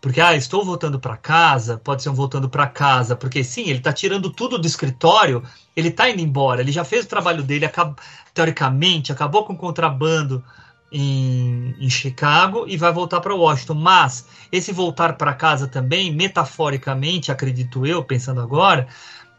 [0.00, 3.78] Porque, ah, estou voltando para casa, pode ser um voltando para casa, porque sim, ele
[3.78, 5.40] está tirando tudo do escritório,
[5.76, 7.96] ele está indo embora, ele já fez o trabalho dele, acab-
[8.34, 10.42] teoricamente, acabou com o contrabando
[10.90, 13.74] em, em Chicago e vai voltar para Washington.
[13.74, 18.88] Mas esse voltar para casa também, metaforicamente, acredito eu, pensando agora,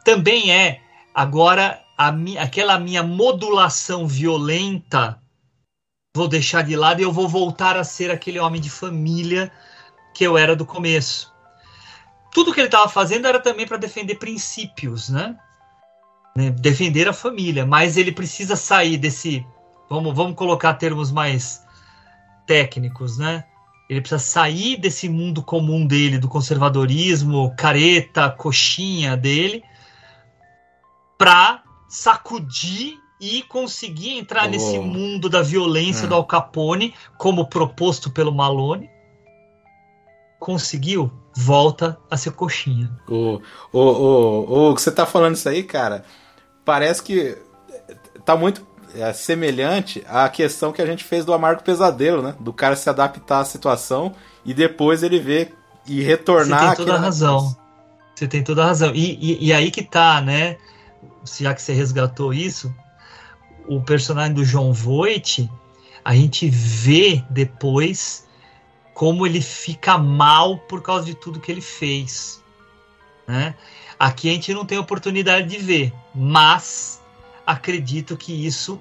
[0.03, 0.81] também é
[1.13, 5.19] agora a mi- aquela minha modulação violenta
[6.15, 9.51] vou deixar de lado e eu vou voltar a ser aquele homem de família
[10.13, 11.33] que eu era do começo.
[12.31, 15.37] Tudo que ele estava fazendo era também para defender princípios, né?
[16.35, 16.49] Né?
[16.51, 19.45] Defender a família, mas ele precisa sair desse.
[19.89, 21.63] Vamos, vamos colocar termos mais
[22.45, 23.43] técnicos, né?
[23.89, 29.63] Ele precisa sair desse mundo comum dele, do conservadorismo, careta, coxinha dele,
[31.17, 34.49] para sacudir e conseguir entrar Oh.
[34.49, 36.09] nesse mundo da violência Hum.
[36.09, 38.89] do Al Capone, como proposto pelo Malone.
[40.39, 42.89] Conseguiu, volta a ser coxinha.
[43.73, 46.05] O que você tá falando isso aí, cara,
[46.63, 47.37] parece que
[48.23, 48.61] tá muito
[48.95, 52.35] é, semelhante à questão que a gente fez do Amargo Pesadelo, né?
[52.39, 54.13] Do cara se adaptar à situação
[54.45, 55.55] e depois ele ver
[55.87, 56.69] e retornar.
[56.69, 57.57] Você tem toda a razão.
[58.15, 58.93] Você tem toda a razão.
[58.93, 60.57] E, e, e aí que tá, né?
[61.37, 62.73] Já que você resgatou isso,
[63.67, 65.49] o personagem do John Voight,
[66.03, 68.27] a gente vê depois
[68.93, 72.43] como ele fica mal por causa de tudo que ele fez.
[73.27, 73.55] Né?
[73.97, 76.98] Aqui a gente não tem oportunidade de ver, mas
[77.51, 78.79] acredito que isso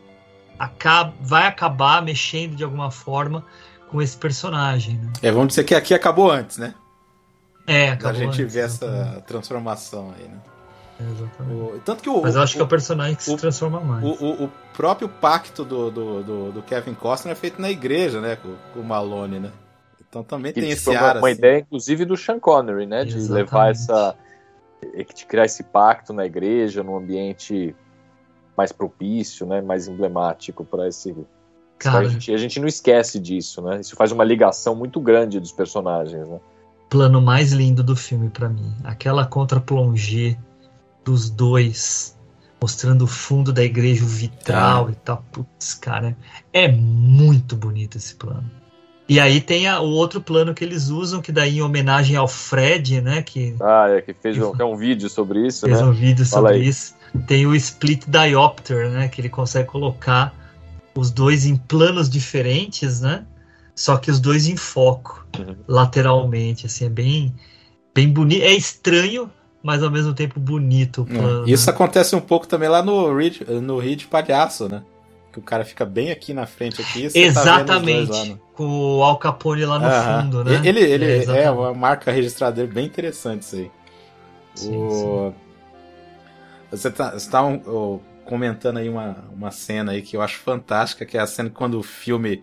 [0.59, 3.45] acaba, vai acabar mexendo de alguma forma
[3.89, 4.97] com esse personagem.
[4.99, 5.12] Né?
[5.23, 6.75] É, vamos dizer que aqui acabou antes, né?
[7.66, 9.09] É, A acabou gente antes, vê exatamente.
[9.11, 10.39] essa transformação aí, né?
[11.01, 11.55] Exatamente.
[11.77, 13.37] O- tanto que o, Mas eu acho que é o o, personagem que se o-
[13.37, 14.05] transforma mais.
[14.05, 18.21] o, o- o próprio pacto do, do, do, do Kevin Costner é feito na igreja,
[18.21, 18.37] né?
[18.37, 19.53] Com, com o Malone, né?
[20.09, 21.39] Então também Que tem esse uma, ar uma assim.
[21.39, 23.05] ideia, inclusive, do Sean Connery, né?
[23.05, 23.45] De Exatamente.
[23.47, 24.16] levar essa.
[25.14, 27.75] de criar esse pacto na igreja, num ambiente
[28.59, 29.62] mais propício, né?
[29.62, 31.16] Mais emblemático para esse.
[31.78, 33.80] Cara, a, gente, a gente não esquece disso, né?
[33.80, 36.40] Isso faz uma ligação muito grande dos personagens, né?
[36.88, 38.74] plano mais lindo do filme pra mim.
[38.82, 40.38] Aquela contra-plongée
[41.04, 42.16] dos dois,
[42.61, 45.24] mostrando o fundo da igreja, o vitral e tal.
[45.30, 46.16] Putz, cara,
[46.52, 48.50] é muito bonito esse plano.
[49.09, 52.28] E aí tem a- o outro plano que eles usam, que daí em homenagem ao
[52.28, 53.22] Fred, né?
[53.22, 55.86] Que Ah, é que fez um, que é um vídeo sobre isso, fez né?
[55.86, 56.68] um vídeo Fala sobre aí.
[56.68, 56.94] isso.
[57.26, 59.09] Tem o split diopter, né?
[59.09, 60.34] Que ele consegue colocar
[60.94, 63.24] os dois em planos diferentes, né?
[63.74, 65.54] Só que os dois em foco, Uhum.
[65.66, 67.32] lateralmente, assim, é bem,
[67.94, 68.42] bem bonito.
[68.42, 69.30] É estranho,
[69.62, 71.48] mas ao mesmo tempo bonito o É, plano.
[71.48, 71.72] Isso né?
[71.72, 74.82] acontece um pouco também lá no Reed, no Reed Palhaço, né?
[75.39, 77.09] Que o cara fica bem aqui na frente aqui.
[77.11, 78.64] tá Exatamente, lá no- com
[78.99, 80.61] o Al Capone lá no fundo, né?
[80.64, 81.49] Ele, ele é, exatamente.
[81.51, 83.70] uma marca registrada dele bem interessante isso aí.
[84.55, 85.32] Sim, O-
[86.70, 90.39] Você tá, você tá um- ó, comentando aí uma, uma cena aí que eu acho
[90.41, 92.43] fantástica, que é a cena quando o filme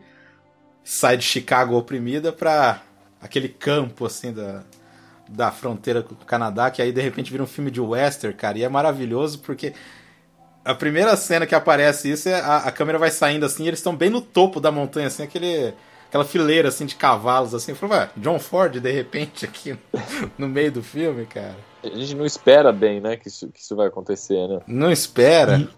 [0.84, 2.82] sai de Chicago oprimida pra
[3.22, 4.64] aquele campo assim da,
[5.30, 8.58] da fronteira com o Canadá, que aí de repente vira um filme de western, cara,
[8.58, 9.74] e é maravilhoso porque
[10.66, 13.80] a primeira cena que aparece isso é a, a câmera vai saindo assim, e eles
[13.80, 15.74] estão bem no topo da montanha, assim, aquele
[16.08, 17.72] aquela fileira assim de cavalos assim.
[17.72, 19.78] Eu falei, ué, John Ford de repente aqui
[20.38, 21.56] no meio do filme, cara.
[21.84, 23.16] A gente não espera bem, né?
[23.16, 24.60] Que isso, que isso vai acontecer, né?
[24.66, 25.60] Não espera.
[25.60, 25.70] E,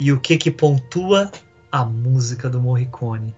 [0.00, 1.30] e o que que pontua?
[1.70, 3.34] A música do Morricone.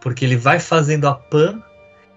[0.00, 1.62] Porque ele vai fazendo a pan,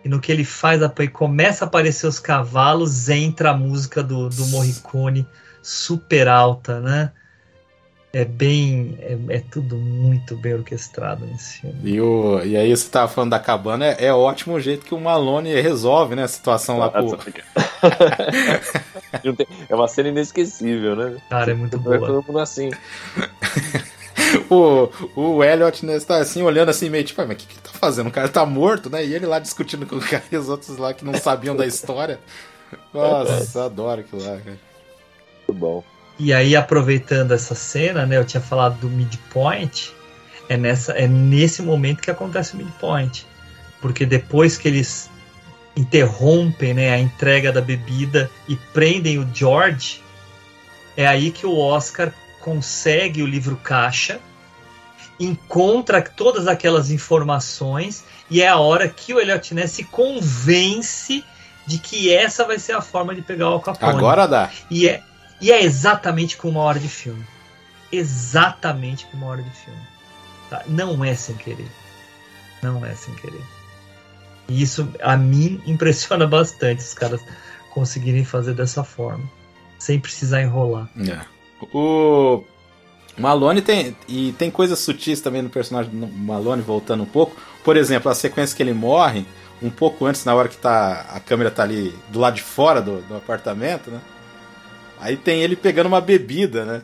[0.04, 3.58] e no que ele faz a pan e começa a aparecer os cavalos, entra a
[3.58, 5.26] música do, do Morricone
[5.62, 7.12] super alta, né?
[8.14, 8.98] É bem.
[9.00, 11.80] É, é tudo muito bem orquestrado nesse filme.
[11.84, 14.94] E, o, e aí você tava falando da cabana, é, é ótimo o jeito que
[14.94, 16.90] o Malone resolve, né, a situação lá
[19.34, 21.18] tem- é uma cena inesquecível, né?
[21.30, 22.00] Cara, é muito boa.
[22.00, 22.70] todo mundo assim.
[24.50, 27.54] o, o Elliot, né, tá assim, olhando assim, meio tipo, "Ah, mas o que, que
[27.54, 28.08] ele tá fazendo?
[28.08, 29.06] O cara tá morto, né?
[29.06, 31.66] E ele lá discutindo com o cara e os outros lá que não sabiam da
[31.66, 32.20] história.
[32.94, 34.58] Nossa, adoro aquilo lá, cara.
[35.48, 35.84] Muito bom.
[36.20, 38.18] E aí, aproveitando essa cena, né?
[38.18, 39.94] Eu tinha falado do midpoint.
[40.48, 43.26] É, nessa, é nesse momento que acontece o midpoint.
[43.80, 45.10] Porque depois que eles
[45.76, 50.02] interrompem né, a entrega da bebida e prendem o George,
[50.96, 54.20] é aí que o Oscar consegue o livro caixa,
[55.20, 61.24] encontra todas aquelas informações e é a hora que o Elliot Ness se convence
[61.66, 63.98] de que essa vai ser a forma de pegar o Al Capone.
[63.98, 64.50] Agora dá.
[64.70, 65.04] E é,
[65.42, 67.26] e é exatamente com uma hora de filme.
[67.92, 69.82] Exatamente com uma hora de filme.
[70.50, 70.64] Tá?
[70.68, 71.68] Não é sem querer.
[72.62, 73.42] Não é sem querer.
[74.48, 77.22] E isso a mim impressiona bastante os caras
[77.74, 79.24] conseguirem fazer dessa forma.
[79.80, 80.88] Sem precisar enrolar.
[80.98, 81.26] É.
[81.74, 82.44] O
[83.18, 83.96] Malone tem.
[84.08, 87.36] E tem coisas sutis também no personagem do Malone, voltando um pouco.
[87.64, 89.26] Por exemplo, a sequência que ele morre,
[89.62, 92.80] um pouco antes, na hora que tá, a câmera tá ali do lado de fora
[92.80, 94.00] do, do apartamento, né?
[95.02, 96.84] Aí tem ele pegando uma bebida, né?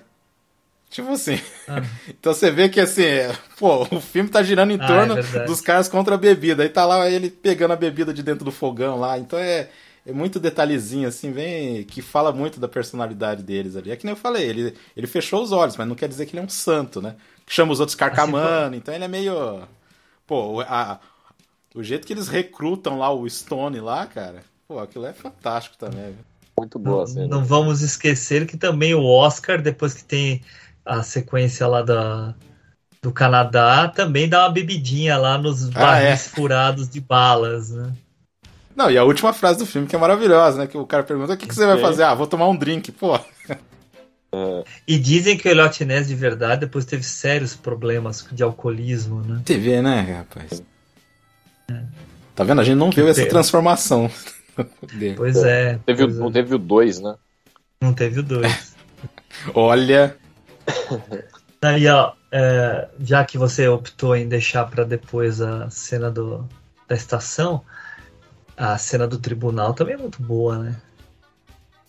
[0.89, 1.39] Tipo assim.
[1.67, 1.81] Ah.
[2.09, 5.45] Então você vê que assim, é, pô, o filme tá girando em Ah, torno é
[5.45, 6.63] dos caras contra a bebida.
[6.63, 9.17] Aí tá lá ele pegando a bebida de dentro do fogão lá.
[9.19, 9.69] Então é,
[10.05, 11.83] é muito detalhezinho, assim, bem.
[11.83, 13.91] que fala muito da personalidade deles ali.
[13.91, 16.31] É que nem eu falei, ele, ele fechou os olhos, mas não quer dizer que
[16.35, 17.15] ele é um santo, né?
[17.45, 19.61] Chama os outros carcamano, então ele é meio.
[20.25, 20.99] Pô, a-
[21.75, 26.05] o jeito que eles recrutam lá o Stone lá, cara, pô, aquilo é fantástico também.
[26.07, 26.25] viu?
[26.59, 30.41] Muito boa Não, não vamos esquecer que também o Oscar, depois que tem
[30.85, 32.33] a sequência lá da,
[33.01, 36.35] do Canadá, também dá uma bebidinha lá nos Ah, barris é.
[36.35, 37.93] furados de balas, né?
[38.75, 40.67] Não, e a última frase do filme que é maravilhosa, né?
[40.67, 42.03] Que o cara pergunta: o que, que você vai fazer?
[42.03, 43.19] Ah, vou tomar um drink, pô.
[44.87, 49.41] E dizem que o Elliot Ness de verdade depois teve sérios problemas de alcoolismo, né?
[49.47, 50.61] Vê, né, rapaz?
[52.35, 52.61] Tá vendo?
[52.61, 53.29] A gente não Que viu essa pena.
[53.31, 54.36] transformação dele.
[55.15, 55.79] Pois é.
[55.85, 56.19] Teve, o- pois é.
[56.19, 57.15] não teve o 2, né?
[57.81, 58.75] Não teve o dois.
[59.53, 60.17] Olha.
[61.61, 66.47] Aí, ó, é, já que você optou em deixar para depois a cena do,
[66.87, 67.63] da estação,
[68.55, 70.75] a cena do tribunal também é muito boa, né?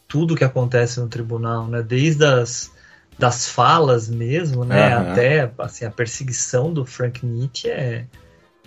[0.08, 1.82] tudo que acontece no tribunal, né?
[1.82, 2.72] Desde as
[3.18, 4.94] das falas mesmo, né?
[4.94, 5.12] Aham.
[5.12, 8.06] Até assim, a perseguição do Frank Nietzsche é,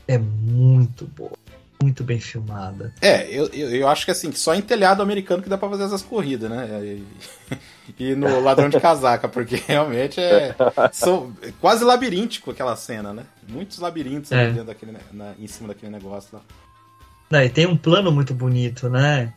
[0.08, 1.32] é muito boa,
[1.82, 2.94] muito bem filmada.
[3.02, 5.84] É, eu, eu, eu acho que assim, só em telhado americano que dá pra fazer
[5.84, 6.68] essas corridas, né?
[6.84, 7.04] E,
[8.00, 10.56] e no ladrão de casaca, porque realmente é,
[10.92, 13.24] são, é quase labiríntico aquela cena, né?
[13.48, 14.48] Muitos labirintos ali É.
[14.50, 16.42] dentro daquele, na- em cima daquele negócio lá.
[17.30, 19.34] Né, e tem um plano muito bonito, né?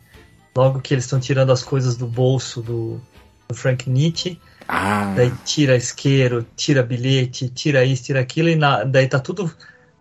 [0.55, 3.01] Logo que eles estão tirando as coisas do bolso do,
[3.47, 8.83] do Frank Nietzsche, Ah, daí tira isqueiro, tira bilhete, tira isso, tira aquilo, e na-
[8.83, 9.53] daí tá tudo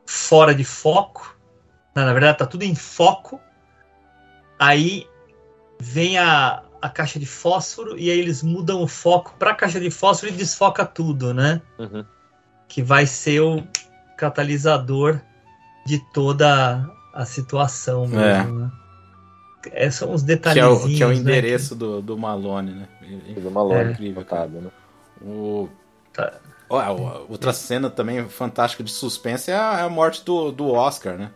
[0.06, 1.33] fora de foco.
[1.94, 3.40] Não, na verdade, tá tudo em foco.
[4.58, 5.06] Aí
[5.80, 9.90] vem a, a caixa de fósforo e aí eles mudam o foco pra caixa de
[9.90, 11.60] fósforo e desfoca tudo, né?
[11.78, 12.04] Uhum.
[12.68, 13.62] Que vai ser o
[14.16, 15.20] catalisador
[15.86, 18.72] de toda a situação mesmo, né?
[19.72, 22.72] É, são os que, é detalhezinhos, o, que é o né, endereço do, do Malone,
[22.72, 22.88] né?
[23.32, 23.90] Coisa maluca, É.
[23.92, 24.42] Incrível, cara.
[24.42, 24.70] contado, né?
[25.22, 25.68] O...
[26.12, 26.34] Tá.
[26.68, 26.90] Ó, a-
[27.28, 31.30] outra cena também fantástica de suspense é a, é a morte do, do Oscar, né?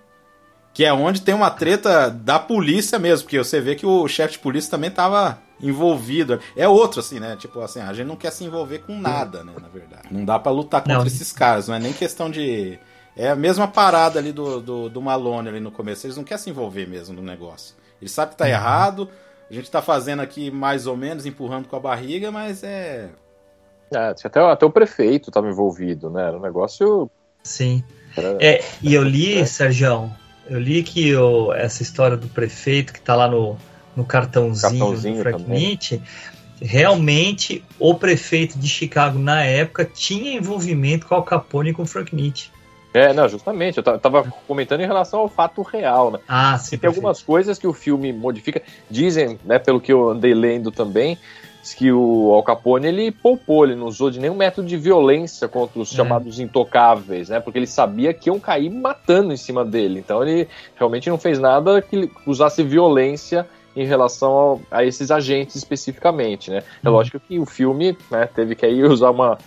[0.78, 4.34] Que é onde tem uma treta da polícia mesmo, porque você vê que o chefe
[4.34, 6.38] de polícia também tava envolvido.
[6.54, 7.34] É outro, assim, né?
[7.34, 9.52] Tipo assim, a gente não quer se envolver com nada, né?
[9.60, 10.04] Na verdade.
[10.08, 11.04] Não dá pra lutar contra Não.
[11.04, 12.78] esses caras, não é nem questão de.
[13.16, 16.06] É a mesma parada ali do, do, do Malone ali no começo.
[16.06, 17.74] Eles não querem se envolver mesmo no negócio.
[18.00, 19.10] Eles sabem que tá errado.
[19.50, 23.08] A gente tá fazendo aqui mais ou menos, empurrando com a barriga, mas é.
[23.92, 26.28] É, até, até o prefeito estava envolvido, né?
[26.28, 27.10] Era um negócio.
[27.42, 27.82] Sim.
[28.16, 30.08] Era, É, e eu li, Sérgio,
[30.48, 31.12] eu li que
[31.56, 33.56] essa história do prefeito que tá lá no,
[33.94, 35.58] no cartãozinho, Cartãozinho do Frank também.
[35.60, 36.02] Nietzsche,
[36.60, 41.86] realmente o prefeito de Chicago na época tinha envolvimento com Al Capone e com o
[41.86, 42.50] Frank Nietzsche.
[42.94, 43.76] É, não, justamente.
[43.76, 46.18] Eu ta- tava comentando em relação ao fato real, né?
[46.26, 46.70] Ah, E sim.
[46.70, 46.96] tem perfeito.
[46.96, 48.62] algumas coisas que o filme modifica.
[48.90, 51.18] Dizem, né, pelo que eu andei lendo também,
[51.62, 55.48] diz que o Al Capone ele poupou, ele não usou de nenhum método de violência
[55.48, 55.96] contra os É.
[55.96, 57.40] chamados intocáveis, né?
[57.40, 59.98] Porque ele sabia que iam cair matando em cima dele.
[60.00, 63.46] Então ele realmente não fez nada que usasse violência
[63.76, 66.62] em relação ao- a esses agentes especificamente, né?
[66.82, 66.94] É Uhum.
[66.94, 69.38] lógico que o filme né, teve que aí usar uma,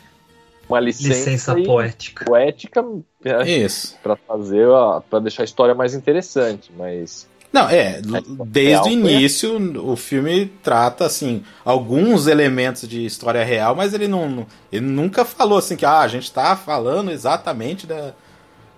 [0.70, 2.26] uma licença, Licença e- poética.
[2.26, 2.82] poética
[3.24, 3.98] né, Isso.
[4.02, 4.68] para fazer
[5.10, 8.02] para deixar a história mais interessante, mas Não, é, É,
[8.46, 13.94] desde o real, foi início o filme trata assim alguns elementos de história real, mas
[13.94, 18.14] ele não ele nunca falou assim que ah, a gente tá falando exatamente da,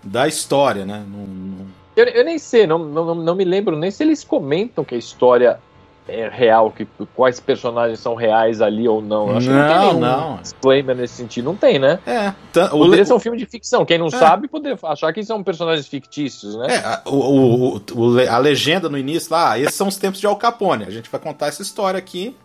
[0.04, 1.04] da história, né?
[1.08, 4.84] Não, não- Eu, eu nem sei, não, não, não me lembro nem se eles comentam
[4.84, 5.60] que a história
[6.08, 6.86] é real, que
[7.16, 9.30] quais personagens são reais ali ou não.
[9.30, 10.38] Eu acho que não tem Não, nenhum não.
[10.42, 11.46] disclaimer nesse sentido.
[11.46, 12.00] Não tem, né?
[12.06, 13.86] É, tan- o, Poderia le- ser um filme de ficção.
[13.86, 16.68] Quem não sabe poderia achar que são personagens fictícios, né?
[16.76, 19.88] é, a- o, o- o- o le- a legenda no início lá, ah, esses são
[19.88, 20.84] os tempos de Al Capone.
[20.84, 22.36] A gente vai contar essa história aqui,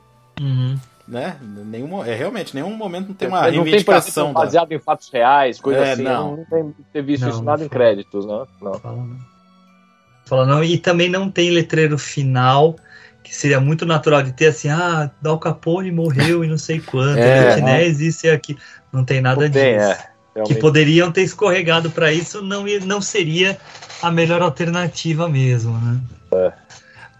[0.41, 0.77] Uhum.
[1.09, 1.37] né?
[1.43, 4.79] Nenhum, é realmente nenhum momento não tem uma não tem, reivindicação exemplo, da- baseado em
[4.79, 6.03] fatos reais, coisa É, assim.
[6.03, 6.37] não.
[6.37, 8.45] Não tenho ter visto Não, isso não nada em créditos, né?
[8.63, 8.75] Não.
[8.75, 9.17] Fala não.
[10.27, 10.63] Fala não.
[10.63, 12.77] E também não tem letreiro final,
[13.29, 17.19] que seria muito natural de ter assim, ah, Dal Capone morreu e não sei quanto,
[17.19, 18.59] É, Martinez, isso e aquilo.
[18.91, 20.03] Não tem nada Não tem, disso.
[20.35, 20.43] é.
[20.45, 23.59] que poderiam ter escorregado para isso, não, não seria
[24.01, 26.01] a melhor alternativa mesmo, né?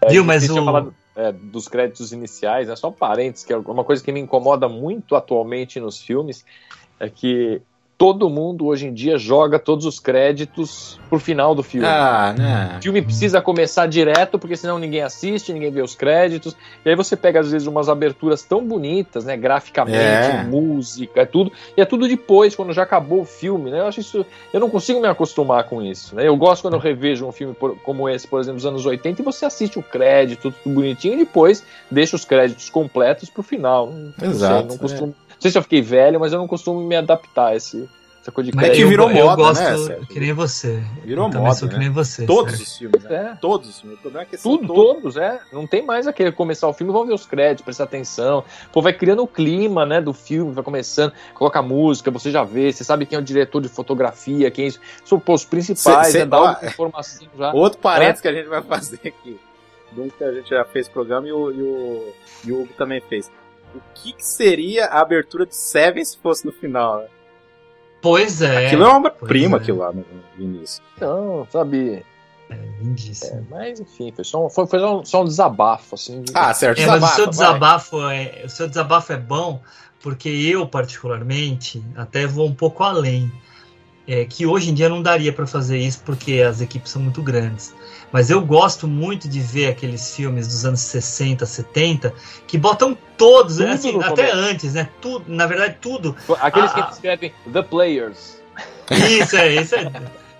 [0.09, 0.65] Viu, mas Você tinha o...
[0.65, 2.75] falado, é, dos créditos iniciais, né?
[2.75, 6.43] Só um parênteses, que é uma coisa que me incomoda muito atualmente nos filmes
[6.99, 7.61] é que
[7.99, 11.85] todo mundo hoje em dia joga todos os créditos pro final do filme.
[11.85, 12.75] Ah, né?
[12.79, 16.55] O filme precisa começar direto, porque senão ninguém assiste, ninguém vê os créditos.
[16.85, 19.35] E aí você pega, às vezes, umas aberturas tão bonitas, né?
[19.35, 19.97] Graficamente,
[20.31, 20.43] É.
[20.45, 21.51] música, é tudo.
[21.75, 23.79] E é tudo depois, quando já acabou o filme, né?
[23.81, 24.25] Eu acho isso.
[24.53, 26.15] Eu não consigo me acostumar com isso.
[26.15, 26.25] Né?
[26.25, 29.21] Eu gosto quando eu revejo um filme por- como esse, por exemplo, dos anos 80,
[29.21, 33.91] e você assiste o crédito, tudo bonitinho, e depois deixa os créditos completos pro final.
[33.91, 35.07] Não Exato, sei, não costumo.
[35.07, 37.87] Não sei se eu fiquei velho, mas eu não costumo me adaptar a esse,
[38.21, 40.07] essa coisa de Mas É que eu- virou eu, moda, gosto né, Sérgio?
[40.07, 40.83] que nem você.
[41.05, 41.79] Virou eu moda, sou que né?
[41.79, 42.25] nem você.
[42.25, 42.65] Todos Sérgio.
[42.67, 43.31] os filmes, né?
[43.33, 43.35] É.
[43.39, 43.97] Todos os filmes.
[43.97, 45.39] O problema é que Tudo, todos, é.
[45.53, 48.43] Não tem mais aquele começar o filme, vão ver os créditos, prestar atenção.
[48.73, 52.71] Pô, vai criando o clima, né, do filme, vai começando, coloca música, você já vê,
[52.73, 54.79] você sabe quem é o diretor de fotografia, quem é isso.
[55.05, 57.53] São pô, os principais, Cê- cê- né, dá ó, informação já.
[57.53, 58.21] Outro parênteses É.
[58.23, 59.39] que a gente vai fazer aqui.
[59.97, 62.13] Um que a gente já fez o programa e o, e o,
[62.45, 63.31] e o Hugo também fez.
[63.75, 66.99] O que, que seria a abertura de Seven se fosse no final?
[66.99, 67.07] né?
[68.01, 68.67] Pois é.
[68.67, 69.59] aquilo é uma obra-prima, é.
[69.59, 70.05] aquilo lá no,
[70.37, 70.81] no início.
[70.99, 72.05] Não, sabe.
[72.81, 73.45] Lindíssimo.
[73.49, 76.21] Mas enfim, foi só um, foi, foi só um, só um desabafo, assim.
[76.23, 76.79] de- Ah, certo.
[76.79, 77.29] É, mas o seu vai.
[77.31, 79.61] desabafo é, o seu desabafo é bom
[80.01, 83.31] porque eu particularmente até vou um pouco além.
[84.09, 87.21] É, que hoje em dia não daria para fazer isso porque as equipes são muito
[87.21, 87.75] grandes.
[88.11, 92.11] Mas eu gosto muito de ver aqueles filmes dos anos 60, 70
[92.47, 94.89] que botam todos, Tudo assim, até antes, né?
[94.99, 96.15] Tudo, na verdade, tudo.
[96.41, 98.41] Aqueles Ah, que escrevem The Players.
[98.89, 99.91] Isso, é, esse, é,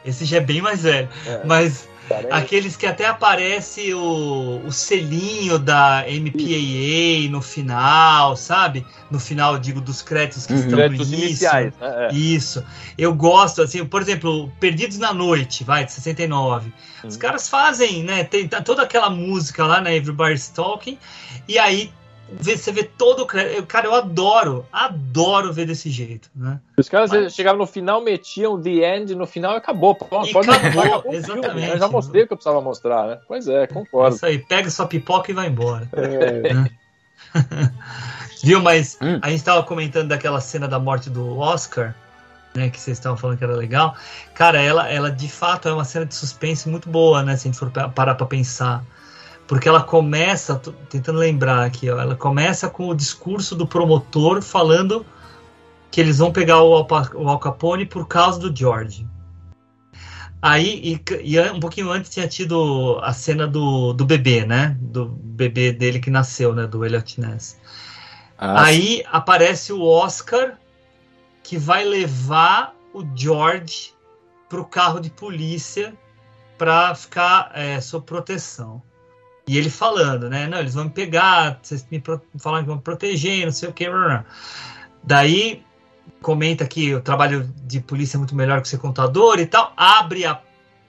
[0.03, 1.07] esse já é bem mais velho.
[1.27, 1.41] É.
[1.45, 1.87] Mas
[2.31, 8.85] Aqueles que até aparece o, o selinho da MPAA no final, sabe?
[9.09, 11.27] No final, digo, dos créditos que estão no créditos início.
[11.27, 11.73] iniciais.
[11.79, 12.07] né?
[12.09, 12.13] É.
[12.13, 12.63] Isso.
[12.97, 16.73] Eu gosto, assim, por exemplo, Perdidos na Noite, vai, de 69.
[17.03, 17.19] Os Uhum.
[17.19, 18.23] caras fazem, né?
[18.23, 19.95] Tem tá toda aquela música lá, né?
[19.95, 20.97] Everybody's Talking.
[21.47, 21.91] E aí
[22.39, 23.65] você vê todo o crédito.
[23.65, 26.59] Cara, eu adoro, adoro ver desse jeito, né?
[26.77, 29.95] Os caras chegavam no final, metiam The End no final e acabou.
[29.95, 31.55] Pronto, E pode acabou, acabou filme, exatamente.
[31.67, 31.73] né?
[31.73, 33.19] Eu já mostrei o que eu precisava mostrar, né?
[33.27, 34.15] Pois é, concordo.
[34.15, 35.87] Isso aí, pega sua pipoca e vai embora.
[35.93, 36.69] É.
[38.43, 38.61] Viu?
[38.61, 39.19] Mas Hum.
[39.21, 41.93] a gente estava comentando daquela cena da morte do Oscar,
[42.55, 42.69] né?
[42.69, 43.95] Que vocês estavam falando que era legal.
[44.33, 47.35] Cara, ela, ela de fato é uma cena de suspense muito boa, né?
[47.35, 48.83] Se a gente for pa- parar pra pensar.
[49.49, 54.43] Porque ela começa, tô tentando lembrar aqui, ó, ela começa com o discurso do promotor
[54.43, 55.03] falando
[55.89, 56.69] que eles vão pegar o
[57.15, 59.07] o Al Capone por causa do George.
[60.39, 64.77] Aí, e, e um pouquinho antes tinha tido a cena do, do bebê, né?
[64.79, 66.67] Do bebê dele que nasceu, né?
[66.67, 67.59] Do Elliot Ness.
[68.37, 70.59] Ah, Aí aparece o Oscar
[71.41, 73.95] que vai levar o George
[74.47, 75.91] pro carro de polícia
[76.55, 78.87] para ficar é, sob proteção.
[79.51, 80.45] E ele falando, né?
[80.45, 81.99] Não, eles vão me pegar, vocês me
[82.37, 83.87] falaram que vão me proteger, não sei o que.
[85.03, 85.63] Daí
[86.21, 89.73] comenta que o trabalho de polícia é muito melhor que ser contador e tal.
[89.75, 90.39] Abre a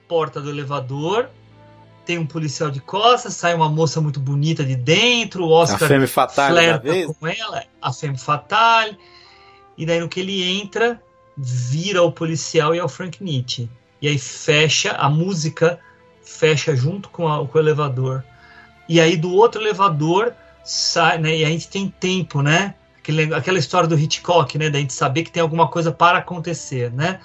[0.07, 1.27] porta do elevador,
[2.05, 5.87] tem um policial de costas, sai uma moça muito bonita de dentro, o a Oscar
[5.87, 8.97] Femme Fatale flerta com ela, a Femme Fatale.
[9.77, 11.01] E daí no que ele entra,
[11.35, 13.67] vira o policial e é o Frank Nietzsche.
[14.01, 15.79] E aí fecha, a música
[16.23, 18.23] fecha junto com, a- com o elevador.
[18.91, 20.33] E aí do outro elevador
[20.65, 21.37] sai, né?
[21.37, 22.75] E a gente tem tempo, né?
[22.99, 24.69] Aquele, aquela história do Hitchcock, né?
[24.69, 27.21] Da gente saber que tem alguma coisa para acontecer, né?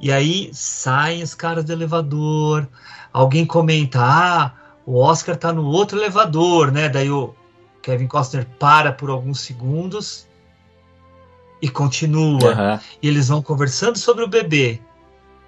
[0.00, 2.66] E aí saem os caras do elevador.
[3.12, 4.52] Alguém comenta, ah,
[4.84, 6.88] o Oscar tá no outro elevador, né?
[6.88, 7.32] Daí o
[7.80, 10.26] Kevin Costner para por alguns segundos
[11.62, 12.50] e continua.
[12.50, 12.80] Aham.
[13.00, 14.80] E eles vão conversando sobre o bebê.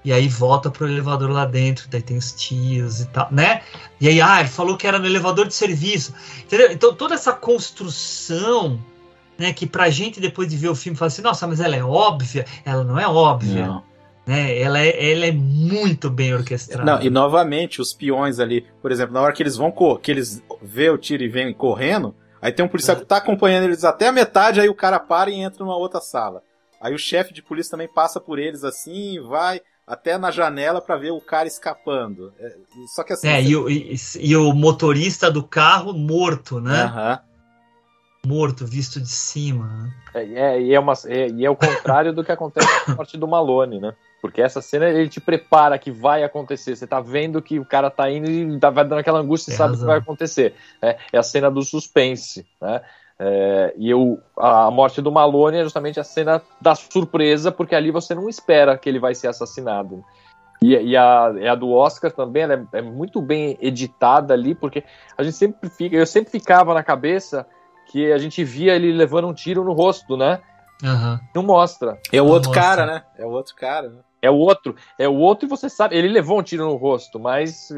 [0.05, 3.62] E aí volta pro elevador lá dentro, daí tem os tios e tal, né?
[3.98, 6.12] E aí, ah, ele falou que era no elevador de serviço.
[6.42, 6.70] Entendeu?
[6.70, 8.78] Então toda essa construção,
[9.38, 11.82] né, que pra gente depois de ver o filme fala assim, nossa, mas ela é
[11.82, 13.82] óbvia, ela não é óbvia, Não.
[14.26, 14.59] né?
[14.61, 16.84] Ela é, ela é muito bem orquestrada.
[16.84, 20.42] Não, e novamente, os peões ali, por exemplo, na hora que eles vão que eles
[20.61, 24.09] vê o tiro e vêm correndo, aí tem um policial que tá acompanhando eles até
[24.09, 26.42] a metade, aí o cara para e entra numa outra sala.
[26.78, 30.97] Aí o chefe de polícia também passa por eles assim, vai até na janela pra
[30.97, 32.32] ver o cara escapando.
[32.39, 32.55] É,
[32.95, 33.28] só que assim.
[33.28, 36.82] É, e, o, e, e o motorista do carro morto, né?
[36.82, 37.20] Aham.
[38.26, 39.66] Morto, visto de cima.
[39.66, 39.93] né?
[40.14, 43.18] É, é, e, é uma, é, e é o contrário do que acontece na morte
[43.18, 43.95] do Malone, né?
[44.22, 46.74] Porque essa cena ele te prepara que vai acontecer.
[46.74, 49.55] Você tá vendo que o cara tá indo e tá, vai dando aquela angústia e
[49.55, 50.55] sabe o que vai acontecer.
[50.80, 50.97] né?
[51.12, 52.80] É a cena do suspense, né?
[53.27, 57.91] É, e eu, a morte do Malone é justamente a cena da surpresa, porque ali
[57.91, 60.05] você não espera que ele vai ser assassinado.
[60.62, 64.55] E, e a, e a do Oscar também ela é, é muito bem editada ali,
[64.55, 64.85] porque
[65.16, 67.47] a gente sempre fica, eu sempre ficava na cabeça
[67.87, 70.41] que a gente via ele levando um tiro no rosto, né?
[70.85, 71.18] Aham.
[71.35, 71.99] Não mostra.
[72.12, 73.05] É o outro cara, né?
[73.16, 74.01] É o outro cara, né?
[74.20, 77.18] É o outro, é o outro e você sabe, ele levou um tiro no rosto,
[77.18, 77.70] mas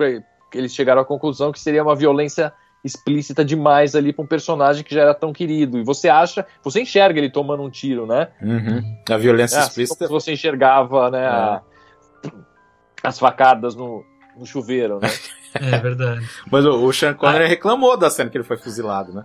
[0.00, 0.22] eh,
[0.54, 2.52] eles chegaram à conclusão que seria uma violência
[2.84, 5.78] explícita demais ali para um personagem que já era tão querido.
[5.78, 8.28] E você acha, você enxerga ele tomando um tiro, né?
[8.42, 8.96] Uhum.
[9.10, 10.06] A violência É, explícita.
[10.06, 11.62] como você enxergava, né, a-
[13.02, 14.04] as facadas no,
[14.36, 15.08] no chuveiro, né?
[15.54, 16.28] É verdade.
[16.50, 19.24] Mas o, o Sean Connery reclamou da cena que ele foi fuzilado, né?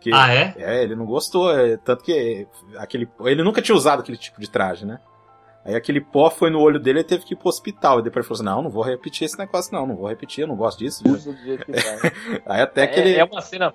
[0.00, 0.52] Que- Ah, é?
[0.56, 2.44] É, ele não gostou, é, tanto que
[2.76, 4.98] aquele, ele nunca tinha usado aquele tipo de traje, né?
[5.70, 8.00] Aí aquele pó foi no olho dele e teve que ir pro hospital.
[8.00, 10.42] E depois ele falou assim: Não, não vou repetir esse negócio, não, não vou repetir,
[10.42, 11.02] eu não gosto disso.
[11.06, 12.12] Usa do jeito que tá.
[12.46, 13.18] Aí até que é, ele.
[13.18, 13.72] é uma cena,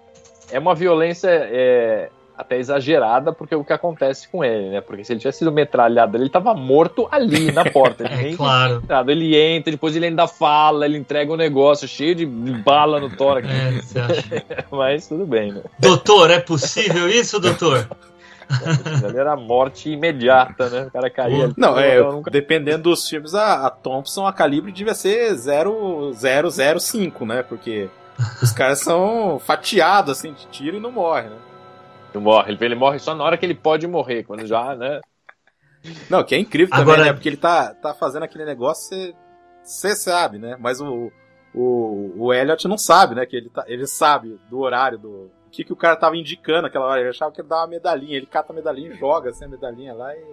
[0.52, 4.82] é uma violência é, até exagerada, porque é o que acontece com ele, né?
[4.82, 8.04] Porque se ele tivesse sido metralhado, ele tava morto ali na porta.
[8.04, 8.84] Ele É claro.
[9.08, 13.48] Ele entra, depois ele ainda fala, ele entrega um negócio cheio de bala no tórax.
[13.50, 14.46] É, você acha?
[14.70, 15.62] Mas tudo bem, né?
[15.80, 17.88] Doutor, é possível isso, doutor?
[19.06, 20.84] Ali era morte imediata, né?
[20.88, 21.46] O cara caía.
[21.46, 21.54] ali.
[21.58, 27.44] Não, é, nunca- dependendo dos filmes, a, a Thompson, a calibre devia ser 0,005, né?
[27.44, 27.90] Porque
[28.42, 31.38] os caras são fatiados, assim, de tiro e não morrem, né?
[32.14, 32.52] Não morre.
[32.54, 35.02] Ele, ele morre só na hora que ele pode morrer, quando já, né?
[36.10, 37.14] Não, que é incrível também, Agora- né?
[37.14, 39.14] Porque ele tá, tá fazendo aquele negócio,
[39.64, 40.56] você sabe, né?
[40.60, 41.12] Mas o,
[41.54, 43.26] o, o Elliot não sabe, né?
[43.26, 45.30] Que ele, tá, ele sabe do horário, do.
[45.56, 47.00] Que, que o cara tava indicando aquela hora.
[47.00, 48.18] Ele achava que ele dava uma medalhinha.
[48.18, 50.24] Ele cata a medalhinha e joga assim a medalhinha lá e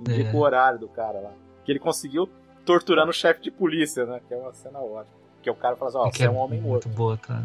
[0.00, 0.32] indica É.
[0.34, 1.30] o horário do cara lá.
[1.64, 2.28] Que ele conseguiu
[2.64, 4.20] torturando o chefe de polícia, né?
[4.26, 5.14] Que é uma cena ótima.
[5.42, 6.86] Que o cara fala assim, ó, que você é um homem morto.
[6.88, 7.42] muito boa, tá?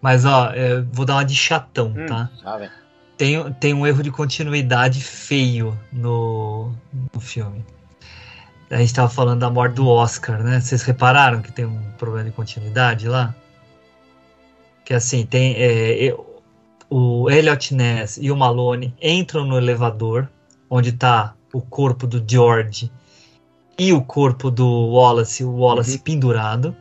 [0.00, 2.30] Mas, ó, eu vou dar uma de chatão, Hum, tá?
[2.44, 2.70] Ah, vem.
[3.16, 6.72] Tem, tem um erro de continuidade feio no,
[7.14, 7.64] no filme.
[8.70, 10.58] A gente tava falando da morte do Oscar, né?
[10.60, 13.34] Vocês repararam que tem um problema de continuidade lá?
[14.84, 15.54] Que assim, tem.
[15.56, 16.16] é,
[16.94, 20.28] o Elliot Ness e o Malone entram no elevador,
[20.68, 22.92] onde tá o corpo do George
[23.78, 26.76] e o corpo do Wallace, o Wallace pendurado.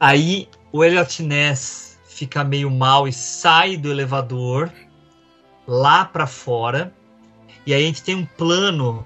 [0.00, 4.72] Aí o Elliot Ness fica meio mal e sai do elevador
[5.66, 6.90] lá pra fora.
[7.66, 9.04] E aí a gente tem um plano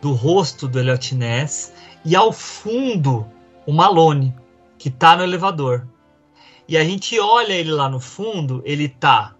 [0.00, 1.72] do rosto do Elliot Ness
[2.04, 3.26] e ao fundo
[3.66, 4.32] o Malone,
[4.78, 5.88] que tá no elevador.
[6.68, 9.34] E a gente olha ele lá no fundo, ele tá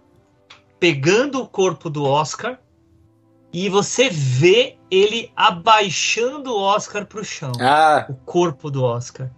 [0.79, 2.59] pegando o corpo do Oscar
[3.51, 7.51] e você vê ele abaixando o Oscar pro chão.
[7.59, 9.29] Ah, O corpo do Oscar.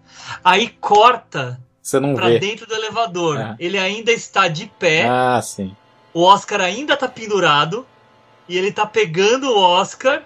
[0.44, 2.40] Aí corta você não pra vê.
[2.40, 3.40] dentro do elevador.
[3.40, 3.56] É.
[3.60, 5.76] Ele ainda está de pé, Ah, sim.
[6.14, 7.88] o Oscar ainda tá pendurado
[8.48, 10.24] e ele tá pegando o Oscar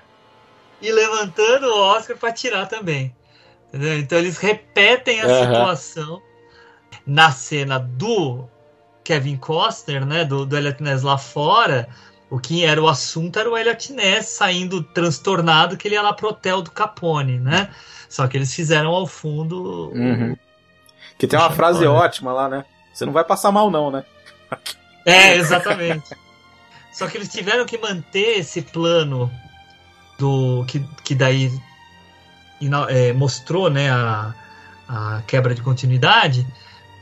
[0.82, 3.16] e levantando o Oscar para tirar também.
[3.70, 3.97] Entendeu?
[3.99, 5.45] Então eles repetem a Aham.
[5.45, 6.22] situação
[7.06, 8.47] na cena do
[9.04, 11.88] Kevin Costner, né, do, do Elliot Ness lá fora.
[12.30, 16.14] O que era o assunto era o Elliot Ness saindo transtornado que ele ia lá
[16.14, 17.70] pro hotel do Capone, né?
[18.10, 20.36] Só que eles fizeram ao fundo Uhum.
[21.18, 22.66] Que tem uma frase ótima lá, né?
[22.93, 24.04] Você não vai passar mal, não, né?
[25.06, 26.16] É, exatamente.
[26.91, 29.32] Só que eles tiveram que manter esse plano
[30.18, 31.51] do que, que daí
[32.89, 34.34] é, mostrou né, a,
[34.88, 36.45] a quebra de continuidade,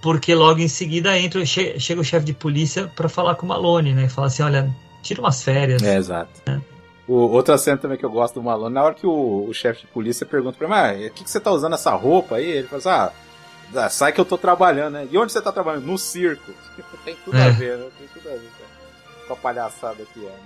[0.01, 3.49] porque logo em seguida entra, che- chega o chefe de polícia para falar com o
[3.49, 4.05] Malone, né?
[4.05, 4.69] E fala assim, olha,
[5.01, 5.81] tira umas férias.
[5.83, 6.29] É, exato.
[7.07, 9.81] O, outra cena também que eu gosto do Malone, na hora que o, o chefe
[9.81, 12.45] de polícia pergunta pra ele, mas o que, que você tá usando essa roupa aí?
[12.49, 13.11] Ele fala assim, ah,
[13.85, 15.07] ah, sai que eu tô trabalhando, né?
[15.11, 15.85] E onde você tá trabalhando?
[15.85, 16.51] No circo.
[17.05, 17.49] Tem tudo a É.
[17.51, 17.87] ver, né?
[17.97, 20.29] Tem tudo a ver com- com a palhaçada que é.
[20.29, 20.37] Né?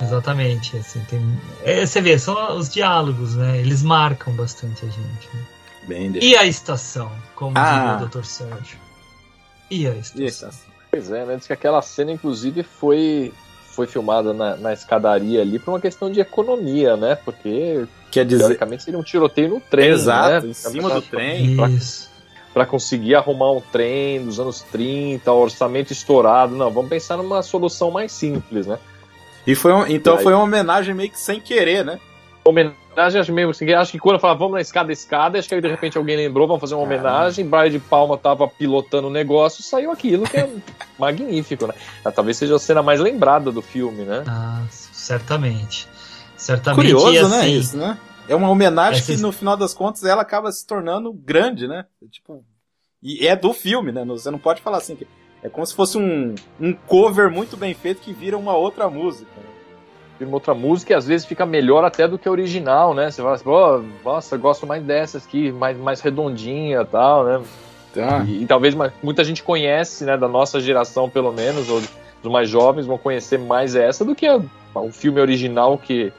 [0.00, 0.76] Exatamente.
[0.78, 1.20] Assim, tem,
[1.64, 3.58] é, você vê, são os diálogos, né?
[3.58, 5.28] Eles marcam bastante a gente.
[5.34, 5.42] né?
[5.86, 6.12] Bem.
[6.20, 7.96] E a estação, como Ah.
[7.98, 8.24] diria o Dr.
[8.24, 8.78] Sérgio.
[9.70, 10.20] E a estação?
[10.20, 10.72] E a estação?
[10.90, 11.36] Pois é, né?
[11.36, 13.32] Diz que aquela cena, inclusive, foi,
[13.74, 17.14] foi filmada na, na escadaria ali por uma questão de economia, né?
[17.14, 20.50] Porque, Quer dizer, teoricamente, seria um tiroteio no trem, exato, né?
[20.50, 21.56] em cima do trem.
[21.56, 22.10] Pra, Isso.
[22.52, 26.54] pra conseguir arrumar um trem dos anos 30, orçamento estourado.
[26.54, 28.78] Não, vamos pensar numa solução mais simples, né?
[29.46, 30.22] E foi um- então E aí?
[30.22, 31.98] foi uma homenagem meio que sem querer, né?
[32.44, 35.54] Homenagem, acho mesmo assim, acho que quando eu falava vamos na escada, escada, acho que
[35.54, 37.08] aí de repente alguém lembrou, vamos fazer uma Caramba.
[37.08, 40.48] homenagem, Brian de Palma tava pilotando o negócio, saiu aquilo que é
[40.98, 41.74] magnífico, né?
[42.04, 44.24] Ah, Talvez seja a cena mais lembrada do filme, né?
[44.26, 45.88] Ah, certamente.
[46.36, 46.92] Certamente.
[46.92, 47.38] Curioso, né?
[47.40, 47.96] assim, Isso, né?
[48.28, 51.86] É uma homenagem Essa- que no final das contas ela acaba se tornando grande, né?
[52.10, 52.44] Tipo,
[53.02, 54.04] e é do filme, né?
[54.04, 55.06] Você não pode falar assim que
[55.42, 59.30] é como se fosse um, um cover muito bem feito que vira uma outra música.
[59.36, 59.51] né?
[60.22, 63.10] Filma outra música e às vezes fica melhor até do que a original, né?
[63.10, 67.40] Você fala assim, "Pô, nossa, gosto mais dessas aqui, mais, mais redondinha e tal, né?
[67.92, 68.24] Tá.
[68.24, 71.82] E, e talvez muita gente conhece, né, da nossa geração pelo menos, ou
[72.22, 74.40] dos mais jovens vão conhecer mais essa do que a-
[74.76, 76.12] o filme original que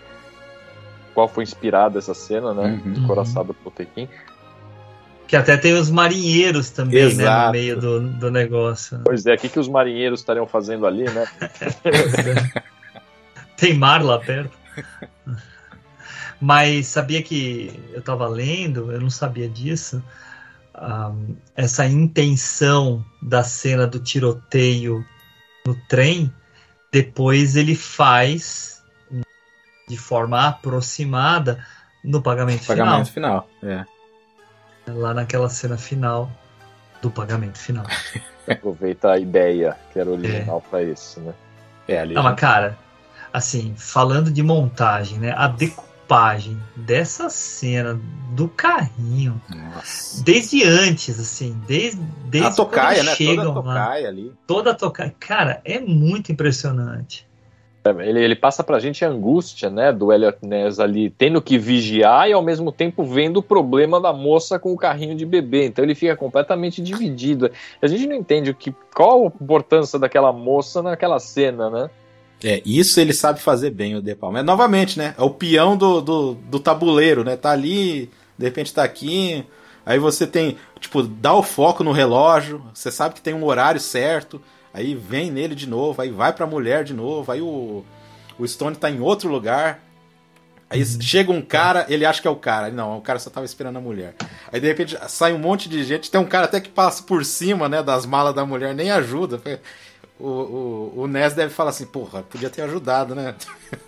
[1.14, 2.82] qual foi inspirada essa cena, né?
[2.86, 3.07] Uhum.
[3.07, 4.10] Coraçado por Tequim.
[5.26, 7.06] Que até tem os marinheiros também, né?
[7.06, 7.45] Exato.
[7.45, 8.99] No meio do, do negócio.
[9.06, 11.26] Pois é, o que, que os marinheiros estariam fazendo ali, né?
[13.57, 14.57] Tem mar lá perto.
[16.39, 20.03] Mas sabia que eu tava lendo, eu não sabia disso.
[20.73, 21.13] ah,
[21.55, 25.05] essa intenção da cena do tiroteio
[25.65, 26.34] no trem,
[26.91, 28.84] depois ele faz
[29.88, 31.65] de forma aproximada
[32.03, 33.47] no pagamento, Pagamento final.
[33.61, 33.85] É.
[34.85, 34.99] final.
[35.01, 36.30] Lá naquela cena final
[37.01, 37.85] do pagamento final.
[38.49, 41.34] Aproveita a ideia que era original pra esse, né?
[41.88, 42.13] É ali.
[42.13, 42.77] Não, mas cara,
[43.34, 45.34] assim, falando de montagem, né?
[45.35, 47.99] A decupagem dessa cena
[48.31, 50.23] do carrinho, Nossa.
[50.23, 53.15] desde antes, assim, desde, desde a tocaia, quando né?
[53.15, 54.31] chegam Toda a lá, tocaia ali.
[54.45, 57.27] toda a tocaia, cara, é muito impressionante.
[57.99, 62.30] Ele, ele passa pra gente a angústia, né, do Elliot Ness ali, tendo que vigiar
[62.30, 65.65] e ao mesmo tempo vendo o problema da moça com o carrinho de bebê.
[65.65, 67.51] Então ele fica completamente dividido.
[67.81, 71.89] A gente não entende o que, qual a importância daquela moça naquela cena, né?
[72.44, 74.40] É, isso ele sabe fazer bem, o De Palma.
[74.40, 75.15] É, novamente, né?
[75.18, 77.38] É o peão do, do, do tabuleiro, né?
[77.38, 79.45] Tá ali, de repente tá aqui.
[79.86, 83.80] Aí você tem, tipo, dá o foco no relógio, você sabe que tem um horário
[83.82, 84.41] certo,
[84.74, 87.84] aí vem nele de novo, aí vai pra mulher de novo, aí o,
[88.40, 89.82] o Stone tá em outro lugar.
[90.70, 91.02] Aí Uhum.
[91.02, 92.72] chega um cara, ele acha que é o cara.
[92.72, 94.15] Não, o cara só tava esperando a mulher.
[94.52, 97.24] Aí de repente sai um monte de gente, tem um cara até que passa por
[97.24, 99.40] cima, né, das malas da mulher, nem ajuda.
[100.19, 103.35] O, o, o Ness deve falar assim, porra, podia ter ajudado, né?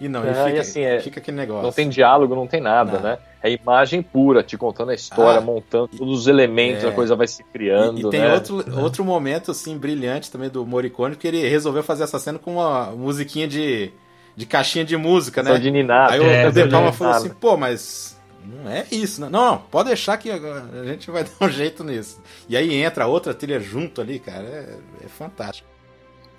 [0.00, 1.64] E não, ele É, fica, e assim, é- fica aquele negócio.
[1.64, 3.00] Não tem diálogo, não tem nada, Não.
[3.02, 3.18] né?
[3.42, 6.88] É imagem pura, te contando a história, Ah, montando todos os elementos, é.
[6.88, 8.32] a coisa vai se criando, E, e tem né?
[8.34, 12.54] outro, outro momento, assim, brilhante também do Morricone, que ele resolveu fazer essa cena com
[12.54, 13.92] uma musiquinha de,
[14.36, 15.50] de caixinha de música, né?
[15.50, 16.12] Só de ninar.
[16.12, 19.28] Aí o, É, De Palma falou assim, pô, mas não é isso, né?
[19.30, 22.20] Não, não, pode deixar que agora a gente vai dar um jeito nisso.
[22.48, 25.67] E aí entra outra trilha junto ali, cara, é, é fantástico.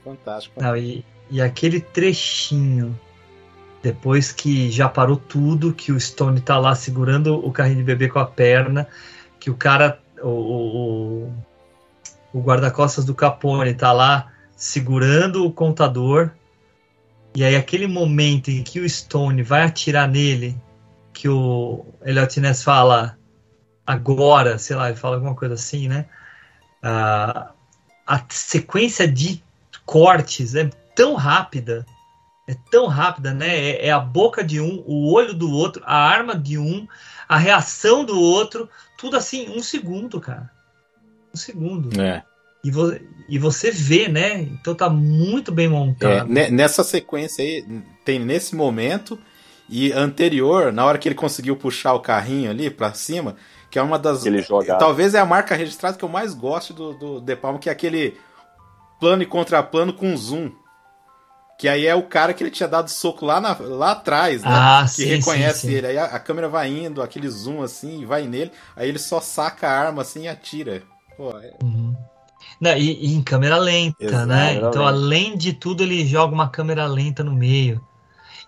[0.10, 0.62] Fantástico.
[0.62, 3.00] Não, e, e aquele trechinho,
[3.84, 8.08] depois que já parou tudo, que o Stone tá lá segurando o carrinho de bebê
[8.10, 8.88] com a perna,
[9.40, 11.34] que o cara, o, o,
[12.34, 16.32] o- guarda-costas do Capone tá lá segurando o contador,
[17.36, 20.58] e aí aquele momento em que o Stone vai atirar nele,
[21.14, 23.18] que o Elliot Ness fala
[23.86, 26.06] agora, sei lá, ele fala alguma coisa assim, né?
[26.82, 27.52] Ah,
[28.06, 29.44] a sequência de
[29.90, 31.84] cortes é tão rápida,
[32.48, 33.48] é tão rápida, né?
[33.58, 36.88] É, é a boca de um, o olho do outro, a arma de um,
[37.28, 40.52] a reação do outro, tudo assim, um segundo, cara.
[41.34, 42.00] Um segundo.
[42.00, 42.22] É.
[42.64, 42.96] E, vo-
[43.28, 44.42] e você vê, né?
[44.42, 46.28] Então tá muito bem É, montado.
[46.30, 47.66] ne- nessa sequência aí,
[48.06, 49.18] tem nesse momento
[49.68, 53.36] e anterior, na hora que ele conseguiu puxar o carrinho ali pra cima,
[53.72, 54.20] que é uma das.
[54.22, 54.78] Aquele jogado.
[54.80, 57.72] Talvez é a marca registrada que eu mais gosto do, do De Palma, que é
[57.72, 58.16] aquele
[59.00, 60.52] plano e contraplano com zoom.
[61.58, 64.50] Que aí é o cara que ele tinha dado soco lá, na- lá atrás, né?
[64.54, 65.74] Ah, que sim, reconhece sim, sim.
[65.74, 65.88] ele.
[65.88, 68.52] Aí a, a câmera vai indo, aquele zoom assim, e vai nele.
[68.76, 70.84] Aí ele só saca a arma assim e atira.
[71.18, 71.94] Pô, é- Uhum.
[72.62, 74.54] Não, e, e em câmera lenta, Exato, né?
[74.54, 74.96] câmera Então, lenta.
[74.96, 77.86] além de tudo, ele joga uma câmera lenta no meio.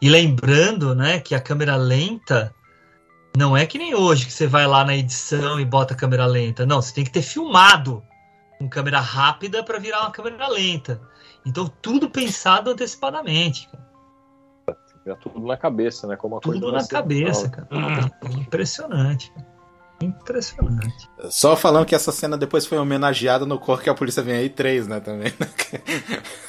[0.02, 2.56] E lembrando, né, que a câmera lenta
[3.36, 6.26] não é que nem hoje, que você vai lá na edição e bota a câmera
[6.26, 6.65] lenta.
[6.65, 8.02] Não, você tem que ter filmado
[8.61, 11.01] com câmera rápida para virar uma câmera lenta.
[11.45, 13.67] Então, tudo pensado antecipadamente.
[13.67, 13.91] cara.
[15.03, 16.15] É tudo na cabeça, né?
[16.15, 17.67] Como a coisa Tudo na cabeça, cara.
[17.71, 19.31] É Impressionante.
[19.31, 19.47] cara.
[19.99, 21.09] Impressionante.
[21.29, 24.49] Só falando que essa cena depois foi homenageada no Corre que a Polícia Vem Aí
[24.49, 25.33] 3, né, também.
[25.41, 25.47] Não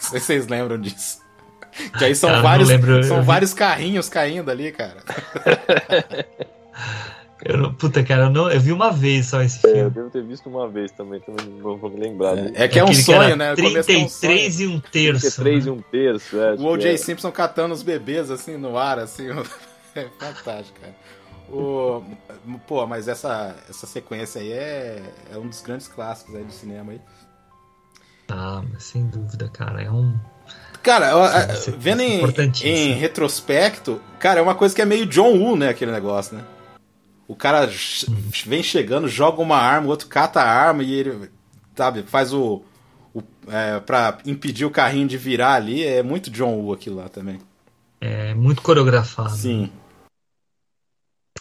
[0.01, 1.23] sei se vocês lembram disso.
[1.99, 2.69] Que aí são, Cara, vários,
[3.07, 5.03] são vários carrinhos caindo ali, cara.
[7.45, 9.91] Eu, não- puta, cara, eu, não, eu vi uma vez só esse É, eu filme.
[9.91, 12.37] devo ter visto uma vez também, também não vou me lembrar.
[12.37, 12.53] né?
[12.55, 13.51] É que é um Aquele sonho, né?
[13.51, 14.33] No começo é um sonho.
[14.33, 15.21] 33 e um terço.
[15.43, 15.73] 33 e né?
[15.77, 16.55] um terço, é.
[16.55, 16.95] O O.J.
[16.95, 16.97] é.
[16.97, 19.27] Simpson catando os bebês assim no ar, assim.
[19.95, 20.95] É fantástico, cara.
[21.51, 22.03] O,
[22.67, 26.93] pô, mas essa, essa sequência aí é, é um dos grandes clássicos aí do cinema
[26.93, 27.01] aí.
[28.31, 29.83] Ah, mas sem dúvida, cara.
[29.83, 30.15] É um.
[30.83, 32.23] Cara, eu- Sim, é vendo em,
[32.65, 36.43] em retrospecto, cara, é uma coisa que é meio John Woo, né, aquele negócio, né?
[37.33, 37.67] O cara
[38.45, 41.31] vem chegando, joga uma arma, o outro cata a arma e ele,
[41.75, 42.63] sabe, faz o.
[43.15, 47.09] o é, pra impedir o carrinho de virar ali, é muito John Woo aquilo lá
[47.09, 47.41] também.
[48.03, 49.31] É muito coreografado.
[49.31, 49.73] Sim.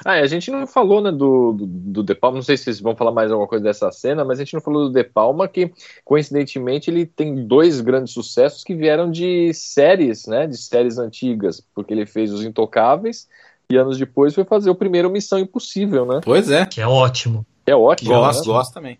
[0.06, 2.64] Ah, e a gente não falou, né, do, do, do De Palma, não sei se
[2.64, 5.04] vocês vão falar mais alguma coisa dessa cena, mas a gente não falou do De
[5.04, 5.74] Palma, que
[6.06, 11.94] coincidentemente ele tem dois grandes sucessos que vieram de séries, né, de séries antigas, porque
[11.94, 13.28] ele fez Os Intocáveis
[13.72, 16.66] e anos depois foi fazer o primeiro Missão Impossível, né, Pois é.
[16.66, 17.46] Que é ótimo.
[17.66, 18.54] é ótimo, Gosto, né?
[18.54, 19.00] gosto também.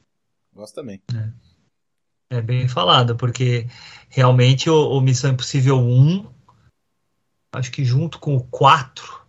[0.54, 1.02] Gosto também.
[2.30, 3.68] É bem falado, porque
[4.10, 6.26] realmente o, o Missão Impossível 1,
[7.54, 9.21] acho que junto com o 4,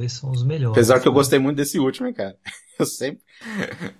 [0.00, 0.72] eles são os melhores.
[0.72, 2.36] Apesar que eu gostei muito desse último, hein, cara.
[2.76, 3.20] Eu sempre.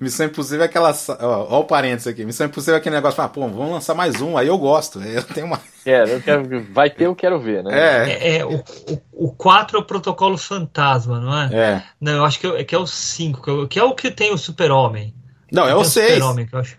[0.00, 0.90] Missão Impossível é aquela.
[1.20, 2.24] Ó, ó o parênteses aqui.
[2.24, 5.00] Missão Impossível é aquele negócio, ah, pô, vamos lançar mais um, aí eu gosto.
[5.00, 5.60] Eu tenho uma.
[5.84, 7.70] Quero, eu quero, vai ter, eu quero ver, né?
[7.72, 11.54] É, É, é, o, o, o 4 é o protocolo fantasma, não é?
[11.54, 11.82] é.
[12.00, 13.94] Não, eu acho que é, que é o 5, que, é o- que é o
[13.94, 15.14] que tem o super-homem.
[15.52, 16.14] Não, é o 6.
[16.14, 16.76] Super-Homem, que eu acho.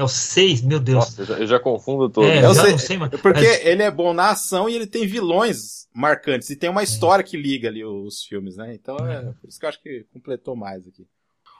[0.00, 0.96] É o 6, meu Deus.
[1.04, 2.26] Nossa, eu já, eu já confundo todo.
[2.26, 3.10] é, eu sei- não sei, mas.
[3.10, 6.48] Porque mas- ele é bom na ação e ele tem vilões marcantes.
[6.48, 8.72] E tem uma história que liga ali os filmes, né?
[8.74, 11.06] Então é por isso que eu acho que completou mais aqui.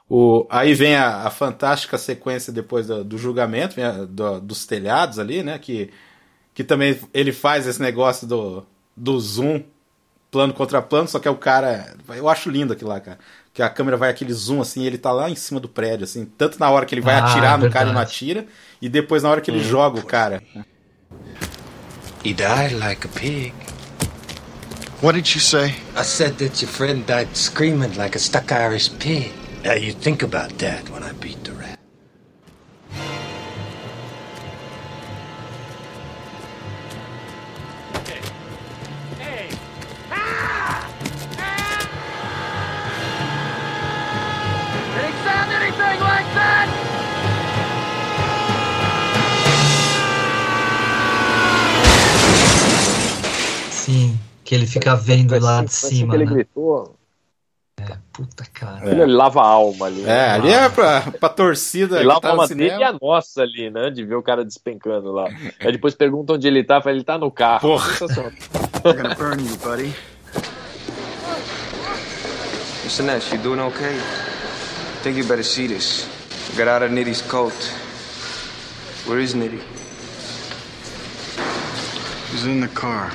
[0.09, 4.65] O, aí vem a, a fantástica sequência depois do, do julgamento, vem a- do- dos
[4.67, 5.59] telhados ali, né?
[5.59, 5.91] Que,
[6.55, 8.65] que também ele faz esse negócio do,
[8.97, 9.63] do zoom,
[10.31, 11.95] plano contra plano, só que é o cara.
[12.09, 13.19] Eu acho lindo aquilo lá, cara.
[13.53, 16.05] Que a câmera vai aquele zoom assim, e ele tá lá em cima do prédio,
[16.05, 18.47] assim, tanto na hora que ele vai Ah, atirar no cara e não atira,
[18.81, 20.41] e depois na hora que ele joga o cara.
[22.25, 23.53] He died like a pig.
[25.03, 25.75] What did you say?
[25.97, 29.33] I said that your friend died screaming like a stuck Irish pig.
[29.65, 31.53] Now you think about that when I beat the
[54.51, 56.33] que ele fica vendo lá de cima, que ele né?
[56.33, 56.97] gritou.
[58.13, 58.91] Puta cara.
[58.91, 60.03] Ele lava a alma ali.
[60.03, 60.11] né?
[60.11, 63.43] É, ali é pra, pra torcida Ele lava tá a alma dele e a nossa
[63.43, 63.91] ali, né?
[63.91, 65.29] De ver o cara despencando lá.
[65.61, 67.61] Aí depois pergunta onde ele tá, fala, ele tá no carro.
[67.61, 67.95] Porra.
[68.83, 69.95] Gonna burn you, buddy.
[72.83, 73.97] Listen, Ness, you doing okay?
[75.03, 76.09] think you better see this.
[76.57, 77.55] Get out of Nitty's coat.
[79.07, 79.63] Where is Nitty?
[82.33, 83.13] He's in the car.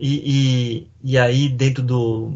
[0.00, 2.32] E, e, e aí, dentro do,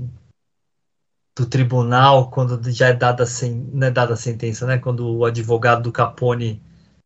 [1.35, 4.77] do tribunal, quando já é dada, a sen, é dada a sentença, né?
[4.77, 6.63] Quando o advogado do Capone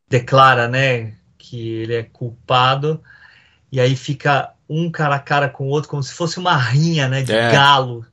[0.09, 3.01] declara, né, que ele é culpado,
[3.71, 7.07] e aí fica um cara a cara com o outro, como se fosse uma rinha,
[7.07, 7.53] né, de É.
[7.53, 8.05] galo.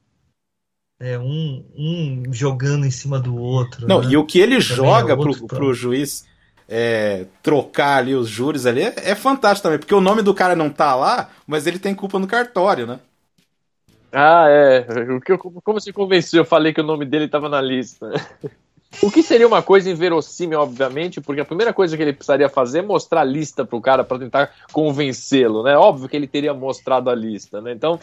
[1.00, 3.88] É, um, um jogando em cima do outro.
[3.88, 4.10] Não, né?
[4.12, 6.26] e o que ele Também joga é pro, pro juiz
[6.68, 10.56] é, trocar ali os júris ali é, é fantástico também, porque o nome do cara
[10.56, 13.00] não tá lá, mas ele tem culpa no cartório, né?
[14.12, 14.88] Ah, é.
[15.64, 16.42] Como se convenceu?
[16.42, 18.10] Eu falei que o nome dele tava na lista.
[19.02, 22.80] O que seria uma coisa inverossímil, obviamente, porque a primeira coisa que ele precisaria fazer
[22.80, 25.78] é mostrar a lista pro cara para tentar convencê-lo, né?
[25.78, 27.72] Óbvio que ele teria mostrado a lista, né?
[27.72, 28.00] Então,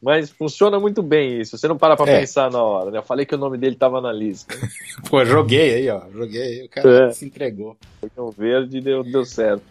[0.00, 1.56] mas funciona muito bem isso.
[1.56, 2.20] Você não para pra É.
[2.20, 2.98] pensar na hora, né?
[2.98, 4.54] Eu falei que o nome dele tava na lista.
[5.10, 6.02] Pô, joguei aí, ó.
[6.12, 7.12] Joguei aí, o cara É.
[7.12, 7.76] se entregou.
[8.14, 9.62] Foi um verde e deu, deu certo.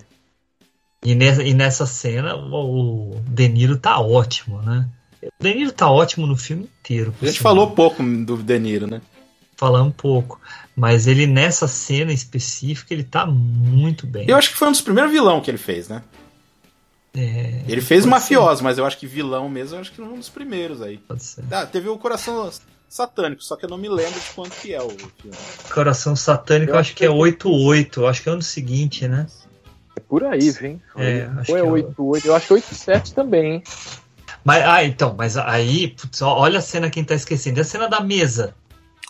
[1.04, 4.88] E nessa, e nessa cena, o, De Niro tá ótimo, né?
[5.24, 7.14] O De Niro tá ótimo no filme inteiro.
[7.22, 9.02] A gente falou pouco do De Niro, né?
[9.62, 10.42] Falar um pouco.
[10.76, 14.28] Mas ele nessa cena específica, ele tá muito bem.
[14.28, 16.02] Eu acho que foi um dos primeiros vilão que ele fez, né?
[17.14, 20.18] É, Ele fez mafioso, mas eu acho que vilão mesmo, eu acho que foi um
[20.18, 20.98] dos primeiros aí.
[20.98, 21.44] Pode ser.
[21.52, 22.50] Ah, teve o Coração
[22.90, 25.38] Satânico, só que eu não me lembro de quanto que é o filme.
[25.74, 29.28] Coração Satânico, eu, acho que é 88, eu acho que é ano seguinte, né?
[29.96, 30.82] É por aí, hein?
[30.96, 33.64] É, acho Ou é que é o- 88, eu acho que é 87 também, hein?
[34.44, 37.60] Mas, ah, então, mas aí, putz, olha a cena quem tá esquecendo.
[37.60, 38.56] É a cena da mesa.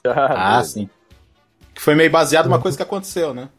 [0.06, 0.90] Ah, sim.
[1.74, 3.50] Que foi meio baseado numa coisa que aconteceu, né?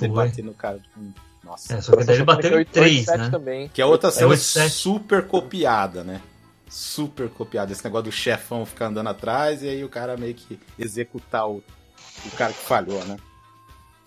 [0.00, 0.26] Ele Foi.
[0.28, 0.80] bater no cara.
[0.96, 1.12] Hum,
[1.44, 1.74] Nossa.
[1.74, 3.28] É, só que daí ele bateu em três, né?
[3.30, 3.68] também.
[3.68, 4.70] Que é outra É cena 87.
[4.70, 6.20] super copiada, né?
[6.68, 7.72] Super copiada.
[7.72, 11.62] Esse negócio do chefão ficar andando atrás e aí o cara meio que executar o,
[12.24, 13.16] o cara que falhou, né?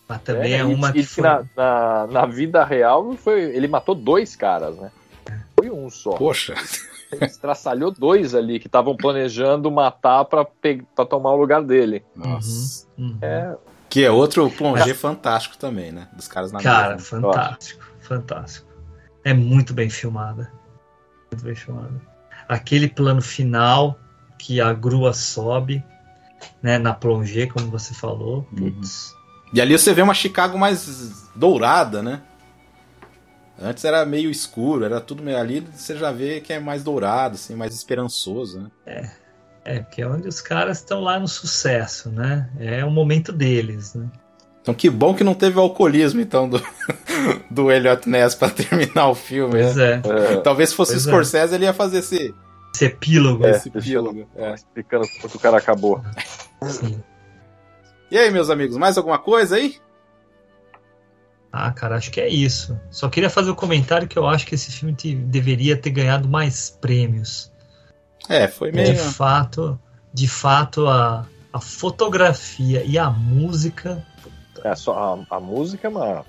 [0.08, 1.24] Mas também é, e- uma e que foi...
[1.24, 4.92] na, na, na vida real foi, ele matou dois caras, né?
[5.58, 6.12] Foi um só.
[6.12, 6.56] Poxa.
[7.11, 12.03] Ele estraçalhou dois ali que estavam planejando matar pra, pe- tomar o lugar dele.
[12.15, 12.86] Nossa.
[12.98, 13.18] Uhum.
[13.22, 13.56] É,
[13.90, 16.07] Que é outro plongé fantástico também, né?
[16.14, 17.06] Dos caras na Cara, mesa.
[17.06, 18.68] fantástico, fantástico.
[19.23, 20.52] É muito bem filmada.
[21.31, 21.99] Muito bem filmada.
[22.48, 23.98] Aquele plano final
[24.38, 25.84] que a grua sobe,
[26.64, 28.44] né, na plongée, como você falou.
[28.56, 29.14] Putz.
[29.53, 32.22] E ali você vê uma Chicago mais dourada, né?
[33.61, 37.36] Antes era meio escuro, era tudo meio ali, você já vê que é mais dourado,
[37.36, 39.11] assim, mais esperançoso, né?
[39.65, 42.49] É, porque é onde os caras estão lá no sucesso, né?
[42.60, 44.07] É o momento deles, né?
[44.61, 46.61] Então que bom que não teve alcoolismo, então, do,
[47.52, 50.02] do Elliot Ness pra terminar o filme, Pois né?
[50.06, 50.38] é.
[50.38, 51.10] Talvez se fosse Pois é.
[51.10, 52.34] Scorsese, ele ia fazer esse,
[52.73, 53.45] Esse epílogo.
[53.45, 54.27] é, esse epílogo.
[54.36, 54.53] É.
[54.53, 56.02] explicando que o cara acabou.
[56.64, 57.02] Sim.
[58.10, 59.76] E aí, meus amigos, mais alguma coisa aí?
[61.52, 62.80] Ah, cara, acho que é isso.
[62.92, 66.28] Só queria fazer o comentário que eu acho que esse filme te- deveria ter ganhado
[66.28, 67.52] mais prêmios.
[68.28, 68.94] É, foi meio.
[68.94, 69.80] De fato,
[70.14, 74.06] de fato, a, a fotografia e a música.
[74.64, 76.26] É, só, a, a música é uma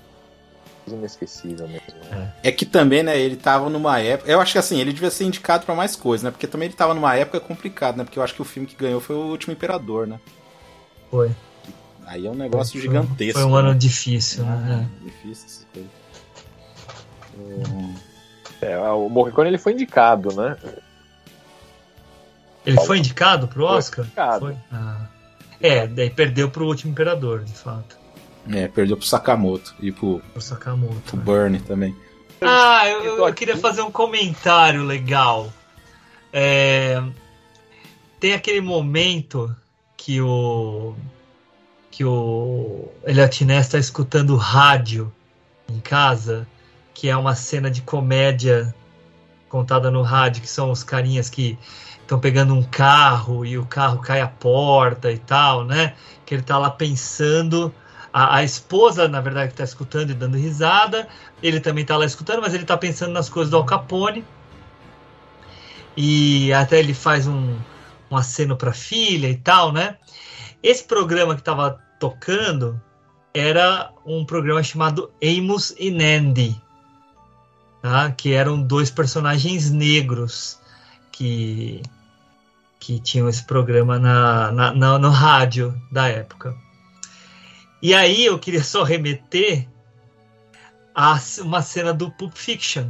[0.83, 1.81] coisa inesquecível mesmo.
[2.09, 2.33] né?
[2.43, 4.31] É que também, né, ele tava numa época.
[4.31, 6.31] Eu acho que assim, ele devia ser indicado pra mais coisas, né?
[6.31, 8.03] Porque também ele tava numa época complicada, né?
[8.03, 10.19] Porque eu acho que o filme que ganhou foi o Último Imperador, né?
[11.11, 11.29] Foi.
[12.11, 13.39] Aí é um negócio Foi- gigantesco.
[13.39, 13.77] Foi um ano né?
[13.77, 14.89] difícil, Ah, né?
[15.01, 15.89] Difícil essa coisa.
[18.61, 20.57] É, o Morricone ele foi indicado, né?
[22.65, 24.05] Ele foi indicado pro Oscar?
[24.05, 24.39] indicado.
[24.47, 24.55] Foi.
[24.71, 25.07] Ah.
[25.61, 27.97] É, daí perdeu pro último imperador, de fato.
[28.51, 30.95] É, perdeu pro Sakamoto e pro, Pro Sakamoto.
[31.05, 31.95] pro Burnie também.
[32.41, 35.51] Ah, eu, eu queria fazer um comentário legal.
[36.33, 37.01] É,
[38.19, 39.55] tem aquele momento
[39.95, 40.95] que o
[41.91, 45.11] que o Ness está escutando rádio
[45.69, 46.47] em casa,
[46.93, 48.73] que é uma cena de comédia
[49.49, 51.59] contada no rádio, que são os carinhas que
[52.01, 55.93] estão pegando um carro e o carro cai a porta e tal, né?
[56.25, 57.73] Que ele tá lá pensando.
[58.13, 61.07] A, a esposa, na verdade, que está escutando e dando risada.
[61.43, 64.23] Ele também tá lá escutando, mas ele tá pensando nas coisas do Al Capone.
[65.95, 67.57] E até ele faz um,
[68.09, 69.97] um aceno para a filha e tal, né?
[70.63, 72.79] Esse programa que estava tocando
[73.33, 76.61] era um programa chamado Amos e Nandy,
[77.81, 78.11] tá?
[78.11, 80.59] que eram dois personagens negros
[81.11, 81.81] que,
[82.79, 86.55] que tinham esse programa na, na, na, no rádio da época.
[87.81, 89.67] E aí eu queria só remeter
[90.93, 92.89] a uma cena do Pulp Fiction.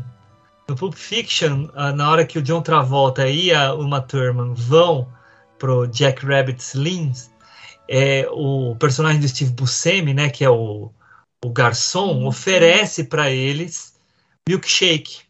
[0.67, 5.07] No Pulp Fiction, ah, na hora que o John Travolta e a Uma Thurman vão
[5.57, 7.30] pro Jack Rabbit Slims,
[7.93, 10.93] é, o personagem do Steve Buscemi, né, que é o,
[11.43, 13.99] o garçom, oferece para eles
[14.47, 15.23] milkshake.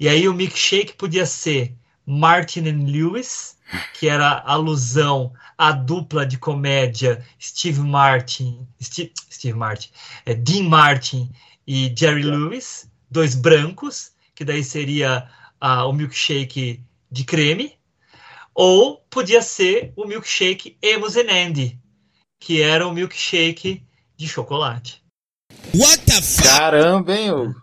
[0.00, 1.76] E aí o milkshake podia ser
[2.06, 3.58] Martin and Lewis,
[3.92, 9.90] que era alusão à dupla de comédia Steve Martin, Steve, Steve Martin,
[10.24, 11.30] é, Dean Martin
[11.66, 15.28] e Jerry Lewis, dois brancos, que daí seria
[15.60, 17.74] o milkshake de creme.
[18.54, 21.78] Ou podia ser o milkshake Emos and Andy,
[22.38, 23.84] que era o milkshake
[24.16, 25.02] de chocolate.
[25.74, 26.48] What the fuck?
[26.48, 27.62] Caramba, hein, Hugo?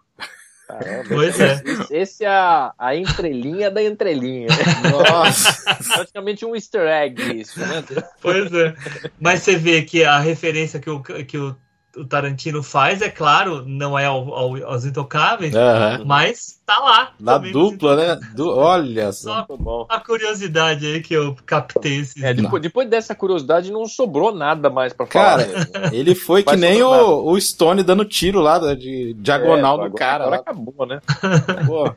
[0.67, 1.61] Caramba, pois é.
[1.65, 4.47] Esse, esse, é a, a entrelinha da entrelinha.
[4.91, 5.75] Nossa.
[5.93, 7.83] Praticamente um easter egg isso, né?
[8.21, 8.75] Pois é.
[9.19, 11.55] Mas você vê que a referência que o, que o
[11.99, 16.05] o Tarantino faz, é claro, não é ao, ao, aos Intocáveis, uhum.
[16.05, 17.11] mas tá lá.
[17.19, 18.19] Na dupla, né?
[18.35, 19.45] Du olha só.
[19.45, 21.99] só a curiosidade aí que eu captei.
[21.99, 25.45] Esses é, depois, depois, dessa curiosidade não sobrou nada mais pra falar.
[25.45, 29.95] Cara, ele foi que nem o, o, Stone dando tiro lá de diagonal é, no
[29.95, 30.23] cara.
[30.25, 30.41] Agora lá.
[30.41, 31.01] acabou, né?
[31.65, 31.93] Pô,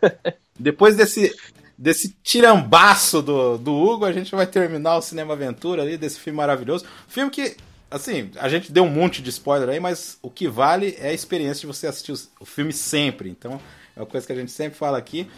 [0.59, 1.35] depois desse
[1.77, 6.37] desse tirambaço do, do Hugo, a gente vai terminar o Cinema Aventura ali, desse filme
[6.37, 6.85] maravilhoso.
[7.09, 7.57] Filme que
[7.93, 11.13] assim, a gente deu um monte de spoiler aí, mas o que vale é a
[11.13, 13.29] experiência de você assistir o filme sempre.
[13.29, 13.61] Então,
[13.95, 15.29] é uma coisa que a gente sempre fala aqui,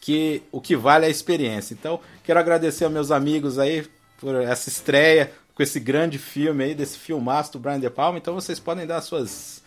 [0.00, 1.74] que o que vale é a experiência.
[1.74, 3.86] Então, quero agradecer aos meus amigos aí
[4.20, 8.16] por essa estreia com esse grande filme aí, desse filmaço do Brian De Palma.
[8.16, 9.62] Então, vocês podem dar suas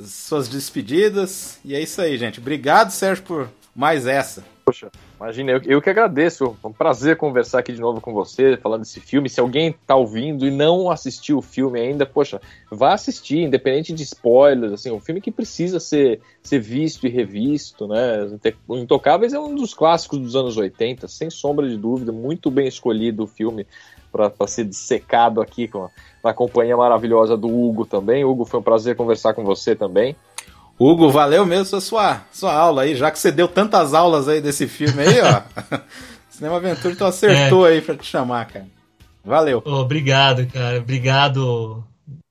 [0.00, 1.58] suas despedidas.
[1.64, 2.40] E é isso aí, gente.
[2.40, 4.44] Obrigado, Sérgio, por mais essa.
[4.64, 6.56] Poxa, imagina, eu, eu que agradeço.
[6.62, 9.28] É um prazer conversar aqui de novo com você, falando desse filme.
[9.28, 12.40] Se alguém tá ouvindo e não assistiu o filme ainda, poxa,
[12.70, 17.88] vá assistir, independente de spoilers, assim, um filme que precisa ser, ser visto e revisto,
[17.88, 18.28] né?
[18.68, 22.68] O Intocáveis é um dos clássicos dos anos 80, sem sombra de dúvida, muito bem
[22.68, 23.66] escolhido o filme
[24.12, 25.84] para ser dissecado aqui com
[26.22, 28.24] a, a companhia maravilhosa do Hugo também.
[28.24, 30.14] Hugo, foi um prazer conversar com você também.
[30.82, 34.40] Hugo, valeu mesmo a sua, sua aula aí, já que você deu tantas aulas aí
[34.40, 35.42] desse filme aí, ó.
[36.28, 37.72] Cinema Aventura então acertou é.
[37.72, 38.66] aí pra te chamar, cara.
[39.24, 39.62] Valeu.
[39.64, 40.78] Oh, obrigado, cara.
[40.78, 41.84] Obrigado,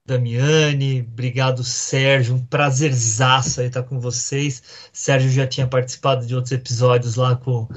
[0.05, 1.07] Damiani.
[1.09, 2.35] Obrigado, Sérgio.
[2.35, 4.61] Um prazerzaço aí estar com vocês.
[4.91, 7.69] Sérgio já tinha participado de outros episódios lá com,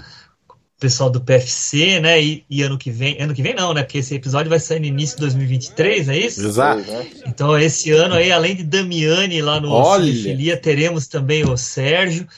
[0.84, 2.22] pessoal do PFC, né?
[2.22, 3.82] E, e, ano que vem, ano que vem não, né?
[3.82, 6.46] Porque esse episódio vai sair no início de 2023, é isso?
[6.46, 6.84] Exato.
[7.26, 12.28] Então esse ano aí, além de Damiani lá no Cinefilia, teremos também o Sérgio.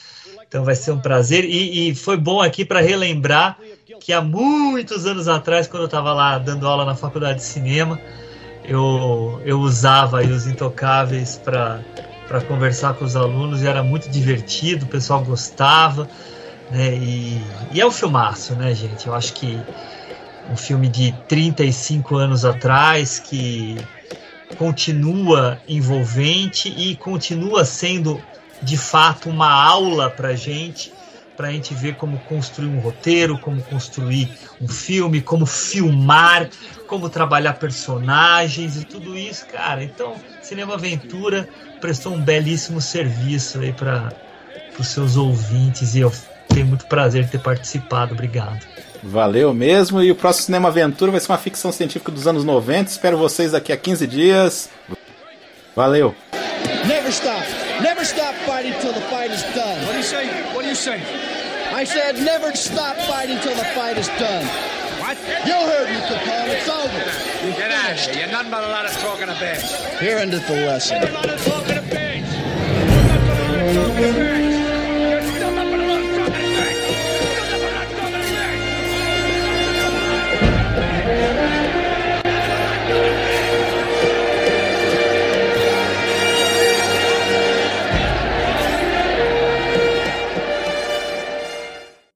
[0.47, 3.57] Então vai ser um prazer e, e foi bom aqui para relembrar
[3.99, 7.99] que há muitos anos atrás, quando eu estava lá dando aula na faculdade de cinema,
[8.63, 11.81] eu, eu usava os intocáveis para
[12.27, 16.09] para conversar com os alunos e era muito divertido, o pessoal gostava.
[16.71, 16.95] Né?
[16.95, 17.41] E,
[17.71, 19.07] e é um filmaço, né, gente?
[19.07, 19.59] Eu acho que
[20.49, 23.77] um filme de 35 anos atrás que
[24.57, 28.21] continua envolvente e continua sendo
[28.61, 30.91] de fato uma aula para gente,
[31.35, 34.29] para a gente ver como construir um roteiro, como construir
[34.59, 36.49] um filme, como filmar,
[36.87, 39.83] como trabalhar personagens e tudo isso, cara.
[39.83, 41.47] Então, Cinema Aventura
[41.79, 44.11] prestou um belíssimo serviço aí para
[44.79, 46.11] os seus ouvintes e eu
[46.57, 48.13] tenho muito prazer de ter participado.
[48.13, 48.65] Obrigado.
[49.03, 50.01] Valeu mesmo.
[50.01, 52.89] E o próximo Cinema Aventura vai ser uma ficção científica dos anos 90.
[52.89, 54.69] Espero vocês daqui a 15 dias.
[55.75, 56.15] Valeu.
[56.87, 57.43] Never stop.
[57.81, 59.77] Never stop fighting till the fight is done.
[59.85, 60.25] What do you say?
[60.55, 60.99] What do you say?
[61.71, 64.43] I said never stop fighting till the fight is done.
[64.99, 65.15] What?
[65.45, 66.49] You heard me, Capone.
[66.49, 67.03] It's over.
[67.45, 68.17] You're Get out of here.
[68.17, 69.99] You're nothing but a lot of talking a bitch.
[69.99, 71.03] Here ended the lesson.